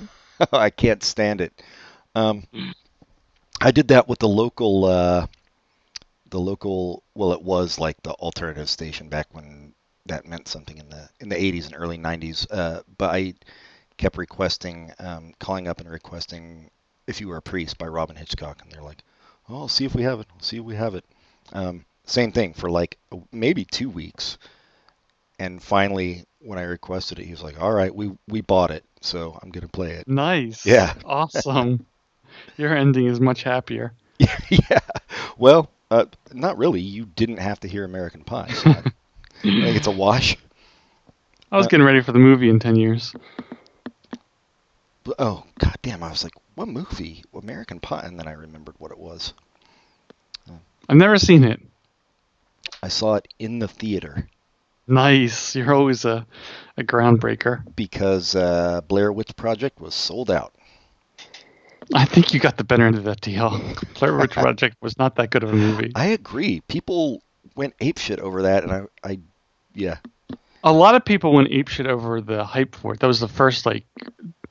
I 0.52 0.70
can't 0.70 1.02
stand 1.02 1.40
it. 1.40 1.62
Um, 2.14 2.46
I 3.60 3.70
did 3.70 3.88
that 3.88 4.08
with 4.08 4.20
the 4.20 4.28
local, 4.28 4.84
uh, 4.84 5.26
the 6.30 6.40
local. 6.40 7.02
Well, 7.14 7.32
it 7.32 7.42
was 7.42 7.78
like 7.78 8.02
the 8.02 8.12
alternative 8.12 8.68
station 8.68 9.08
back 9.08 9.26
when 9.32 9.74
that 10.08 10.26
meant 10.26 10.48
something 10.48 10.78
in 10.78 10.88
the 10.88 11.08
in 11.20 11.28
the 11.28 11.36
80s 11.36 11.66
and 11.66 11.74
early 11.76 11.98
90s. 11.98 12.46
Uh, 12.50 12.82
but 12.96 13.14
I 13.14 13.34
kept 13.96 14.16
requesting, 14.16 14.92
um, 14.98 15.32
calling 15.38 15.68
up 15.68 15.80
and 15.80 15.90
requesting 15.90 16.70
"If 17.06 17.20
You 17.20 17.28
Were 17.28 17.36
a 17.36 17.42
Priest" 17.42 17.78
by 17.78 17.86
Robyn 17.86 18.16
Hitchcock, 18.16 18.60
and 18.62 18.70
they're 18.72 18.82
like, 18.82 19.02
"Oh, 19.48 19.60
I'll 19.60 19.68
see 19.68 19.84
if 19.84 19.94
we 19.94 20.02
have 20.02 20.20
it. 20.20 20.26
I'll 20.32 20.42
see 20.42 20.58
if 20.58 20.64
we 20.64 20.74
have 20.76 20.94
it." 20.94 21.04
Um, 21.52 21.84
same 22.04 22.32
thing 22.32 22.54
for 22.54 22.70
like 22.70 22.98
maybe 23.32 23.64
two 23.64 23.90
weeks, 23.90 24.38
and 25.38 25.62
finally, 25.62 26.24
when 26.40 26.58
I 26.58 26.62
requested 26.62 27.18
it, 27.18 27.24
he 27.24 27.30
was 27.30 27.42
like, 27.42 27.60
"All 27.60 27.72
right, 27.72 27.94
we 27.94 28.12
we 28.28 28.40
bought 28.40 28.70
it, 28.70 28.84
so 29.00 29.38
I'm 29.42 29.50
gonna 29.50 29.68
play 29.68 29.92
it." 29.92 30.08
Nice. 30.08 30.64
Yeah. 30.66 30.94
Awesome. 31.04 31.86
Your 32.56 32.76
ending 32.76 33.06
is 33.06 33.20
much 33.20 33.42
happier. 33.42 33.94
yeah. 34.18 34.80
Well, 35.38 35.70
uh, 35.90 36.06
not 36.32 36.58
really. 36.58 36.80
You 36.80 37.06
didn't 37.06 37.38
have 37.38 37.60
to 37.60 37.68
hear 37.68 37.84
American 37.84 38.22
Pie. 38.22 38.52
So 38.52 38.70
I, 38.70 38.82
I 39.38 39.42
think 39.42 39.76
it's 39.76 39.86
a 39.86 39.92
wash. 39.92 40.36
I 41.50 41.56
was 41.56 41.66
getting 41.66 41.86
ready 41.86 42.02
for 42.02 42.12
the 42.12 42.18
movie 42.18 42.50
in 42.50 42.58
10 42.58 42.76
years. 42.76 43.14
Oh, 45.18 45.44
god 45.58 45.76
damn. 45.82 46.02
I 46.02 46.10
was 46.10 46.22
like, 46.22 46.34
what 46.54 46.68
movie? 46.68 47.24
American 47.34 47.80
Pie. 47.80 48.02
And 48.04 48.18
then 48.18 48.28
I 48.28 48.32
remembered 48.32 48.74
what 48.78 48.90
it 48.90 48.98
was. 48.98 49.32
I've 50.88 50.96
never 50.96 51.18
seen 51.18 51.44
it. 51.44 51.60
I 52.82 52.88
saw 52.88 53.14
it 53.14 53.28
in 53.38 53.58
the 53.58 53.68
theater 53.68 54.28
Nice. 54.88 55.54
You're 55.54 55.74
always 55.74 56.06
a, 56.06 56.26
a 56.78 56.82
groundbreaker. 56.82 57.62
because 57.76 58.34
uh, 58.34 58.80
Blair 58.88 59.12
Witch 59.12 59.36
Project 59.36 59.80
was 59.80 59.94
sold 59.94 60.30
out. 60.30 60.54
I 61.94 62.06
think 62.06 62.32
you 62.32 62.40
got 62.40 62.56
the 62.56 62.64
better 62.64 62.86
end 62.86 62.96
of 62.96 63.04
that 63.04 63.20
deal. 63.20 63.60
Blair 63.98 64.16
Witch 64.16 64.32
Project 64.32 64.76
was 64.80 64.98
not 64.98 65.16
that 65.16 65.30
good 65.30 65.42
of 65.42 65.50
a 65.50 65.56
movie. 65.56 65.92
I 65.94 66.06
agree. 66.06 66.60
People 66.68 67.22
went 67.54 67.76
apeshit 67.78 68.18
over 68.18 68.42
that, 68.42 68.62
and 68.64 68.72
I, 68.72 68.82
I 69.04 69.18
yeah. 69.78 69.98
A 70.64 70.72
lot 70.72 70.96
of 70.96 71.04
people 71.04 71.32
went 71.32 71.50
apeshit 71.50 71.86
over 71.86 72.20
the 72.20 72.44
hype 72.44 72.74
for 72.74 72.92
it. 72.92 73.00
That 73.00 73.06
was 73.06 73.20
the 73.20 73.28
first 73.28 73.64
like 73.64 73.86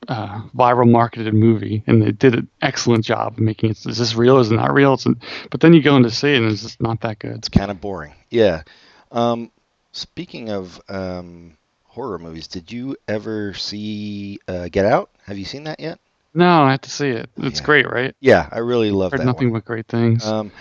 uh, 0.08 0.42
viral 0.56 0.90
marketed 0.90 1.34
movie, 1.34 1.84
and 1.86 2.02
they 2.02 2.12
did 2.12 2.34
an 2.34 2.48
excellent 2.62 3.04
job 3.04 3.34
of 3.34 3.40
making 3.40 3.72
it. 3.72 3.86
Is 3.86 3.98
this 3.98 4.16
real? 4.16 4.38
Is 4.40 4.50
it 4.50 4.56
not 4.56 4.74
real? 4.74 4.94
It's, 4.94 5.06
but 5.52 5.60
then 5.60 5.74
you 5.74 5.82
go 5.82 5.98
in 5.98 6.04
to 6.04 6.10
see 6.10 6.34
it, 6.34 6.38
and 6.42 6.50
it's 6.52 6.62
just 6.64 6.82
not 6.82 7.02
that 7.02 7.20
good. 7.20 7.36
It's 7.36 7.50
kind 7.50 7.70
of 7.70 7.82
boring. 7.82 8.14
Yeah. 8.30 8.64
Um, 9.12 9.52
speaking 9.92 10.50
of 10.50 10.82
um, 10.88 11.58
horror 11.84 12.20
movies, 12.20 12.48
did 12.48 12.72
you 12.72 12.96
ever 13.08 13.54
see 13.54 14.40
uh, 14.48 14.70
Get 14.70 14.86
Out? 14.86 15.10
Have 15.26 15.38
you 15.38 15.46
seen 15.46 15.66
that 15.66 15.82
yet? 15.82 16.00
No, 16.34 16.64
I 16.64 16.72
have 16.72 16.82
to 16.82 16.90
see 16.90 17.10
it. 17.10 17.30
It's 17.38 17.60
Yeah. 17.60 17.66
great, 17.66 17.92
right? 17.92 18.16
Yeah, 18.22 18.48
I 18.50 18.60
really 18.60 18.92
love 18.92 19.12
Heard 19.12 19.22
that 19.22 19.26
nothing 19.26 19.52
one. 19.52 19.60
but 19.60 19.66
great 19.66 19.88
things. 19.88 20.26
Um, 20.26 20.52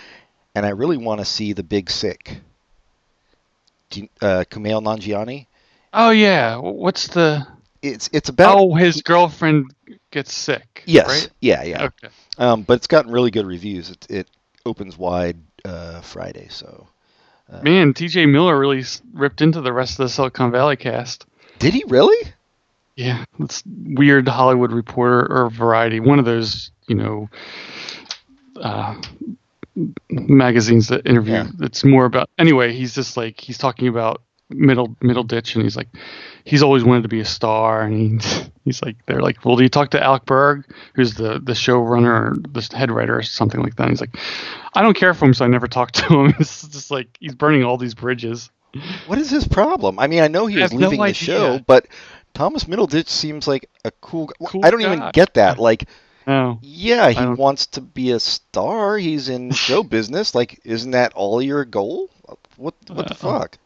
and 0.56 0.66
I 0.66 0.70
really 0.70 0.96
want 0.96 1.20
to 1.20 1.24
see 1.24 1.52
The 1.52 1.62
Big 1.62 1.88
Sick. 1.90 2.40
Uh, 4.20 4.44
Kumail 4.50 4.82
Nanjiani. 4.82 5.46
oh 5.92 6.10
yeah, 6.10 6.56
what's 6.56 7.08
the? 7.08 7.46
It's 7.82 8.08
it's 8.12 8.28
about 8.28 8.56
Oh, 8.58 8.74
his 8.74 9.00
girlfriend 9.02 9.72
gets 10.10 10.32
sick. 10.32 10.82
yes, 10.86 11.06
Right? 11.08 11.30
yeah, 11.40 11.62
yeah. 11.62 11.84
Okay. 11.84 12.08
Um, 12.38 12.62
but 12.62 12.74
it's 12.74 12.86
gotten 12.88 13.12
really 13.12 13.30
good 13.30 13.46
reviews. 13.46 13.90
It 13.90 14.06
it 14.10 14.28
opens 14.64 14.98
wide 14.98 15.36
uh, 15.64 16.00
Friday, 16.00 16.48
so 16.50 16.88
Man, 17.62 17.94
T.J. 17.94 18.26
Miller 18.26 18.58
really 18.58 18.82
ripped 19.12 19.40
into 19.40 19.60
the 19.60 19.72
rest 19.72 19.92
of 19.92 19.98
the 19.98 20.08
Silicon 20.08 20.50
Valley 20.50 20.76
cast. 20.76 21.26
did 21.60 21.74
he 21.74 21.84
really? 21.86 22.32
Yeah, 22.96 23.24
it's 23.38 23.62
weird 23.66 24.26
Hollywood 24.26 24.72
Reporter 24.72 25.26
or 25.30 25.48
Variety, 25.50 26.00
one 26.00 26.18
of 26.18 26.24
those, 26.24 26.70
you 26.88 26.96
know, 26.96 27.28
uh, 28.60 29.00
magazines 30.10 30.88
that 30.88 31.06
interview. 31.06 31.34
Yeah. 31.34 31.50
It's 31.60 31.84
more 31.84 32.04
about 32.04 32.30
anyway. 32.38 32.72
He's 32.72 32.94
just 32.94 33.16
like 33.16 33.40
he's 33.40 33.58
talking 33.58 33.88
about 33.88 34.22
middle 34.48 34.88
Middleditch, 35.02 35.54
and 35.54 35.64
he's 35.64 35.76
like 35.76 35.88
he's 36.44 36.62
always 36.62 36.84
wanted 36.84 37.02
to 37.02 37.08
be 37.08 37.20
a 37.20 37.24
star, 37.24 37.82
and 37.82 38.22
he 38.22 38.50
he's 38.64 38.82
like 38.82 38.96
they're 39.06 39.20
like, 39.20 39.44
well, 39.44 39.56
do 39.56 39.62
you 39.62 39.68
talk 39.68 39.90
to 39.90 40.02
Alec 40.02 40.24
Berg, 40.24 40.64
who's 40.94 41.14
the 41.14 41.40
the 41.40 41.52
showrunner 41.52 42.32
or 42.32 42.36
the 42.36 42.76
head 42.76 42.90
writer 42.90 43.18
or 43.18 43.22
something 43.22 43.60
like 43.60 43.76
that? 43.76 43.84
And 43.84 43.92
he's 43.92 44.00
like, 44.00 44.16
I 44.74 44.82
don't 44.82 44.96
care 44.96 45.14
for 45.14 45.26
him, 45.26 45.34
so 45.34 45.44
I 45.44 45.48
never 45.48 45.68
talk 45.68 45.92
to 45.92 46.06
him. 46.08 46.34
It's 46.38 46.66
just 46.68 46.90
like 46.90 47.08
he's 47.20 47.34
burning 47.34 47.64
all 47.64 47.76
these 47.76 47.94
bridges. 47.94 48.50
What 49.06 49.18
is 49.18 49.30
his 49.30 49.48
problem? 49.48 49.98
I 49.98 50.06
mean, 50.06 50.22
I 50.22 50.28
know 50.28 50.46
he 50.46 50.58
I 50.58 50.62
was 50.62 50.72
have 50.72 50.80
no 50.80 50.88
leaving 50.88 51.06
the 51.06 51.14
show, 51.14 51.58
but 51.66 51.86
Thomas 52.34 52.64
Middleditch 52.64 53.08
seems 53.08 53.48
like 53.48 53.70
a 53.84 53.90
cool. 53.90 54.30
Cool 54.44 54.64
I 54.64 54.70
don't 54.70 54.82
even 54.82 55.10
get 55.12 55.34
that. 55.34 55.58
Like, 55.58 55.88
No, 56.26 56.58
yeah, 56.62 57.10
he 57.10 57.24
wants 57.24 57.66
to 57.68 57.80
be 57.80 58.10
a 58.10 58.20
star. 58.20 58.98
He's 58.98 59.28
in 59.28 59.50
show 59.52 59.82
business. 59.82 60.34
Like, 60.34 60.60
isn't 60.64 60.90
that 60.92 61.12
all 61.14 61.40
your 61.40 61.64
goal? 61.64 62.10
What 62.56 62.74
what 62.88 63.06
the 63.08 63.14
Uh, 63.14 63.14
fuck? 63.14 63.58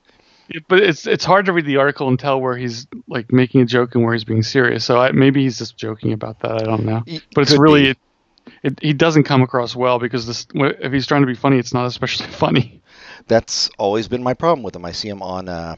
Yeah, 0.49 0.61
but 0.69 0.81
it's 0.81 1.07
it's 1.07 1.25
hard 1.25 1.47
to 1.47 1.53
read 1.53 1.65
the 1.65 1.77
article 1.77 2.09
and 2.09 2.19
tell 2.19 2.41
where 2.41 2.57
he's 2.57 2.87
like 3.09 3.33
making 3.33 3.61
a 3.61 3.65
joke 3.65 3.95
and 3.95 4.05
where 4.05 4.13
he's 4.13 4.25
being 4.25 4.43
serious. 4.43 4.85
So 4.85 4.99
I, 4.99 5.13
maybe 5.13 5.43
he's 5.43 5.59
just 5.59 5.77
joking 5.77 6.13
about 6.13 6.41
that. 6.41 6.53
I 6.53 6.65
don't 6.65 6.85
know. 6.85 7.03
He 7.07 7.23
But 7.35 7.43
it's 7.43 7.57
really 7.57 7.91
it, 7.91 7.99
it, 8.63 8.79
he 8.83 8.93
doesn't 8.93 9.25
come 9.25 9.43
across 9.43 9.77
well 9.77 9.99
because 9.99 10.27
this 10.27 10.47
if 10.55 10.93
he's 10.93 11.07
trying 11.07 11.23
to 11.23 11.27
be 11.27 11.35
funny, 11.35 11.59
it's 11.59 11.73
not 11.73 11.87
especially 11.87 12.27
funny. 12.33 12.83
That's 13.29 13.71
always 13.79 14.09
been 14.09 14.23
my 14.23 14.35
problem 14.35 14.65
with 14.65 14.75
him. 14.75 14.85
I 14.85 14.93
see 14.93 15.09
him 15.09 15.23
on 15.23 15.49
uh, 15.49 15.77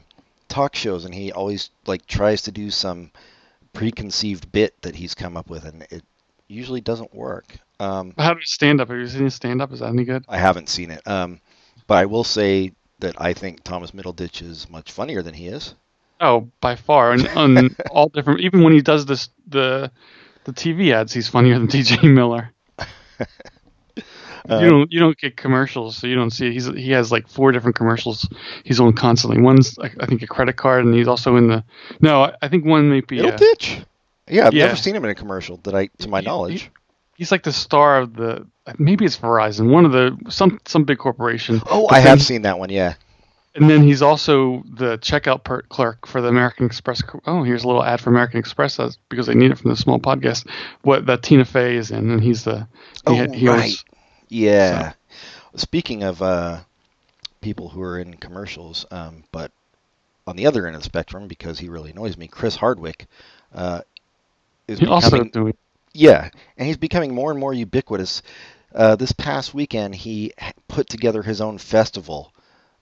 talk 0.49 0.75
shows, 0.75 1.05
and 1.05 1.13
he 1.13 1.31
always 1.31 1.69
like 1.85 2.07
tries 2.07 2.41
to 2.43 2.51
do 2.51 2.71
some 2.71 3.11
preconceived 3.73 4.51
bit 4.51 4.81
that 4.81 4.95
he's 4.95 5.13
come 5.13 5.37
up 5.37 5.49
with, 5.49 5.65
and 5.65 5.83
it 5.91 6.03
usually 6.53 6.81
doesn't 6.81 7.13
work. 7.13 7.57
Um, 7.79 8.13
How 8.17 8.33
does 8.33 8.51
stand 8.51 8.79
up? 8.79 8.89
Have 8.89 8.97
you 8.97 9.07
seen 9.07 9.29
stand 9.29 9.61
up? 9.61 9.71
Is 9.73 9.79
that 9.79 9.89
any 9.89 10.03
good? 10.05 10.23
I 10.29 10.37
haven't 10.37 10.69
seen 10.69 10.91
it, 10.91 11.05
um, 11.07 11.39
but 11.87 11.95
I 11.97 12.05
will 12.05 12.23
say 12.23 12.71
that 12.99 13.19
I 13.19 13.33
think 13.33 13.63
Thomas 13.63 13.91
Middleditch 13.91 14.41
is 14.41 14.69
much 14.69 14.91
funnier 14.91 15.21
than 15.21 15.33
he 15.33 15.47
is. 15.47 15.75
Oh, 16.21 16.49
by 16.61 16.75
far, 16.75 17.11
and 17.11 17.27
on 17.35 17.75
all 17.91 18.07
different. 18.09 18.39
Even 18.41 18.63
when 18.63 18.71
he 18.73 18.81
does 18.81 19.05
this 19.05 19.29
the 19.47 19.91
the 20.45 20.53
TV 20.53 20.93
ads, 20.93 21.11
he's 21.13 21.27
funnier 21.27 21.57
than 21.57 21.67
T.J. 21.67 22.07
Miller. 22.07 22.51
You 24.61 24.69
don't 24.69 24.91
you 24.91 24.99
don't 24.99 25.17
get 25.17 25.37
commercials, 25.37 25.95
so 25.95 26.05
you 26.05 26.15
don't 26.15 26.29
see 26.31 26.47
it. 26.47 26.51
He's 26.51 26.65
he 26.65 26.91
has 26.91 27.13
like 27.13 27.29
four 27.29 27.53
different 27.53 27.77
commercials 27.77 28.27
he's 28.65 28.77
on 28.79 28.91
constantly. 28.91 29.41
One's 29.41 29.79
I, 29.79 29.89
I 30.01 30.05
think 30.05 30.21
a 30.21 30.27
credit 30.27 30.57
card, 30.57 30.83
and 30.83 30.93
he's 30.93 31.07
also 31.07 31.37
in 31.37 31.47
the 31.47 31.63
no. 32.01 32.23
I- 32.23 32.35
I 32.41 32.49
think 32.49 32.65
one 32.65 32.89
may 32.89 32.99
be. 32.99 33.21
Pitch. 33.37 33.79
Yeah, 34.27 34.47
I've 34.47 34.53
Yeah. 34.53 34.65
never 34.65 34.77
seen 34.77 34.95
him 34.95 35.03
in 35.03 35.09
a 35.11 35.15
commercial 35.15 35.57
that 35.63 35.75
I, 35.75 35.87
to 35.99 36.07
my 36.07 36.19
He- 36.19 36.23
he- 36.23 36.27
knowledge. 36.29 36.71
he's 37.17 37.31
like 37.31 37.43
the 37.43 37.51
star 37.53 37.99
of 37.99 38.15
the 38.15 38.45
maybe 38.77 39.05
it's 39.05 39.17
Verizon, 39.17 39.69
one 39.69 39.85
of 39.85 39.91
the 39.91 40.17
some 40.29 40.59
some 40.65 40.83
big 40.85 40.97
corporation. 40.97 41.61
Oh, 41.69 41.87
But 41.89 41.95
I 41.95 41.99
have 41.99 42.19
he- 42.19 42.23
seen 42.23 42.41
that 42.43 42.57
one. 42.59 42.69
Yeah. 42.69 42.93
And 43.55 43.69
then 43.69 43.83
he's 43.83 44.01
also 44.01 44.63
the 44.65 44.97
checkout 44.97 45.43
per- 45.43 45.61
clerk 45.63 46.07
for 46.07 46.21
the 46.21 46.27
American 46.27 46.65
Express. 46.65 47.03
Oh, 47.27 47.43
here's 47.43 47.63
a 47.63 47.67
little 47.67 47.83
ad 47.83 48.01
for 48.01 48.09
American 48.09 48.39
Express 48.39 48.77
that's 48.77 48.97
because 49.09 49.27
they 49.27 49.35
need 49.35 49.51
it 49.51 49.59
from 49.59 49.69
the 49.69 49.77
small 49.77 49.99
podcast. 49.99 50.47
What 50.81 51.05
that 51.05 51.21
Tina 51.21 51.45
Fey 51.45 51.75
is 51.75 51.91
in, 51.91 52.09
and 52.09 52.23
he's 52.23 52.45
the. 52.45 52.67
Oh, 53.05 53.11
he, 53.13 53.17
had- 53.19 53.35
he 53.35 53.47
always- 53.47 53.85
Yeah. 54.29 54.93
Speaking 55.55 56.01
of 56.01 56.19
uh, 56.23 56.61
people 57.41 57.69
who 57.69 57.81
are 57.83 57.99
in 57.99 58.15
commercials, 58.15 58.87
um, 58.89 59.23
but 59.31 59.51
on 60.25 60.35
the 60.35 60.47
other 60.47 60.65
end 60.65 60.75
of 60.75 60.81
the 60.81 60.85
spectrum, 60.85 61.27
because 61.27 61.59
he 61.59 61.69
really 61.69 61.91
annoys 61.91 62.17
me, 62.17 62.27
Chris 62.27 62.55
Hardwick 62.55 63.05
uh, 63.53 63.81
is 64.67 64.79
he 64.79 64.85
also 64.87 65.09
becoming 65.11 65.31
doing. 65.31 65.53
yeah, 65.93 66.29
and 66.57 66.67
he's 66.67 66.77
becoming 66.77 67.13
more 67.13 67.31
and 67.31 67.39
more 67.39 67.53
ubiquitous. 67.53 68.21
Uh, 68.73 68.95
this 68.95 69.11
past 69.11 69.53
weekend, 69.53 69.93
he 69.95 70.33
put 70.67 70.89
together 70.89 71.21
his 71.21 71.41
own 71.41 71.57
festival 71.57 72.33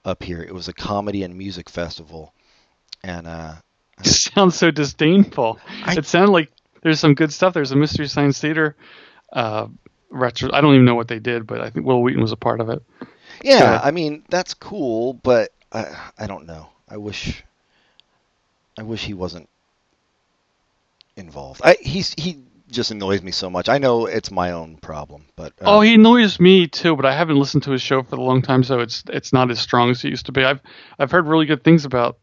up 0.05 0.23
here. 0.23 0.41
It 0.41 0.53
was 0.53 0.67
a 0.67 0.73
comedy 0.73 1.23
and 1.23 1.37
music 1.37 1.69
festival, 1.69 2.33
and 3.03 3.27
uh, 3.27 3.55
sounds 4.03 4.55
so 4.55 4.71
disdainful. 4.71 5.59
I- 5.85 5.95
it 5.95 6.05
sounded 6.05 6.31
like 6.31 6.51
there's 6.81 6.99
some 6.99 7.13
good 7.15 7.31
stuff. 7.33 7.53
There's 7.53 7.71
a 7.71 7.75
Mystery 7.75 8.07
Science 8.07 8.39
Theater 8.39 8.75
uh, 9.33 9.67
retro. 10.09 10.49
I 10.53 10.61
don't 10.61 10.73
even 10.73 10.85
know 10.85 10.95
what 10.95 11.07
they 11.09 11.19
did, 11.19 11.45
but 11.45 11.61
I 11.61 11.69
think 11.69 11.85
Wil 11.85 12.01
Wheaton 12.01 12.21
was 12.21 12.31
a 12.31 12.37
part 12.37 12.61
of 12.61 12.69
it. 12.69 12.81
yeah, 13.43 13.59
Yeah. 13.59 13.81
I 13.83 13.91
mean 13.91 14.23
that's 14.29 14.53
cool, 14.53 15.13
but 15.13 15.51
I, 15.73 16.11
I 16.17 16.27
don't 16.27 16.45
know. 16.45 16.69
I 16.89 16.97
wish, 16.97 17.43
I 18.77 18.83
wish 18.83 19.03
he 19.05 19.13
wasn't 19.13 19.47
involved. 21.15 21.61
I 21.63 21.77
he's 21.81 22.13
he 22.17 22.39
just 22.69 22.91
annoys 22.91 23.21
me 23.21 23.31
so 23.31 23.49
much. 23.49 23.67
I 23.67 23.77
know 23.77 24.05
it's 24.05 24.31
my 24.31 24.51
own 24.51 24.77
problem, 24.77 25.25
but 25.35 25.51
uh, 25.61 25.65
Oh, 25.77 25.81
he 25.81 25.95
annoys 25.95 26.39
me 26.39 26.67
too, 26.67 26.95
but 26.95 27.05
I 27.05 27.13
haven't 27.13 27.35
listened 27.37 27.63
to 27.63 27.71
his 27.71 27.81
show 27.81 28.01
for 28.03 28.15
a 28.15 28.21
long 28.21 28.41
time, 28.41 28.63
so 28.63 28.79
it's 28.79 29.03
it's 29.09 29.33
not 29.33 29.51
as 29.51 29.59
strong 29.59 29.89
as 29.89 30.03
it 30.05 30.09
used 30.09 30.25
to 30.27 30.31
be. 30.31 30.43
I've 30.43 30.61
I've 30.99 31.11
heard 31.11 31.27
really 31.27 31.45
good 31.45 31.63
things 31.63 31.85
about 31.85 32.17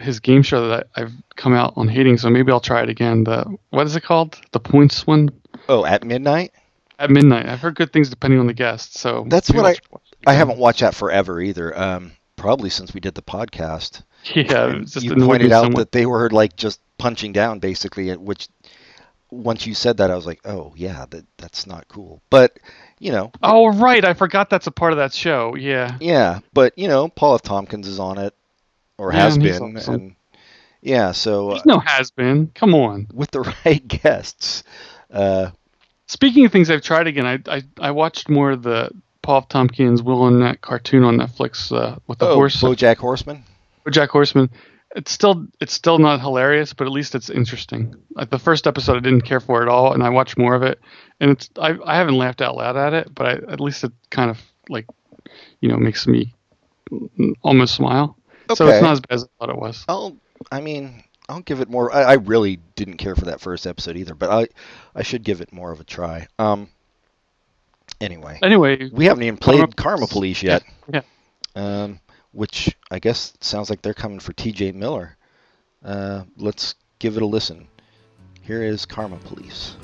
his 0.00 0.20
game 0.20 0.42
show 0.42 0.68
that 0.68 0.86
I, 0.96 1.02
I've 1.02 1.12
come 1.36 1.52
out 1.52 1.74
on 1.76 1.88
hating, 1.88 2.16
so 2.18 2.30
maybe 2.30 2.50
I'll 2.52 2.60
try 2.60 2.82
it 2.82 2.88
again. 2.88 3.24
The 3.24 3.44
what 3.70 3.86
is 3.86 3.96
it 3.96 4.02
called? 4.02 4.38
The 4.52 4.60
points 4.60 5.06
one 5.06 5.30
oh 5.68 5.84
at 5.84 6.04
midnight. 6.04 6.52
at 6.98 7.10
midnight. 7.10 7.46
I've 7.46 7.60
heard 7.60 7.74
good 7.74 7.92
things 7.92 8.08
depending 8.08 8.38
on 8.40 8.46
the 8.46 8.54
guest. 8.54 8.96
So 8.96 9.24
That's 9.28 9.50
what 9.50 9.66
I- 9.66 9.76
I 10.24 10.34
haven't 10.34 10.58
watched 10.58 10.80
that 10.80 10.94
forever 10.94 11.40
either. 11.40 11.76
Um, 11.76 12.12
probably 12.36 12.70
since 12.70 12.94
we 12.94 13.00
did 13.00 13.16
the 13.16 13.22
podcast. 13.22 14.04
Yeah, 14.34 14.68
And 14.68 14.82
it's 14.82 14.92
just 14.92 15.04
you 15.04 15.14
pointed 15.16 15.52
out 15.52 15.64
somewhat. 15.64 15.78
that 15.78 15.92
they 15.92 16.06
were 16.06 16.30
like 16.30 16.56
just 16.56 16.80
punching 16.98 17.32
down 17.32 17.58
basically 17.58 18.10
at 18.10 18.20
which 18.20 18.48
once 19.30 19.66
you 19.66 19.74
said 19.74 19.96
that 19.96 20.10
I 20.10 20.14
was 20.14 20.26
like, 20.26 20.40
"Oh, 20.44 20.74
yeah, 20.76 21.06
that 21.10 21.24
that's 21.38 21.66
not 21.66 21.88
cool." 21.88 22.20
But, 22.30 22.58
you 22.98 23.12
know, 23.12 23.32
Oh 23.42 23.68
right, 23.78 24.04
I 24.04 24.12
forgot 24.14 24.50
that's 24.50 24.66
a 24.66 24.70
part 24.70 24.92
of 24.92 24.98
that 24.98 25.12
show. 25.14 25.56
Yeah. 25.56 25.96
yeah, 26.00 26.40
but 26.52 26.76
you 26.78 26.86
know, 26.86 27.08
Paul 27.08 27.34
F. 27.36 27.42
Tompkins 27.42 27.88
is 27.88 27.98
on 27.98 28.18
it 28.18 28.34
or 28.98 29.12
Yeah, 29.12 29.20
has 29.20 29.38
been 29.38 29.76
awesome. 29.76 29.94
and 29.94 30.16
yeah, 30.82 31.12
so 31.12 31.50
uh, 31.50 31.54
He's 31.54 31.64
no 31.64 31.78
has 31.78 32.10
been. 32.10 32.48
Come 32.54 32.74
on. 32.74 33.08
with 33.14 33.30
the 33.30 33.40
right 33.64 33.86
guests, 33.88 34.62
uh 35.10 35.50
Speaking 36.08 36.44
of 36.44 36.52
things 36.52 36.68
I've 36.70 36.82
tried 36.82 37.06
again, 37.06 37.26
I 37.26 37.38
I, 37.46 37.62
I 37.80 37.90
watched 37.92 38.28
more 38.28 38.50
of 38.50 38.62
the 38.62 38.90
Paul 39.22 39.38
F. 39.38 39.48
Tompkins 39.48 40.02
Will 40.02 40.22
Arnett 40.24 40.60
cartoon 40.60 41.04
on 41.04 41.16
Netflix 41.16 41.74
uh, 41.74 41.96
with 42.06 42.18
the 42.18 42.28
oh, 42.28 42.34
horse. 42.34 42.60
BoJack 42.60 42.98
Horseman. 42.98 43.44
Jack 43.90 44.10
Horseman. 44.10 44.50
It's 44.94 45.10
still 45.10 45.46
it's 45.60 45.72
still 45.72 45.98
not 45.98 46.20
hilarious, 46.20 46.74
but 46.74 46.86
at 46.86 46.92
least 46.92 47.14
it's 47.14 47.30
interesting. 47.30 47.96
Like 48.14 48.30
the 48.30 48.38
first 48.38 48.66
episode, 48.66 48.96
I 48.96 49.00
didn't 49.00 49.22
care 49.22 49.40
for 49.40 49.62
at 49.62 49.68
all, 49.68 49.94
and 49.94 50.02
I 50.02 50.10
watched 50.10 50.36
more 50.36 50.54
of 50.54 50.62
it, 50.62 50.80
and 51.18 51.30
it's 51.30 51.48
I 51.58 51.78
I 51.84 51.96
haven't 51.96 52.16
laughed 52.16 52.42
out 52.42 52.56
loud 52.56 52.76
at 52.76 52.92
it, 52.92 53.14
but 53.14 53.26
I, 53.26 53.52
at 53.52 53.60
least 53.60 53.84
it 53.84 53.92
kind 54.10 54.30
of 54.30 54.38
like 54.68 54.86
you 55.60 55.70
know 55.70 55.78
makes 55.78 56.06
me 56.06 56.34
almost 57.42 57.74
smile. 57.74 58.16
So 58.54 58.66
it's 58.68 58.82
not 58.82 58.92
as 58.92 59.00
bad 59.00 59.14
as 59.14 59.24
I 59.24 59.26
thought 59.38 59.48
it 59.48 59.58
was. 59.58 59.84
I'll 59.88 60.16
I 60.50 60.60
mean, 60.60 61.02
I'll 61.28 61.40
give 61.40 61.60
it 61.60 61.70
more 61.70 61.94
I, 61.94 62.02
I 62.02 62.12
really 62.14 62.56
didn't 62.76 62.98
care 62.98 63.16
for 63.16 63.24
that 63.26 63.40
first 63.40 63.66
episode 63.66 63.96
either, 63.96 64.14
but 64.14 64.30
I 64.30 64.48
I 64.94 65.02
should 65.02 65.22
give 65.22 65.40
it 65.40 65.54
more 65.54 65.72
of 65.72 65.80
a 65.80 65.84
try. 65.84 66.26
Um 66.38 66.68
anyway. 68.00 68.38
Anyway, 68.42 68.90
We 68.92 69.06
haven't 69.06 69.22
even 69.22 69.38
played 69.38 69.74
Karma. 69.76 70.06
Police 70.06 70.42
yet. 70.42 70.62
yeah. 70.92 71.02
Um, 71.54 72.00
which 72.32 72.76
I 72.90 72.98
guess 72.98 73.34
sounds 73.40 73.70
like 73.70 73.82
they're 73.82 73.94
coming 73.94 74.20
for 74.20 74.32
TJ 74.32 74.74
Miller. 74.74 75.16
Uh, 75.84 76.24
let's 76.36 76.74
give 76.98 77.16
it 77.16 77.22
a 77.22 77.26
listen. 77.26 77.68
Here 78.42 78.62
is 78.62 78.86
Karma 78.86 79.18
Police. 79.18 79.76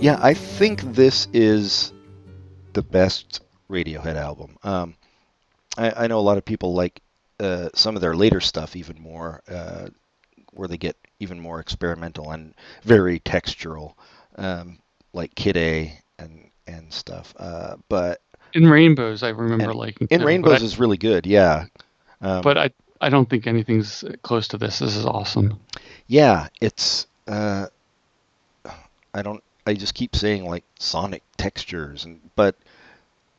Yeah, 0.00 0.18
I 0.22 0.32
think 0.34 0.82
this 0.82 1.26
is 1.32 1.92
the 2.72 2.82
best 2.82 3.42
Radiohead 3.68 4.14
album. 4.16 4.56
Um, 4.62 4.94
I, 5.76 6.04
I 6.04 6.06
know 6.06 6.18
a 6.18 6.22
lot 6.22 6.38
of 6.38 6.44
people 6.44 6.72
like 6.74 7.00
uh, 7.40 7.68
some 7.74 7.96
of 7.96 8.00
their 8.02 8.14
later 8.14 8.40
stuff 8.40 8.76
even 8.76 9.00
more. 9.00 9.42
Uh, 9.48 9.88
where 10.52 10.66
they 10.66 10.78
get 10.78 10.96
even 11.20 11.38
more 11.38 11.60
experimental 11.60 12.32
and 12.32 12.52
very 12.82 13.20
textural, 13.20 13.94
um, 14.36 14.78
like 15.12 15.34
Kid 15.36 15.56
A 15.56 16.00
and 16.18 16.50
and 16.66 16.92
stuff. 16.92 17.32
Uh, 17.38 17.76
but 17.88 18.20
In 18.54 18.66
Rainbows, 18.68 19.22
I 19.22 19.28
remember 19.28 19.70
And 19.70 19.74
liking. 19.74 20.08
in 20.10 20.20
too, 20.20 20.26
Rainbows 20.26 20.54
but 20.54 20.62
I, 20.62 20.64
is 20.64 20.78
really 20.78 20.96
good, 20.96 21.26
yeah. 21.26 21.66
Um, 22.20 22.42
but 22.42 22.58
I 22.58 22.70
I 23.00 23.08
don't 23.08 23.28
think 23.30 23.46
anything's 23.46 24.02
close 24.22 24.48
to 24.48 24.58
this. 24.58 24.80
This 24.80 24.96
is 24.96 25.06
awesome. 25.06 25.60
yeah, 26.08 26.48
it's 26.60 27.06
uh, 27.28 27.66
I 29.18 29.22
don't 29.22 29.42
I 29.66 29.74
just 29.74 29.94
keep 29.94 30.16
saying 30.16 30.46
like 30.46 30.64
sonic 30.78 31.22
textures 31.36 32.04
and 32.04 32.20
but 32.36 32.54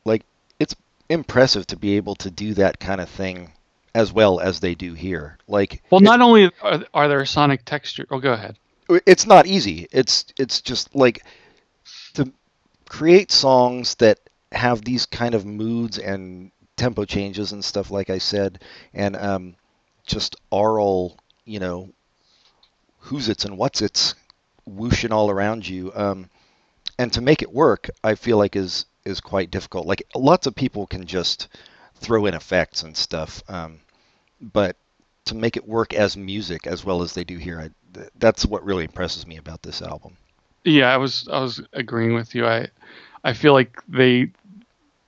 like 0.04 0.22
it's 0.60 0.76
impressive 1.08 1.66
to 1.68 1.76
be 1.76 1.96
able 1.96 2.14
to 2.16 2.30
do 2.30 2.54
that 2.54 2.78
kind 2.78 3.00
of 3.00 3.08
thing 3.08 3.52
as 3.94 4.12
well 4.12 4.38
as 4.38 4.60
they 4.60 4.74
do 4.76 4.94
here. 4.94 5.36
Like 5.48 5.82
Well, 5.90 6.00
it- 6.00 6.04
not 6.04 6.20
only 6.20 6.50
are, 6.62 6.84
are 6.94 7.08
there 7.08 7.24
sonic 7.26 7.64
texture. 7.64 8.06
Oh, 8.10 8.20
go 8.20 8.32
ahead. 8.32 8.56
it's 9.06 9.26
not 9.26 9.46
easy. 9.46 9.88
It's 9.90 10.26
it's 10.38 10.60
just 10.60 10.94
like 10.94 11.24
to 12.14 12.30
create 12.88 13.32
songs 13.32 13.94
that 13.96 14.18
have 14.52 14.84
these 14.84 15.06
kind 15.06 15.34
of 15.34 15.44
moods 15.46 15.98
and 15.98 16.50
tempo 16.76 17.04
changes 17.04 17.52
and 17.52 17.64
stuff 17.64 17.90
like 17.90 18.10
I 18.10 18.18
said 18.18 18.62
and 18.94 19.16
um 19.16 19.54
just 20.06 20.36
aural, 20.50 21.16
you 21.44 21.58
know, 21.60 21.88
who's 22.98 23.28
it's 23.28 23.44
and 23.44 23.56
what's 23.58 23.80
it's 23.82 24.14
whooshing 24.76 25.12
all 25.12 25.30
around 25.30 25.66
you. 25.66 25.92
Um 25.94 26.30
and 26.98 27.12
to 27.14 27.20
make 27.20 27.42
it 27.42 27.52
work, 27.52 27.88
I 28.04 28.14
feel 28.14 28.36
like 28.36 28.56
is 28.56 28.86
is 29.04 29.20
quite 29.20 29.50
difficult. 29.50 29.86
Like 29.86 30.02
lots 30.14 30.46
of 30.46 30.54
people 30.54 30.86
can 30.86 31.06
just 31.06 31.48
throw 31.96 32.26
in 32.26 32.34
effects 32.34 32.82
and 32.82 32.96
stuff. 32.96 33.42
Um 33.48 33.80
but 34.40 34.76
to 35.26 35.34
make 35.34 35.56
it 35.56 35.66
work 35.66 35.94
as 35.94 36.16
music 36.16 36.66
as 36.66 36.84
well 36.84 37.02
as 37.02 37.12
they 37.12 37.24
do 37.24 37.36
here, 37.36 37.60
I, 37.60 37.70
th- 37.94 38.10
that's 38.18 38.46
what 38.46 38.64
really 38.64 38.84
impresses 38.84 39.26
me 39.26 39.36
about 39.36 39.62
this 39.62 39.82
album. 39.82 40.16
Yeah, 40.64 40.92
I 40.92 40.96
was 40.96 41.28
I 41.30 41.40
was 41.40 41.62
agreeing 41.72 42.14
with 42.14 42.34
you. 42.34 42.46
I 42.46 42.68
I 43.24 43.32
feel 43.32 43.52
like 43.52 43.80
they 43.88 44.30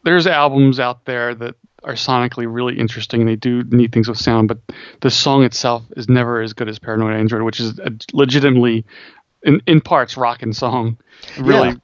there's 0.04 0.26
albums 0.26 0.80
out 0.80 1.04
there 1.04 1.34
that 1.34 1.54
are 1.84 1.94
sonically 1.94 2.46
really 2.48 2.78
interesting. 2.78 3.26
They 3.26 3.36
do 3.36 3.64
neat 3.64 3.92
things 3.92 4.08
with 4.08 4.18
sound, 4.18 4.48
but 4.48 4.58
the 5.00 5.10
song 5.10 5.42
itself 5.44 5.82
is 5.96 6.08
never 6.08 6.40
as 6.40 6.52
good 6.52 6.68
as 6.68 6.78
Paranoid 6.78 7.14
Android, 7.14 7.42
which 7.42 7.60
is 7.60 7.78
a 7.80 7.92
legitimately 8.12 8.84
in 9.44 9.62
in 9.66 9.80
parts 9.80 10.16
and 10.16 10.54
song. 10.56 10.98
Really. 11.38 11.68
Yeah. 11.68 11.74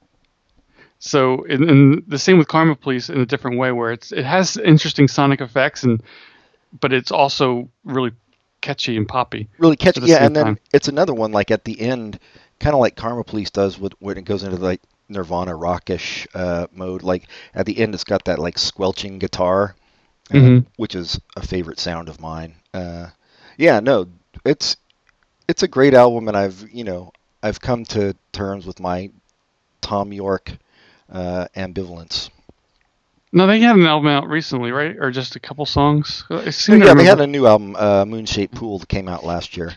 So, 1.01 1.45
and, 1.45 1.69
and 1.69 2.03
the 2.07 2.19
same 2.19 2.37
with 2.37 2.49
Karma 2.49 2.75
Police 2.75 3.09
in 3.09 3.21
a 3.21 3.25
different 3.25 3.57
way, 3.57 3.71
where 3.71 3.91
it's 3.91 4.11
it 4.11 4.25
has 4.25 4.57
interesting 4.57 5.07
sonic 5.07 5.39
effects 5.39 5.83
and 5.83 6.03
but 6.81 6.93
it's 6.93 7.11
also 7.11 7.69
really 7.83 8.11
catchy 8.61 8.97
and 8.97 9.07
poppy. 9.07 9.47
Really 9.57 9.77
catchy, 9.77 10.01
yeah. 10.03 10.23
And 10.25 10.35
then 10.35 10.45
time. 10.45 10.59
it's 10.73 10.87
another 10.87 11.13
one 11.13 11.31
like 11.31 11.51
at 11.51 11.63
the 11.63 11.79
end, 11.79 12.19
kind 12.59 12.73
of 12.73 12.79
like 12.79 12.95
Karma 12.95 13.23
Police 13.23 13.49
does 13.49 13.79
with 13.79 13.93
when 13.99 14.17
it 14.17 14.25
goes 14.25 14.43
into 14.43 14.57
like 14.57 14.81
Nirvana 15.07 15.55
rockish 15.55 16.27
uh, 16.33 16.67
mode. 16.73 17.01
Like 17.01 17.27
at 17.55 17.65
the 17.65 17.77
end, 17.79 17.93
it's 17.93 18.03
got 18.03 18.25
that 18.25 18.39
like 18.39 18.57
squelching 18.57 19.19
guitar, 19.19 19.75
uh, 20.31 20.35
Mhm. 20.35 20.65
which 20.75 20.95
is 20.95 21.19
a 21.35 21.41
favorite 21.45 21.79
sound 21.79 22.09
of 22.09 22.19
mine. 22.19 22.55
Uh, 22.73 23.07
yeah, 23.57 23.79
no, 23.79 24.07
it's 24.45 24.77
it's 25.47 25.63
a 25.63 25.67
great 25.67 25.93
album, 25.93 26.27
and 26.27 26.37
I've 26.37 26.69
you 26.71 26.83
know 26.83 27.11
I've 27.41 27.61
come 27.61 27.85
to 27.85 28.15
terms 28.31 28.65
with 28.65 28.79
my 28.79 29.11
Thom 29.81 30.11
Yorke 30.13 30.51
uh, 31.11 31.47
ambivalence. 31.55 32.29
No, 33.31 33.45
they 33.47 33.59
had 33.59 33.75
an 33.75 33.85
album 33.85 34.07
out 34.07 34.27
recently, 34.27 34.71
right? 34.71 34.95
Or 34.97 35.11
just 35.11 35.35
a 35.35 35.39
couple 35.39 35.65
songs? 35.65 36.25
I 36.29 36.43
Yeah, 36.45 36.49
seem 36.49 36.79
they 36.79 37.03
had 37.05 37.21
a 37.21 37.27
new 37.27 37.45
album, 37.45 37.75
uh, 37.77 38.03
Moon 38.05 38.25
Shaped 38.25 38.55
Pool, 38.55 38.79
that 38.79 38.89
came 38.89 39.07
out 39.07 39.23
last 39.23 39.55
year, 39.55 39.75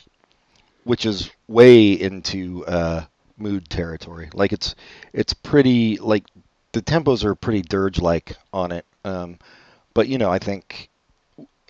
which 0.85 1.05
is 1.05 1.31
way 1.49 1.93
into 1.93 2.65
uh, 2.67 3.05
mood 3.37 3.69
territory. 3.69 4.31
Like 4.33 4.53
it's 4.53 4.75
it's 5.13 5.35
pretty 5.35 5.99
like 5.99 6.25
the 6.73 6.81
tempos 6.81 7.25
are 7.25 7.35
pretty 7.35 7.61
dirge-like 7.63 8.37
on 8.55 8.73
it. 8.73 8.87
Um, 9.05 9.39
but 9.93 10.09
you 10.09 10.17
know, 10.17 10.31
I 10.31 10.39
think 10.39 10.89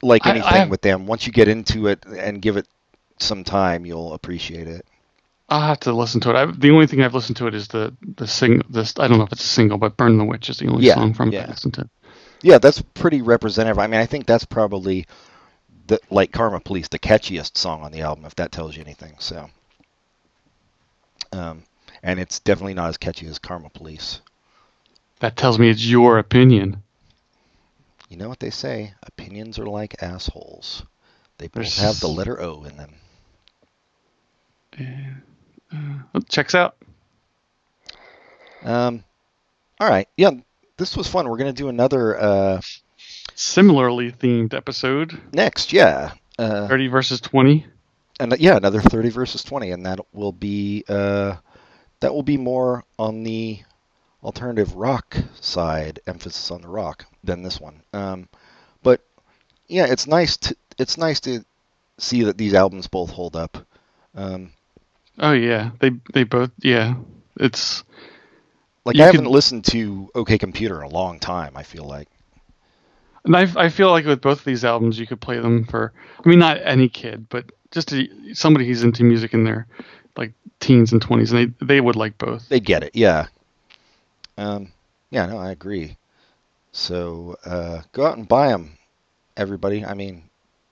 like 0.02 0.24
I- 0.24 0.30
I 0.30 0.32
anything 0.34 0.52
have- 0.52 0.70
with 0.70 0.82
them, 0.82 1.06
once 1.06 1.26
you 1.26 1.32
get 1.32 1.48
into 1.48 1.88
it 1.88 2.04
and 2.06 2.40
give 2.40 2.56
it 2.56 2.68
some 3.18 3.42
time, 3.42 3.84
you'll 3.86 4.14
appreciate 4.14 4.68
it. 4.68 4.86
I'll 5.52 5.60
have 5.60 5.80
to 5.80 5.92
listen 5.92 6.20
to 6.22 6.30
it. 6.30 6.36
I, 6.36 6.46
the 6.46 6.70
only 6.70 6.86
thing 6.86 7.02
I've 7.02 7.14
listened 7.14 7.36
to 7.36 7.46
it 7.46 7.54
is 7.54 7.68
the 7.68 7.94
the 8.16 8.26
sing. 8.26 8.62
This 8.70 8.94
I 8.98 9.06
don't 9.06 9.18
know 9.18 9.24
if 9.24 9.32
it's 9.32 9.44
a 9.44 9.48
single, 9.48 9.76
but 9.76 9.96
"Burn 9.98 10.16
the 10.16 10.24
Witch" 10.24 10.48
is 10.48 10.58
the 10.58 10.68
only 10.68 10.86
Yeah, 10.86 10.94
song 10.94 11.12
from 11.12 11.28
it 11.28 11.34
yeah. 11.34 11.44
I 11.44 11.50
listened 11.50 11.74
to. 11.74 11.88
Yeah, 12.40 12.58
that's 12.58 12.80
pretty 12.94 13.20
representative. 13.22 13.78
I 13.78 13.86
mean, 13.86 14.00
I 14.00 14.06
think 14.06 14.26
that's 14.26 14.44
probably 14.46 15.06
the 15.88 16.00
like 16.10 16.32
Karma 16.32 16.58
Police, 16.60 16.88
the 16.88 16.98
catchiest 16.98 17.56
song 17.58 17.82
on 17.82 17.92
the 17.92 18.00
album, 18.00 18.24
if 18.24 18.34
that 18.36 18.50
tells 18.50 18.74
you 18.76 18.82
anything. 18.82 19.14
So, 19.18 19.50
um, 21.32 21.64
and 22.02 22.18
it's 22.18 22.40
definitely 22.40 22.74
not 22.74 22.88
as 22.88 22.96
catchy 22.96 23.26
as 23.26 23.38
Karma 23.38 23.68
Police. 23.68 24.20
That 25.20 25.36
tells 25.36 25.58
me 25.58 25.68
it's 25.68 25.84
your 25.84 26.18
opinion. 26.18 26.82
You 28.08 28.16
know 28.16 28.28
what 28.28 28.40
they 28.40 28.50
say? 28.50 28.94
Opinions 29.02 29.58
are 29.58 29.66
like 29.66 30.02
assholes. 30.02 30.82
They 31.38 31.46
both 31.48 31.54
There's- 31.54 31.78
have 31.78 32.00
the 32.00 32.08
letter 32.08 32.40
O 32.40 32.64
in 32.64 32.76
them. 32.76 32.94
It 36.14 36.28
checks 36.28 36.54
out. 36.54 36.76
Um, 38.62 39.02
all 39.80 39.88
right, 39.88 40.08
yeah, 40.16 40.30
this 40.76 40.96
was 40.96 41.08
fun. 41.08 41.28
We're 41.28 41.38
gonna 41.38 41.52
do 41.52 41.68
another 41.68 42.18
uh, 42.18 42.60
Similarly 43.34 44.12
themed 44.12 44.54
episode, 44.54 45.20
next. 45.32 45.72
Yeah, 45.72 46.12
uh, 46.38 46.68
thirty 46.68 46.86
versus 46.88 47.20
twenty. 47.20 47.66
and 48.20 48.32
uh, 48.32 48.36
yeah, 48.38 48.56
another 48.56 48.80
30 48.80 49.08
versus 49.08 49.42
20, 49.42 49.70
and 49.70 49.86
that 49.86 49.98
will 50.12 50.32
be 50.32 50.84
uh, 50.88 51.36
that 52.00 52.14
will 52.14 52.22
be 52.22 52.36
more 52.36 52.84
on 52.98 53.22
the 53.24 53.60
alternative 54.22 54.74
rock 54.76 55.16
side, 55.40 55.98
emphasis 56.06 56.50
on 56.50 56.62
the 56.62 56.68
rock 56.68 57.04
than 57.24 57.42
this 57.42 57.60
one. 57.60 57.82
Um, 57.92 58.28
but 58.82 59.00
yeah, 59.66 59.86
it's 59.86 60.06
nice 60.06 60.36
to 60.38 60.56
it's 60.78 60.98
nice 60.98 61.18
to 61.20 61.44
see 61.98 62.22
that 62.24 62.38
these 62.38 62.54
albums 62.54 62.86
both 62.86 63.10
hold 63.10 63.34
up. 63.34 63.66
Um, 64.14 64.52
Oh 65.18 65.32
yeah, 65.32 65.70
they 65.80 65.90
they 66.12 66.24
both 66.24 66.50
yeah. 66.62 66.94
It's 67.38 67.84
like 68.84 68.96
I 68.96 68.98
could- 68.98 69.04
haven't 69.16 69.30
listened 69.30 69.64
to 69.66 70.10
OK 70.14 70.38
Computer 70.38 70.82
in 70.82 70.90
a 70.90 70.94
long 70.94 71.18
time. 71.20 71.52
I 71.56 71.62
feel 71.62 71.84
like 71.84 72.08
and 73.24 73.36
I 73.36 73.46
I 73.56 73.68
feel 73.68 73.90
like 73.90 74.04
with 74.04 74.20
both 74.20 74.38
of 74.40 74.44
these 74.44 74.64
albums 74.64 74.98
you 74.98 75.06
could 75.06 75.20
play 75.20 75.38
them 75.38 75.64
for. 75.64 75.92
I 76.24 76.28
mean, 76.28 76.38
not 76.38 76.58
any 76.64 76.88
kid, 76.88 77.26
but 77.28 77.52
just 77.70 77.92
a, 77.92 78.08
somebody 78.34 78.66
who's 78.66 78.82
into 78.82 79.04
music 79.04 79.32
in 79.34 79.44
their 79.44 79.66
like 80.16 80.32
teens 80.60 80.92
and 80.92 81.00
twenties, 81.00 81.32
and 81.32 81.54
they 81.60 81.64
they 81.66 81.80
would 81.80 81.96
like 81.96 82.18
both. 82.18 82.48
they 82.48 82.60
get 82.60 82.82
it. 82.82 82.92
Yeah. 82.94 83.26
Um, 84.38 84.72
yeah, 85.10 85.26
no, 85.26 85.38
I 85.38 85.50
agree. 85.50 85.96
So 86.72 87.36
uh, 87.44 87.82
go 87.92 88.06
out 88.06 88.16
and 88.16 88.26
buy 88.26 88.48
them, 88.48 88.78
everybody. 89.36 89.84
I 89.84 89.92
mean, 89.94 90.24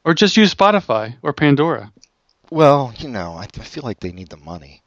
Or 0.04 0.14
just 0.14 0.36
use 0.36 0.54
Spotify 0.54 1.14
or 1.22 1.32
Pandora. 1.34 1.92
Well, 2.50 2.92
you 2.98 3.08
know, 3.08 3.32
I, 3.34 3.44
I 3.44 3.64
feel 3.64 3.84
like 3.84 4.00
they 4.00 4.12
need 4.12 4.28
the 4.28 4.36
money. 4.36 4.82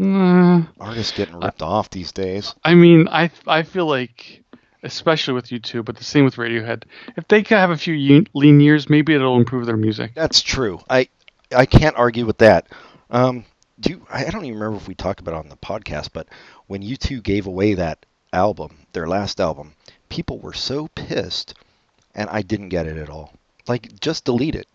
Uh, 0.00 0.64
Artists 0.80 1.16
getting 1.16 1.38
ripped 1.38 1.62
off 1.62 1.90
these 1.90 2.10
days. 2.10 2.54
I 2.64 2.74
mean, 2.74 3.06
I 3.08 3.30
I 3.46 3.62
feel 3.62 3.86
like, 3.86 4.42
especially 4.82 5.34
with 5.34 5.46
YouTube, 5.46 5.84
but 5.84 5.96
the 5.96 6.04
same 6.04 6.24
with 6.24 6.34
Radiohead. 6.34 6.82
If 7.16 7.28
they 7.28 7.44
could 7.44 7.58
have 7.58 7.70
a 7.70 7.76
few 7.76 8.24
lean 8.34 8.60
years, 8.60 8.90
maybe 8.90 9.14
it'll 9.14 9.36
improve 9.36 9.66
their 9.66 9.76
music. 9.76 10.12
That's 10.14 10.42
true. 10.42 10.80
I 10.90 11.08
I 11.54 11.66
can't 11.66 11.96
argue 11.96 12.26
with 12.26 12.38
that. 12.38 12.66
Um, 13.10 13.44
do 13.78 13.90
you, 13.92 14.06
I 14.10 14.26
I 14.26 14.30
don't 14.30 14.44
even 14.44 14.58
remember 14.58 14.78
if 14.78 14.88
we 14.88 14.96
talked 14.96 15.20
about 15.20 15.34
it 15.34 15.44
on 15.44 15.48
the 15.48 15.56
podcast, 15.56 16.10
but 16.12 16.26
when 16.66 16.82
U2 16.82 17.22
gave 17.22 17.46
away 17.46 17.74
that 17.74 18.04
album, 18.32 18.78
their 18.92 19.06
last 19.06 19.40
album, 19.40 19.74
people 20.08 20.40
were 20.40 20.52
so 20.52 20.88
pissed, 20.88 21.54
and 22.16 22.28
I 22.30 22.42
didn't 22.42 22.70
get 22.70 22.86
it 22.86 22.96
at 22.96 23.10
all. 23.10 23.32
Like, 23.68 24.00
just 24.00 24.24
delete 24.24 24.56
it. 24.56 24.66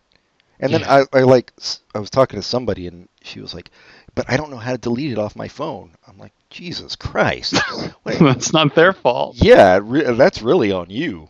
And 0.59 0.73
then 0.73 0.81
Yeah. 0.81 1.03
I, 1.13 1.19
I 1.19 1.21
like 1.21 1.53
I 1.95 1.99
was 1.99 2.09
talking 2.09 2.39
to 2.39 2.43
somebody, 2.45 2.87
and 2.87 3.07
she 3.21 3.39
was 3.39 3.53
like, 3.53 3.69
"But 4.15 4.29
I 4.29 4.37
don't 4.37 4.49
know 4.51 4.57
how 4.57 4.71
to 4.73 4.77
delete 4.77 5.11
it 5.11 5.17
off 5.17 5.35
my 5.35 5.47
phone." 5.47 5.91
I'm 6.07 6.17
like, 6.17 6.33
"Jesus 6.49 6.95
Christ!" 6.95 7.55
Wait, 8.03 8.19
That's 8.19 8.51
not 8.53 8.75
their 8.75 8.93
fault. 8.93 9.35
Yeah, 9.39 9.79
re- 9.81 10.13
that's 10.15 10.41
really 10.41 10.71
on 10.71 10.89
you. 10.89 11.29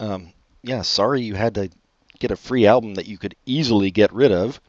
Um, 0.00 0.32
yeah, 0.62 0.82
sorry 0.82 1.22
you 1.22 1.34
had 1.34 1.54
to 1.54 1.70
get 2.18 2.30
a 2.30 2.36
free 2.36 2.66
album 2.66 2.94
that 2.94 3.06
you 3.06 3.18
could 3.18 3.34
easily 3.46 3.90
get 3.90 4.12
rid 4.12 4.32
of. 4.32 4.60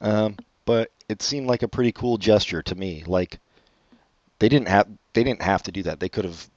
Um, 0.00 0.36
but 0.64 0.90
it 1.08 1.22
seemed 1.22 1.46
like 1.46 1.62
a 1.62 1.68
pretty 1.68 1.92
cool 1.92 2.18
gesture 2.18 2.62
to 2.62 2.74
me. 2.74 3.04
Like 3.06 3.38
they 4.38 4.48
didn't 4.48 4.68
have 4.68 4.88
they 5.12 5.24
didn't 5.24 5.42
have 5.42 5.62
to 5.64 5.72
do 5.72 5.82
that. 5.84 6.00
They 6.00 6.08
could 6.08 6.24
have 6.24 6.48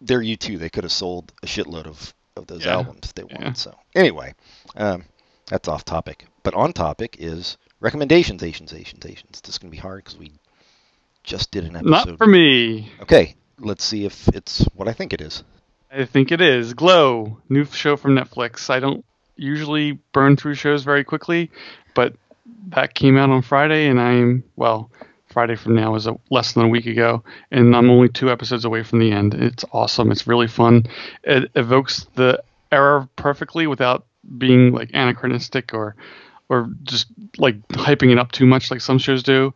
they're 0.00 0.22
you 0.22 0.36
too. 0.36 0.58
They 0.58 0.68
could 0.68 0.84
have 0.84 0.92
sold 0.92 1.32
a 1.42 1.46
shitload 1.46 1.86
of 1.86 2.12
of 2.36 2.46
those 2.46 2.64
Yeah. 2.64 2.74
albums 2.74 3.00
if 3.04 3.14
they 3.14 3.24
wanted. 3.24 3.40
Yeah. 3.40 3.52
So 3.54 3.74
anyway, 3.94 4.34
um, 4.76 5.04
that's 5.46 5.68
off 5.68 5.84
topic. 5.84 6.26
But 6.42 6.54
on 6.54 6.72
topic 6.72 7.16
is 7.18 7.56
recommendations. 7.80 8.42
Asians, 8.42 8.72
Asians, 8.72 9.04
Asians. 9.04 9.40
This 9.40 9.54
is 9.54 9.58
gonna 9.58 9.70
be 9.70 9.76
hard 9.76 10.04
because 10.04 10.18
we 10.18 10.32
just 11.22 11.50
did 11.50 11.64
an 11.64 11.76
episode. 11.76 11.90
Not 11.90 12.18
for 12.18 12.26
me. 12.26 12.90
Okay, 13.00 13.34
let's 13.58 13.84
see 13.84 14.04
if 14.04 14.28
it's 14.28 14.64
what 14.74 14.88
I 14.88 14.92
think 14.92 15.12
it 15.12 15.20
is. 15.20 15.42
I 15.90 16.04
think 16.04 16.32
it 16.32 16.40
is 16.40 16.74
Glow, 16.74 17.38
new 17.48 17.64
show 17.64 17.96
from 17.96 18.16
Netflix. 18.16 18.68
I 18.68 18.80
don't 18.80 19.04
usually 19.36 19.92
burn 20.12 20.36
through 20.36 20.54
shows 20.54 20.82
very 20.82 21.04
quickly, 21.04 21.50
but 21.94 22.14
that 22.68 22.94
came 22.94 23.16
out 23.16 23.30
on 23.30 23.42
Friday, 23.42 23.86
and 23.88 24.00
I'm 24.00 24.44
well. 24.56 24.90
Friday 25.28 25.56
from 25.56 25.74
now 25.74 25.96
is 25.96 26.06
a, 26.06 26.16
less 26.30 26.52
than 26.52 26.64
a 26.64 26.68
week 26.68 26.86
ago, 26.86 27.24
and 27.50 27.74
I'm 27.74 27.90
only 27.90 28.08
two 28.08 28.30
episodes 28.30 28.64
away 28.64 28.84
from 28.84 29.00
the 29.00 29.10
end. 29.10 29.34
It's 29.34 29.64
awesome. 29.72 30.12
It's 30.12 30.28
really 30.28 30.46
fun. 30.46 30.86
It 31.24 31.50
evokes 31.56 32.06
the 32.14 32.40
era 32.70 33.08
perfectly 33.16 33.66
without 33.66 34.06
being 34.38 34.72
like 34.72 34.90
anachronistic 34.90 35.72
or 35.74 35.96
or 36.48 36.68
just 36.82 37.06
like 37.38 37.56
hyping 37.68 38.12
it 38.12 38.18
up 38.18 38.32
too 38.32 38.46
much 38.46 38.70
like 38.70 38.80
some 38.80 38.98
shows 38.98 39.22
do. 39.22 39.54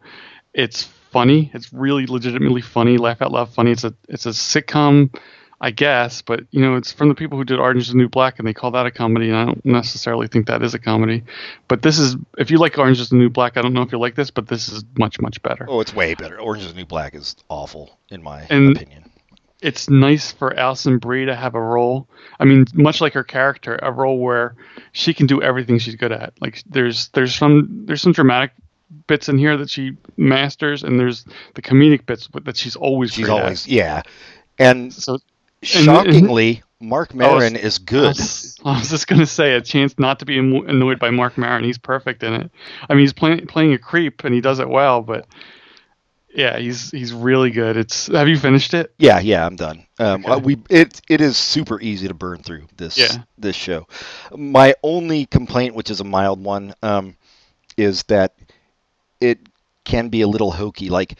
It's 0.54 0.82
funny. 1.10 1.50
It's 1.54 1.72
really 1.72 2.06
legitimately 2.06 2.62
funny, 2.62 2.96
laugh 2.98 3.20
out 3.22 3.32
loud 3.32 3.50
funny. 3.54 3.70
It's 3.72 3.84
a 3.84 3.94
it's 4.08 4.26
a 4.26 4.30
sitcom 4.30 5.14
I 5.60 5.72
guess, 5.72 6.22
but 6.22 6.44
you 6.52 6.60
know, 6.60 6.76
it's 6.76 6.92
from 6.92 7.08
the 7.08 7.16
people 7.16 7.36
who 7.36 7.42
did 7.42 7.58
Orange 7.58 7.82
is 7.82 7.88
the 7.88 7.96
New 7.96 8.08
Black, 8.08 8.38
and 8.38 8.46
they 8.46 8.54
call 8.54 8.70
that 8.70 8.86
a 8.86 8.92
comedy. 8.92 9.26
And 9.28 9.36
I 9.36 9.44
don't 9.44 9.64
necessarily 9.66 10.28
think 10.28 10.46
that 10.46 10.62
is 10.62 10.72
a 10.72 10.78
comedy. 10.78 11.24
But 11.66 11.82
this 11.82 11.98
is, 11.98 12.14
if 12.38 12.52
you 12.52 12.58
like 12.58 12.78
Orange 12.78 13.00
is 13.00 13.08
the 13.08 13.16
New 13.16 13.28
Black, 13.28 13.56
I 13.56 13.62
don't 13.62 13.72
know 13.72 13.82
if 13.82 13.90
you 13.90 13.98
like 13.98 14.14
this, 14.14 14.30
but 14.30 14.46
this 14.46 14.68
is 14.68 14.84
much, 14.98 15.20
much 15.20 15.42
better. 15.42 15.66
Oh, 15.68 15.80
it's 15.80 15.92
way 15.92 16.14
better. 16.14 16.38
Orange 16.40 16.62
is 16.62 16.68
the 16.72 16.76
New 16.78 16.86
Black 16.86 17.12
is 17.16 17.34
awful 17.48 17.98
in 18.08 18.22
my 18.22 18.42
And- 18.50 18.76
opinion. 18.76 19.07
It's 19.60 19.90
nice 19.90 20.30
for 20.30 20.56
Alison 20.56 20.98
Brie 20.98 21.26
to 21.26 21.34
have 21.34 21.54
a 21.54 21.60
role. 21.60 22.08
I 22.38 22.44
mean, 22.44 22.66
much 22.74 23.00
like 23.00 23.12
her 23.14 23.24
character, 23.24 23.78
a 23.82 23.90
role 23.90 24.18
where 24.18 24.54
she 24.92 25.12
can 25.12 25.26
do 25.26 25.42
everything 25.42 25.78
she's 25.78 25.96
good 25.96 26.12
at. 26.12 26.34
Like 26.40 26.62
there's 26.66 27.08
there's 27.08 27.34
some 27.34 27.84
there's 27.86 28.00
some 28.00 28.12
dramatic 28.12 28.52
bits 29.06 29.28
in 29.28 29.36
here 29.38 29.56
that 29.56 29.68
she 29.70 29.96
masters, 30.16 30.84
and 30.84 30.98
there's 30.98 31.24
the 31.54 31.62
comedic 31.62 32.06
bits 32.06 32.28
that 32.44 32.56
she's 32.56 32.76
always 32.76 33.12
She's 33.12 33.26
great 33.26 33.36
at. 33.36 33.42
always 33.42 33.66
yeah, 33.66 34.02
and 34.58 34.92
So 34.92 35.18
shockingly, 35.62 36.62
Marc 36.80 37.10
oh, 37.12 37.16
Maron 37.16 37.56
is 37.56 37.80
I 37.80 37.84
good. 37.84 38.06
was, 38.08 38.56
I 38.64 38.78
was 38.78 38.90
just 38.90 39.08
gonna 39.08 39.26
say 39.26 39.54
a 39.54 39.60
chance 39.60 39.98
not 39.98 40.20
to 40.20 40.24
be 40.24 40.38
annoyed 40.38 40.98
by 41.00 41.10
Marc 41.10 41.36
Maron. 41.36 41.64
He's 41.64 41.78
perfect 41.78 42.22
in 42.22 42.32
it. 42.34 42.50
I 42.88 42.94
mean, 42.94 43.00
he's 43.00 43.12
playing 43.12 43.46
playing 43.46 43.72
a 43.72 43.78
creep 43.78 44.24
and 44.24 44.34
he 44.34 44.40
does 44.40 44.60
it 44.60 44.68
well, 44.68 45.02
but 45.02 45.26
yeah, 46.34 46.58
he's 46.58 46.90
he's 46.90 47.12
really 47.12 47.50
good. 47.50 47.76
It's 47.76 48.06
have 48.06 48.28
you 48.28 48.38
finished 48.38 48.74
it? 48.74 48.92
Yeah, 48.98 49.18
yeah, 49.20 49.44
I'm 49.46 49.56
done. 49.56 49.86
Um, 49.98 50.24
Okay. 50.24 50.30
uh, 50.30 50.38
we 50.38 50.58
it 50.68 51.00
it 51.08 51.20
is 51.20 51.36
super 51.36 51.80
easy 51.80 52.08
to 52.08 52.14
burn 52.14 52.38
through 52.42 52.66
this 52.76 52.96
Yeah. 52.96 53.22
this 53.38 53.56
show. 53.56 53.86
My 54.34 54.74
only 54.82 55.26
complaint, 55.26 55.74
which 55.74 55.90
is 55.90 56.00
a 56.00 56.04
mild 56.04 56.42
one, 56.42 56.74
um, 56.82 57.16
is 57.76 58.02
that 58.04 58.34
it 59.20 59.38
can 59.84 60.08
be 60.08 60.22
a 60.22 60.28
little 60.28 60.52
hokey. 60.52 60.90
Like 60.90 61.18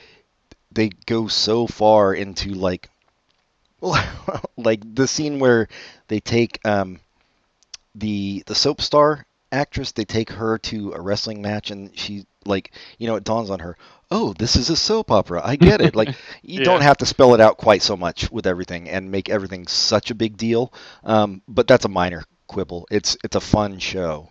they 0.72 0.90
go 1.06 1.28
so 1.28 1.66
far 1.66 2.14
into 2.14 2.54
like 2.54 2.88
like 4.56 4.82
the 4.94 5.06
scene 5.06 5.38
where 5.38 5.68
they 6.09 6.20
take 6.20 6.59
um, 6.66 7.00
the 7.94 8.42
the 8.46 8.54
soap 8.54 8.80
star 8.80 9.26
actress. 9.52 9.92
They 9.92 10.04
take 10.04 10.30
her 10.30 10.59
to 10.59 10.92
a 10.92 11.00
wrestling 11.00 11.42
match, 11.42 11.70
and 11.70 11.96
she 11.98 12.26
like 12.44 12.72
you 12.98 13.06
know 13.06 13.16
it 13.16 13.24
dawns 13.24 13.50
on 13.50 13.61
her. 13.61 13.76
Oh, 14.11 14.32
this 14.38 14.56
is 14.56 14.70
a 14.70 14.76
soap 14.76 15.11
opera. 15.11 15.40
I 15.44 15.56
get 15.56 15.80
it. 15.80 15.94
Like 15.94 16.09
you 16.42 16.61
Yeah. 16.61 16.64
don't 16.64 16.80
have 16.82 16.96
to 16.98 17.06
spell 17.06 17.34
it 17.34 17.40
out 17.40 17.59
quite 17.59 17.82
so 17.82 17.96
much 17.96 18.30
with 18.30 18.46
everything 18.46 18.88
and 18.88 19.11
make 19.11 19.28
everything 19.28 19.66
such 19.66 20.11
a 20.11 20.14
big 20.14 20.36
deal. 20.36 20.72
Um, 21.04 21.42
but 21.46 21.66
that's 21.66 21.84
a 21.84 21.88
minor 21.88 22.24
quibble. 22.46 22.86
It's 22.90 23.16
it's 23.22 23.36
a 23.36 23.40
fun 23.40 23.78
show. 23.78 24.30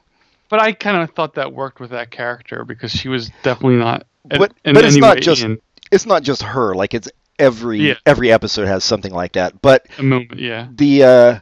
But 0.50 0.62
I 0.62 0.72
kind 0.72 0.98
of 1.04 1.12
thought 1.12 1.36
that 1.36 1.54
worked 1.54 1.80
with 1.80 1.90
that 1.92 2.10
character 2.10 2.64
because 2.66 2.92
she 2.92 3.10
was 3.10 3.30
definitely 3.44 3.78
not. 3.78 4.08
in- 4.32 4.40
But 4.40 4.54
in 4.66 4.74
but 4.74 4.86
it's 4.86 4.96
not 4.98 5.18
just 5.20 5.44
in 5.44 5.60
it's 5.92 6.06
not 6.06 6.24
just 6.24 6.42
her. 6.42 6.74
Like 6.74 6.94
it's 6.94 7.10
every 7.38 7.80
Yeah. 7.90 7.94
every 8.06 8.32
episode 8.32 8.68
has 8.68 8.84
something 8.84 9.14
like 9.14 9.34
that. 9.34 9.62
But 9.62 9.86
a 10.00 10.04
moment. 10.04 10.40
Yeah, 10.40 10.68
the 10.74 11.04
uh, 11.04 11.40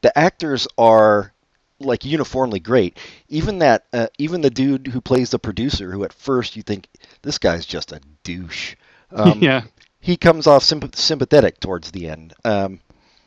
the 0.00 0.16
actors 0.18 0.66
are 0.78 1.32
like 1.78 2.04
uniformly 2.04 2.60
great. 2.60 2.98
Even 3.28 3.58
that 3.60 3.86
uh, 3.92 4.06
even 4.18 4.40
the 4.40 4.50
dude 4.50 4.86
who 4.88 5.00
plays 5.00 5.30
the 5.30 5.38
producer, 5.38 5.90
who 5.92 6.04
at 6.04 6.12
first 6.12 6.56
you 6.56 6.62
think 6.62 6.88
this 7.22 7.38
guy's 7.38 7.66
just 7.66 7.92
a 7.92 8.00
douche. 8.24 8.74
Um, 9.12 9.38
yeah. 9.40 9.62
He 10.00 10.16
comes 10.16 10.48
off 10.48 10.64
symp- 10.64 10.96
sympathetic 10.96 11.60
towards 11.60 11.92
the 11.92 12.08
end. 12.08 12.34
Um, 12.44 12.80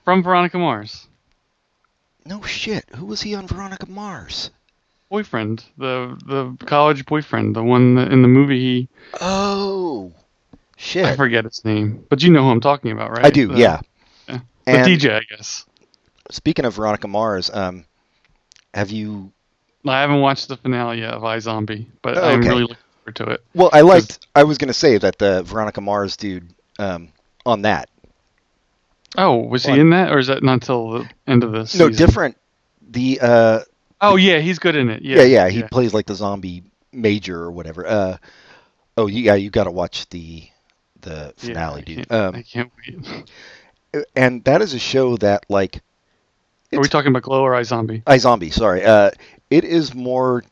From 0.03 0.21
Veronica 0.21 0.57
Mars, 0.57 1.07
no 2.25 2.41
shit. 2.41 2.83
Who 2.97 3.05
was 3.05 3.21
he 3.21 3.33
on 3.33 3.47
Veronica 3.47 3.89
Mars? 3.89 4.51
boyfriend, 5.09 5.63
the 5.77 6.19
the 6.27 6.65
college 6.65 7.05
boyfriend, 7.05 7.55
the 7.55 7.63
one 7.63 7.95
that 7.95 8.11
in 8.11 8.21
the 8.21 8.27
movie. 8.27 8.59
He, 8.59 8.89
Oh, 9.21 10.11
shit. 10.75 11.05
I 11.05 11.15
forget 11.15 11.45
his 11.45 11.63
name, 11.63 12.05
but 12.09 12.21
you 12.21 12.29
know 12.29 12.43
who 12.43 12.49
I'm 12.49 12.59
talking 12.61 12.91
about, 12.91 13.11
right? 13.11 13.25
I 13.25 13.29
do, 13.29 13.47
The- 13.47 13.57
yeah. 13.57 13.79
yeah. 14.27 14.39
The 14.65 14.71
And 14.71 14.87
DJ, 14.87 15.13
I 15.15 15.21
guess. 15.29 15.65
speaking 16.29 16.65
of 16.65 16.75
Veronica 16.75 17.07
Mars, 17.07 17.49
um, 17.51 17.85
have 18.73 18.91
you? 18.91 19.31
I 19.87 20.01
haven't 20.01 20.21
watched 20.21 20.47
the 20.47 20.57
finale 20.57 20.99
yet 20.99 21.13
of 21.13 21.21
iZombie, 21.23 21.87
but 22.01 22.17
Oh, 22.17 22.23
I'm 22.23 22.41
really 22.41 22.61
looking 22.61 22.77
forward 23.03 23.15
to 23.15 23.23
it. 23.31 23.43
Well, 23.53 23.69
I 23.71 23.81
liked. 23.81 24.27
I 24.35 24.43
was 24.43 24.57
gonna 24.57 24.73
say 24.73 24.97
that 24.97 25.17
the 25.17 25.43
Veronica 25.43 25.81
Mars 25.81 26.17
dude 26.17 26.53
um, 26.77 27.09
on 27.45 27.63
that. 27.63 27.89
Oh, 29.17 29.37
was 29.37 29.65
he 29.65 29.79
in 29.79 29.89
that, 29.89 30.11
or 30.11 30.19
is 30.19 30.27
that 30.27 30.43
not 30.43 30.53
until 30.53 30.91
the 30.91 31.09
end 31.25 31.43
of 31.43 31.51
the 31.51 31.65
season? 31.65 31.87
No, 31.87 31.93
different. 31.93 32.37
The 32.91 33.19
uh, 33.21 33.59
Oh 34.01 34.15
yeah, 34.15 34.39
he's 34.39 34.59
good 34.59 34.75
in 34.75 34.89
it. 34.89 35.01
Yeah, 35.01 35.17
yeah, 35.23 35.45
yeah, 35.45 35.49
he 35.49 35.63
plays 35.63 35.93
like 35.93 36.05
the 36.05 36.15
zombie 36.15 36.63
major 36.91 37.41
or 37.41 37.51
whatever. 37.51 37.85
Uh, 37.85 38.17
oh, 38.97 39.07
yeah, 39.07 39.35
you 39.35 39.49
got 39.49 39.65
to 39.65 39.71
watch 39.71 40.07
the 40.09 40.47
the 41.01 41.33
Yeah, 41.37 41.47
finale, 41.47 41.81
I 41.81 41.83
dude. 41.83 42.11
Um, 42.11 42.35
I 42.35 42.41
can't 42.43 42.71
wait. 42.87 43.29
and 44.15 44.43
that 44.45 44.61
is 44.61 44.73
a 44.73 44.79
show 44.79 45.17
that 45.17 45.45
like 45.49 45.81
Are 46.73 46.79
we 46.81 46.87
talking 46.87 47.09
about 47.09 47.23
Glow 47.23 47.41
or 47.41 47.51
iZombie? 47.53 48.03
iZombie, 48.03 48.53
sorry. 48.53 48.83
Uh, 48.85 49.11
it 49.49 49.63
is 49.63 49.95
more 49.95 50.43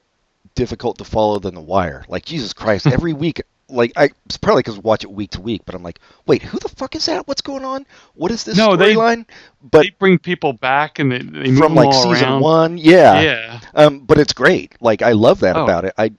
difficult 0.55 0.97
to 0.97 1.03
follow 1.03 1.37
than 1.39 1.53
The 1.53 1.61
Wire. 1.61 2.03
Like 2.07 2.25
Jesus 2.25 2.53
Christ, 2.53 2.87
every 2.97 3.13
week, 3.13 3.41
like 3.69 3.91
I 3.95 4.09
it's 4.25 4.37
probably 4.37 4.61
because 4.63 4.79
watch 4.79 5.03
it 5.03 5.11
week 5.11 5.31
to 5.31 5.41
week, 5.41 5.61
but 5.65 5.75
I'm 5.75 5.83
like, 5.83 5.99
wait, 6.25 6.41
who 6.41 6.57
the 6.57 6.69
fuck 6.69 6.95
is 6.95 7.05
that? 7.07 7.27
What's 7.27 7.41
going 7.41 7.63
on? 7.65 7.85
What 8.15 8.31
is 8.31 8.43
this 8.45 8.57
No, 8.57 8.75
they- 8.75 8.95
storyline? 8.95 9.25
But 9.61 9.83
they 9.83 9.89
bring 9.91 10.17
people 10.17 10.53
back 10.53 10.99
and 10.99 11.11
they, 11.11 11.19
they 11.19 11.55
from 11.55 11.75
like 11.75 11.93
season 11.93 12.29
around. 12.29 12.41
one, 12.41 12.77
yeah. 12.77 13.21
Yeah. 13.21 13.59
Um, 13.75 13.99
but 13.99 14.17
it's 14.17 14.33
great. 14.33 14.73
Like 14.81 15.01
I 15.01 15.11
love 15.11 15.41
that 15.41 15.55
Oh. 15.57 15.63
about 15.63 15.85
it. 15.85 15.93
I, 15.97 16.13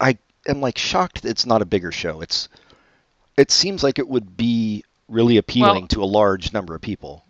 I 0.00 0.16
am 0.46 0.60
like 0.60 0.78
shocked 0.78 1.22
that 1.22 1.28
it's 1.30 1.44
not 1.44 1.60
a 1.60 1.64
bigger 1.66 1.92
show. 1.92 2.20
It's, 2.22 2.48
it 3.36 3.50
seems 3.50 3.82
like 3.82 3.98
it 3.98 4.08
would 4.08 4.36
be 4.36 4.84
really 5.08 5.36
appealing 5.36 5.82
Well- 5.82 5.88
to 5.88 6.02
a 6.02 6.06
large 6.06 6.52
number 6.54 6.74
of 6.74 6.80
people. 6.80 7.24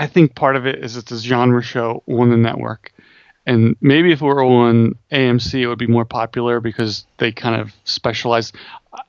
I 0.00 0.06
think 0.06 0.34
part 0.34 0.56
of 0.56 0.66
it 0.66 0.82
is 0.82 0.96
it's 0.96 1.12
a 1.12 1.18
genre 1.18 1.62
show 1.62 2.02
on 2.08 2.30
the 2.30 2.36
network. 2.38 2.90
And 3.44 3.76
maybe 3.82 4.12
if 4.12 4.22
it 4.22 4.24
were 4.24 4.42
on 4.42 4.96
AMC, 5.12 5.60
it 5.60 5.66
would 5.66 5.78
be 5.78 5.86
more 5.86 6.06
popular 6.06 6.58
because 6.58 7.04
they 7.18 7.32
kind 7.32 7.60
of 7.60 7.74
specialize. 7.84 8.50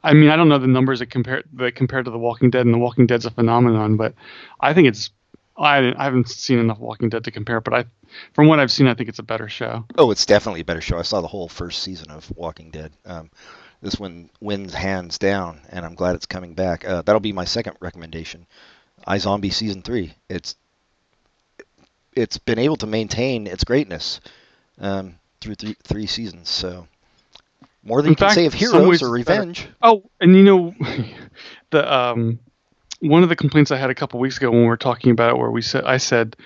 I 0.04 0.14
mean, 0.14 0.30
I 0.30 0.36
don't 0.36 0.50
know 0.50 0.58
the 0.58 0.68
numbers 0.68 1.00
that 1.00 1.06
compare 1.10 1.44
that 1.54 1.76
compared 1.76 2.06
to 2.06 2.12
The 2.12 2.18
Walking 2.18 2.50
Dead, 2.50 2.66
and 2.66 2.74
The 2.74 2.78
Walking 2.78 3.08
Dead's 3.08 3.26
a 3.26 3.32
phenomenon. 3.32 3.96
But 3.96 4.16
I 4.60 4.74
think 4.74 4.90
it's. 4.90 5.12
I, 5.58 5.94
I 5.96 6.04
haven't 6.04 6.28
seen 6.28 6.60
enough 6.60 6.80
Walking 6.80 7.08
Dead 7.08 7.24
to 7.24 7.32
compare, 7.32 7.62
but 7.62 7.74
I, 7.74 7.86
from 8.34 8.48
what 8.48 8.60
I've 8.60 8.72
seen, 8.72 8.88
I 8.88 8.94
think 8.94 9.08
it's 9.08 9.20
a 9.20 9.24
better 9.24 9.48
show. 9.48 9.86
Oh, 9.98 10.12
it's 10.12 10.26
definitely 10.26 10.62
a 10.62 10.66
better 10.66 10.82
show. 10.82 10.98
I 10.98 11.04
saw 11.04 11.22
the 11.22 11.28
whole 11.28 11.48
first 11.48 11.84
season 11.84 12.12
of 12.12 12.30
Walking 12.36 12.70
Dead. 12.70 12.92
Um, 13.06 13.30
this 13.82 13.98
one 14.00 14.30
wins 14.42 14.74
hands 14.74 15.18
down, 15.20 15.62
and 15.70 15.86
I'm 15.86 15.96
glad 15.96 16.16
it's 16.16 16.26
coming 16.26 16.54
back. 16.54 16.84
Uh, 16.84 17.02
that'll 17.02 17.22
be 17.22 17.34
my 17.34 17.46
second 17.46 17.78
recommendation. 17.80 18.46
iZombie 19.08 19.54
season 19.54 19.84
three. 19.84 20.14
It's 20.30 20.56
it's 22.16 22.38
been 22.38 22.60
able 22.60 22.78
to 22.78 22.88
maintain 22.88 23.48
its 23.48 23.64
greatness 23.64 24.22
um, 24.80 25.16
through 25.42 25.56
three, 25.56 25.76
three 25.84 26.08
seasons. 26.08 26.50
So 26.50 26.88
more 27.84 28.02
than 28.02 28.10
In 28.10 28.12
you 28.14 28.16
can 28.18 28.30
say 28.30 28.46
of 28.46 28.54
in 28.54 28.62
some 28.62 28.88
ways 28.88 29.02
Heroes 29.02 29.04
or 29.04 29.18
it's 29.18 29.26
better. 29.26 29.42
Revenge. 29.42 29.70
Oh, 29.82 30.04
and 30.22 30.36
you 30.36 30.44
know, 30.44 30.76
the 31.72 31.94
um, 31.94 32.40
one 33.02 33.24
of 33.24 33.30
the 33.30 33.36
complaints 33.36 33.72
I 33.72 33.78
had 33.78 33.90
a 33.90 33.96
couple 33.96 34.20
weeks 34.20 34.38
ago 34.38 34.52
when 34.52 34.62
we 34.62 34.68
were 34.68 34.78
talking 34.78 35.12
about 35.12 35.32
it, 35.32 35.38
where 35.38 35.52
we 35.52 35.62
said 35.62 35.86
I 35.86 35.98
said 35.98 36.38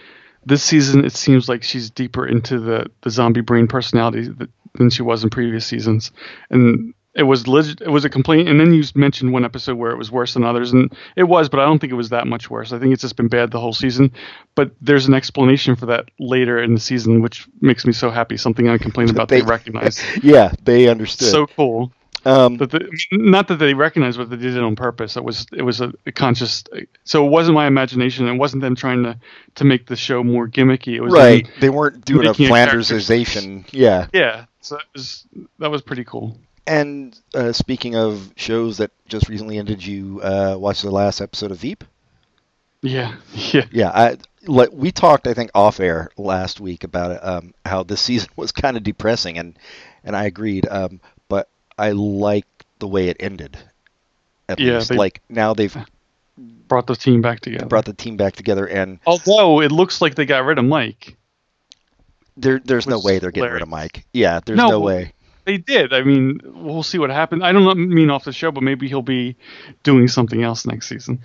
this 0.46 0.64
season 0.64 1.06
it 1.06 1.14
seems 1.14 1.50
like 1.50 1.64
she's 1.64 1.92
deeper 1.92 2.26
into 2.26 2.60
the 2.60 2.88
the 3.02 3.12
zombie 3.12 3.42
brain 3.42 3.68
personality 3.68 4.34
th- 4.34 4.50
than 4.76 4.90
she 4.90 5.04
was 5.04 5.24
in 5.24 5.30
previous 5.30 5.68
seasons, 5.68 6.12
and 6.50 6.95
it 7.16 7.24
was 7.24 7.48
legit. 7.48 7.82
It 7.82 7.90
was 7.90 8.04
a 8.06 8.10
complaint, 8.10 8.50
and 8.50 8.60
then 8.60 8.74
you 8.74 8.84
mentioned 8.94 9.32
one 9.32 9.46
episode 9.46 9.76
where 9.78 9.92
it 9.92 9.98
was 9.98 10.12
worse 10.12 10.34
than 10.34 10.44
others, 10.44 10.74
and 10.74 10.94
it 11.16 11.24
was, 11.24 11.48
but 11.50 11.60
I 11.60 11.66
don't 11.66 11.80
think 11.80 11.92
it 11.94 11.96
was 11.96 12.10
that 12.10 12.28
much 12.28 12.50
worse. 12.50 12.74
I 12.74 12.80
think 12.80 12.92
it's 12.94 13.02
just 13.02 13.16
been 13.16 13.30
bad 13.30 13.52
the 13.52 13.60
whole 13.60 13.74
season. 13.74 14.12
But 14.56 14.72
there's 14.82 15.08
an 15.08 15.14
explanation 15.14 15.76
for 15.76 15.86
that 15.88 16.06
later 16.20 16.62
in 16.62 16.74
the 16.74 16.80
season, 16.80 17.22
which 17.22 17.48
makes 17.62 17.86
me 17.86 17.94
so 17.94 18.10
happy. 18.12 18.36
Something 18.38 18.68
I 18.70 18.78
complained 18.78 19.10
about 19.16 19.30
they, 19.30 19.40
They- 19.40 19.46
recognize. 19.48 20.04
Yeah, 20.24 20.52
they 20.64 20.88
understood. 20.90 21.30
So 21.30 21.48
cool. 21.48 21.92
um, 22.26 22.58
But 22.58 22.72
the, 22.72 22.90
not 23.12 23.48
that 23.48 23.58
they 23.60 23.74
recognized 23.74 24.18
what 24.20 24.30
they 24.30 24.36
did 24.38 24.56
it 24.58 24.64
on 24.64 24.76
purpose. 24.76 25.16
It 25.16 25.24
was 25.24 25.46
it 25.54 25.62
was 25.62 25.80
a, 25.82 25.94
a 26.06 26.12
conscious. 26.12 26.64
So 27.06 27.26
it 27.26 27.30
wasn't 27.30 27.56
my 27.56 27.68
imagination. 27.68 28.28
It 28.28 28.38
wasn't 28.38 28.62
them 28.62 28.76
trying 28.76 29.04
to 29.04 29.18
to 29.56 29.64
make 29.64 29.86
the 29.88 29.96
show 29.96 30.24
more 30.24 30.48
gimmicky. 30.50 30.96
It 30.96 31.02
was 31.02 31.14
right, 31.14 31.48
they 31.62 31.70
weren't 31.70 32.04
doing 32.04 32.28
a 32.28 32.34
Flandersization. 32.34 33.66
Yeah, 33.72 34.08
yeah. 34.14 34.46
So 34.62 34.76
that 34.76 34.86
was 34.94 35.26
that 35.60 35.72
was 35.72 35.82
pretty 35.82 36.04
cool. 36.04 36.38
And 36.68 37.18
uh, 37.34 37.52
speaking 37.52 37.96
of 37.96 38.32
shows 38.36 38.78
that 38.78 38.92
just 39.08 39.30
recently 39.30 39.58
ended, 39.58 39.86
you 39.86 40.22
uh, 40.22 40.56
watch 40.58 40.82
the 40.82 40.92
last 40.92 41.22
episode 41.22 41.52
of 41.52 41.58
Veep? 41.60 41.84
Yeah. 42.82 43.16
Yeah. 43.54 43.66
Yeah, 43.72 43.90
I 43.90 44.18
like 44.48 44.70
we 44.72 44.92
talked, 44.92 45.28
I 45.28 45.34
think, 45.34 45.52
off 45.56 45.80
air 45.80 46.10
last 46.18 46.60
week 46.60 46.84
about 46.84 47.24
um, 47.24 47.54
how 47.66 47.84
this 47.84 48.02
season 48.02 48.30
was 48.36 48.52
kind 48.52 48.78
of 48.78 48.84
depressing, 48.84 49.38
and 49.38 49.58
and 50.04 50.16
I 50.16 50.26
agreed. 50.26 50.68
Um, 50.70 51.00
but 51.30 51.48
I 51.78 51.92
like 51.92 52.46
the 52.80 52.88
way 52.88 53.10
it 53.10 53.18
ended. 53.20 53.58
At 54.48 54.60
Yeah, 54.60 54.76
least, 54.76 54.92
like 54.92 55.22
now 55.30 55.54
they've 55.54 55.76
Brought 56.68 56.88
the 56.88 56.96
team 56.96 57.22
back 57.22 57.40
together. 57.40 57.66
brought 57.66 57.86
the 57.86 57.94
team 57.94 58.18
back 58.18 58.36
together, 58.36 58.66
and 58.68 59.00
Although 59.06 59.62
it 59.62 59.72
looks 59.72 60.02
like 60.02 60.16
they 60.16 60.26
got 60.26 60.46
rid 60.46 60.58
of 60.60 60.66
Mike. 60.66 61.16
there 62.38 62.60
there's 62.60 62.88
no 62.88 63.00
way 63.00 63.20
they're 63.20 63.32
getting 63.32 63.52
rid 63.52 63.62
of 63.62 63.70
Mike. 63.70 64.06
Yeah, 64.14 64.40
there's 64.46 64.58
No, 64.58 64.70
no, 64.70 64.80
way. 64.82 65.14
They 65.46 65.58
did. 65.58 65.94
I 65.94 66.02
mean, 66.04 66.40
we'll 66.44 66.84
see 66.84 66.98
what 66.98 67.10
happens. 67.10 67.44
I 67.44 67.52
don't 67.52 67.90
mean 67.90 68.10
off 68.10 68.24
the 68.26 68.34
show, 68.34 68.52
but 68.52 68.64
maybe 68.64 68.88
he'll 68.88 69.02
be 69.02 69.38
doing 69.84 70.08
something 70.08 70.44
else 70.44 70.66
next 70.66 70.88
season. 70.90 71.22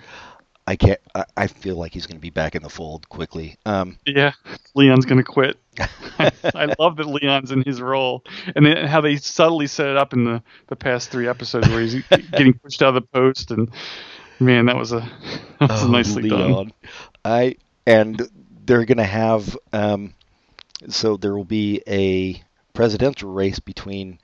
I 0.67 0.75
can't. 0.75 0.99
I, 1.15 1.25
I 1.35 1.47
feel 1.47 1.75
like 1.75 1.91
he's 1.91 2.05
going 2.05 2.17
to 2.17 2.21
be 2.21 2.29
back 2.29 2.53
in 2.55 2.61
the 2.61 2.69
fold 2.69 3.09
quickly. 3.09 3.57
Um, 3.65 3.97
Yeah, 4.05 4.33
Leon's 4.75 5.05
gonna 5.05 5.23
quit. 5.23 5.57
I 6.19 6.73
love 6.77 6.97
that 6.97 7.07
Leon's 7.07 7.51
in 7.51 7.63
his 7.63 7.81
role, 7.81 8.23
and 8.55 8.63
then 8.65 8.85
how 8.85 9.01
they 9.01 9.15
subtly 9.15 9.65
set 9.65 9.87
it 9.87 9.97
up 9.97 10.13
in 10.13 10.23
the, 10.23 10.43
the 10.67 10.75
past 10.75 11.09
three 11.09 11.27
episodes 11.27 11.67
where 11.67 11.81
he's 11.81 11.95
getting 12.31 12.53
pushed 12.53 12.81
out 12.83 12.89
of 12.95 13.01
the 13.03 13.07
post, 13.13 13.49
and 13.49 13.71
man, 14.39 14.67
that 14.67 14.75
was 14.75 14.91
a 14.91 14.99
that 15.59 15.69
was 15.71 15.83
Oh, 15.83 15.87
nicely 15.87 16.29
done. 16.29 16.47
Leon. 16.51 16.73
I 17.25 17.55
and 17.87 18.21
they're 18.65 18.85
gonna 18.85 19.03
have 19.03 19.57
um, 19.73 20.13
so 20.89 21.17
there 21.17 21.35
will 21.35 21.43
be 21.43 21.81
a 21.87 22.41
presidential 22.73 23.31
race 23.31 23.59
between 23.59 24.19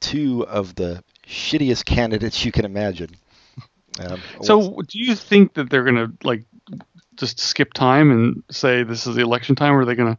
two 0.00 0.46
of 0.46 0.74
the 0.74 1.02
shittiest 1.26 1.84
candidates 1.84 2.44
you 2.44 2.52
can 2.52 2.64
imagine. 2.64 3.10
Um, 3.98 4.20
So, 4.42 4.82
do 4.82 4.98
you 4.98 5.14
think 5.14 5.54
that 5.54 5.70
they're 5.70 5.84
gonna 5.84 6.12
like 6.22 6.44
just 7.16 7.40
skip 7.40 7.72
time 7.72 8.10
and 8.10 8.42
say 8.50 8.82
this 8.82 9.06
is 9.06 9.16
the 9.16 9.22
election 9.22 9.54
time, 9.56 9.72
or 9.72 9.80
are 9.80 9.84
they 9.84 9.94
gonna 9.94 10.18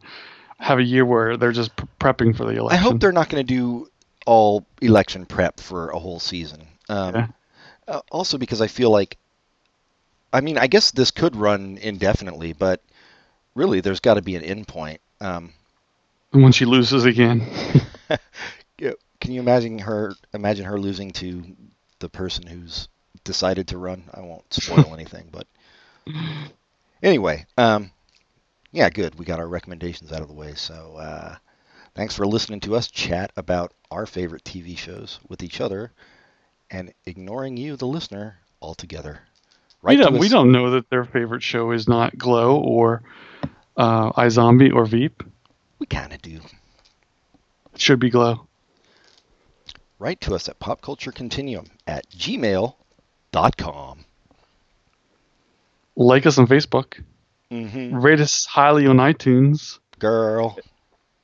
have 0.58 0.78
a 0.78 0.82
year 0.82 1.04
where 1.04 1.36
they're 1.36 1.52
just 1.52 1.74
prepping 2.00 2.36
for 2.36 2.44
the 2.44 2.56
election? 2.56 2.78
I 2.78 2.82
hope 2.82 3.00
they're 3.00 3.12
not 3.12 3.28
going 3.28 3.44
to 3.44 3.54
do 3.54 3.88
all 4.26 4.66
election 4.82 5.24
prep 5.24 5.60
for 5.60 5.90
a 5.90 5.98
whole 5.98 6.20
season. 6.20 6.66
Um, 6.88 7.14
Yeah. 7.14 7.26
uh, 7.86 8.00
also 8.10 8.38
because 8.38 8.60
I 8.60 8.66
feel 8.66 8.90
like, 8.90 9.16
I 10.32 10.40
mean, 10.40 10.58
I 10.58 10.66
guess 10.66 10.90
this 10.90 11.10
could 11.10 11.36
run 11.36 11.78
indefinitely, 11.80 12.52
but 12.52 12.82
really, 13.54 13.80
there's 13.80 14.00
got 14.00 14.14
to 14.14 14.22
be 14.22 14.36
an 14.36 14.42
end 14.42 14.68
point. 14.68 15.00
Um, 15.20 15.52
when 16.30 16.52
she 16.52 16.64
loses 16.64 17.04
again. 17.04 17.46
Can 18.78 19.32
you 19.32 19.40
imagine 19.40 19.78
her 19.80 20.14
imagine 20.32 20.64
her 20.64 20.78
losing 20.78 21.10
to 21.12 21.42
the 21.98 22.08
person 22.08 22.46
who's 22.46 22.88
decided 23.24 23.68
to 23.68 23.78
run? 23.78 24.04
I 24.14 24.20
won't 24.20 24.52
spoil 24.52 24.94
anything, 24.94 25.28
but 25.32 25.46
anyway, 27.02 27.46
um, 27.56 27.90
yeah, 28.72 28.90
good. 28.90 29.18
We 29.18 29.24
got 29.24 29.40
our 29.40 29.48
recommendations 29.48 30.12
out 30.12 30.22
of 30.22 30.28
the 30.28 30.34
way. 30.34 30.54
So 30.54 30.96
uh, 30.96 31.36
thanks 31.94 32.14
for 32.14 32.26
listening 32.26 32.60
to 32.60 32.76
us 32.76 32.88
chat 32.88 33.32
about 33.36 33.72
our 33.90 34.06
favorite 34.06 34.44
TV 34.44 34.78
shows 34.78 35.18
with 35.28 35.42
each 35.42 35.60
other 35.60 35.92
and 36.70 36.92
ignoring 37.06 37.56
you, 37.56 37.76
the 37.76 37.86
listener, 37.86 38.38
altogether. 38.62 39.20
we 39.82 39.96
don't 39.96 40.18
we 40.18 40.28
don't 40.28 40.52
know 40.52 40.70
that 40.70 40.90
their 40.90 41.04
favorite 41.04 41.42
show 41.42 41.70
is 41.70 41.88
not 41.88 42.16
Glow 42.18 42.56
or 42.56 43.02
uh, 43.76 44.12
iZombie 44.12 44.74
or 44.74 44.86
Veep. 44.86 45.22
We 45.78 45.86
kind 45.86 46.12
of 46.12 46.22
do. 46.22 46.40
It 47.74 47.80
should 47.80 48.00
be 48.00 48.10
Glow. 48.10 48.46
Write 49.98 50.20
to 50.22 50.34
us 50.34 50.48
at 50.48 50.60
popculturecontinuum 50.60 51.68
at 51.86 52.08
gmail.com. 52.10 54.04
Like 55.96 56.26
us 56.26 56.38
on 56.38 56.46
Facebook. 56.46 57.02
Mm-hmm. 57.50 57.96
Rate 57.96 58.20
us 58.20 58.44
highly 58.44 58.86
on 58.86 58.98
iTunes. 58.98 59.78
Girl. 59.98 60.56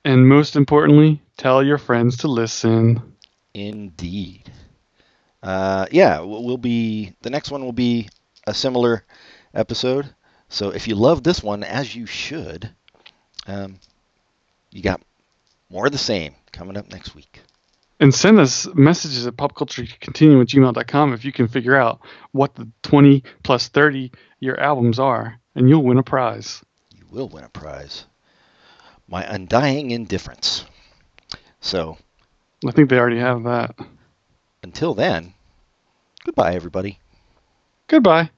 And 0.04 0.28
most 0.28 0.56
importantly, 0.56 1.22
tell 1.36 1.62
your 1.62 1.78
friends 1.78 2.18
to 2.18 2.28
listen. 2.28 3.14
Indeed. 3.54 4.50
Uh, 5.42 5.86
yeah, 5.92 6.20
we'll 6.20 6.42
we'll 6.42 6.56
be 6.56 7.14
the 7.22 7.30
next 7.30 7.50
one 7.50 7.64
will 7.64 7.72
be 7.72 8.08
a 8.46 8.54
similar 8.54 9.04
episode. 9.54 10.12
So 10.48 10.70
if 10.70 10.88
you 10.88 10.94
love 10.94 11.22
this 11.22 11.42
one, 11.42 11.62
as 11.62 11.94
you 11.94 12.06
should, 12.06 12.70
um, 13.46 13.78
you 14.74 14.82
got 14.82 15.00
more 15.70 15.86
of 15.86 15.92
the 15.92 15.98
same 15.98 16.34
coming 16.52 16.76
up 16.76 16.90
next 16.90 17.14
week. 17.14 17.40
And 18.00 18.12
send 18.12 18.40
us 18.40 18.66
messages 18.74 19.26
at 19.26 19.36
popculturecontinuum 19.36 20.42
at 20.42 20.48
gmail.com 20.48 21.14
if 21.14 21.24
you 21.24 21.32
can 21.32 21.46
figure 21.48 21.76
out 21.76 22.00
what 22.32 22.54
the 22.56 22.68
20 22.82 23.22
plus 23.44 23.68
30 23.68 24.10
year 24.40 24.56
albums 24.56 24.98
are, 24.98 25.38
and 25.54 25.68
you'll 25.68 25.84
win 25.84 25.98
a 25.98 26.02
prize. 26.02 26.62
You 26.94 27.04
will 27.08 27.28
win 27.28 27.44
a 27.44 27.48
prize. 27.48 28.04
My 29.06 29.22
undying 29.22 29.92
indifference. 29.92 30.64
So 31.60 31.96
I 32.66 32.72
think 32.72 32.90
they 32.90 32.98
already 32.98 33.20
have 33.20 33.44
that. 33.44 33.76
until 34.62 34.94
then, 34.94 35.34
goodbye, 36.24 36.54
everybody. 36.54 36.98
Goodbye. 37.86 38.30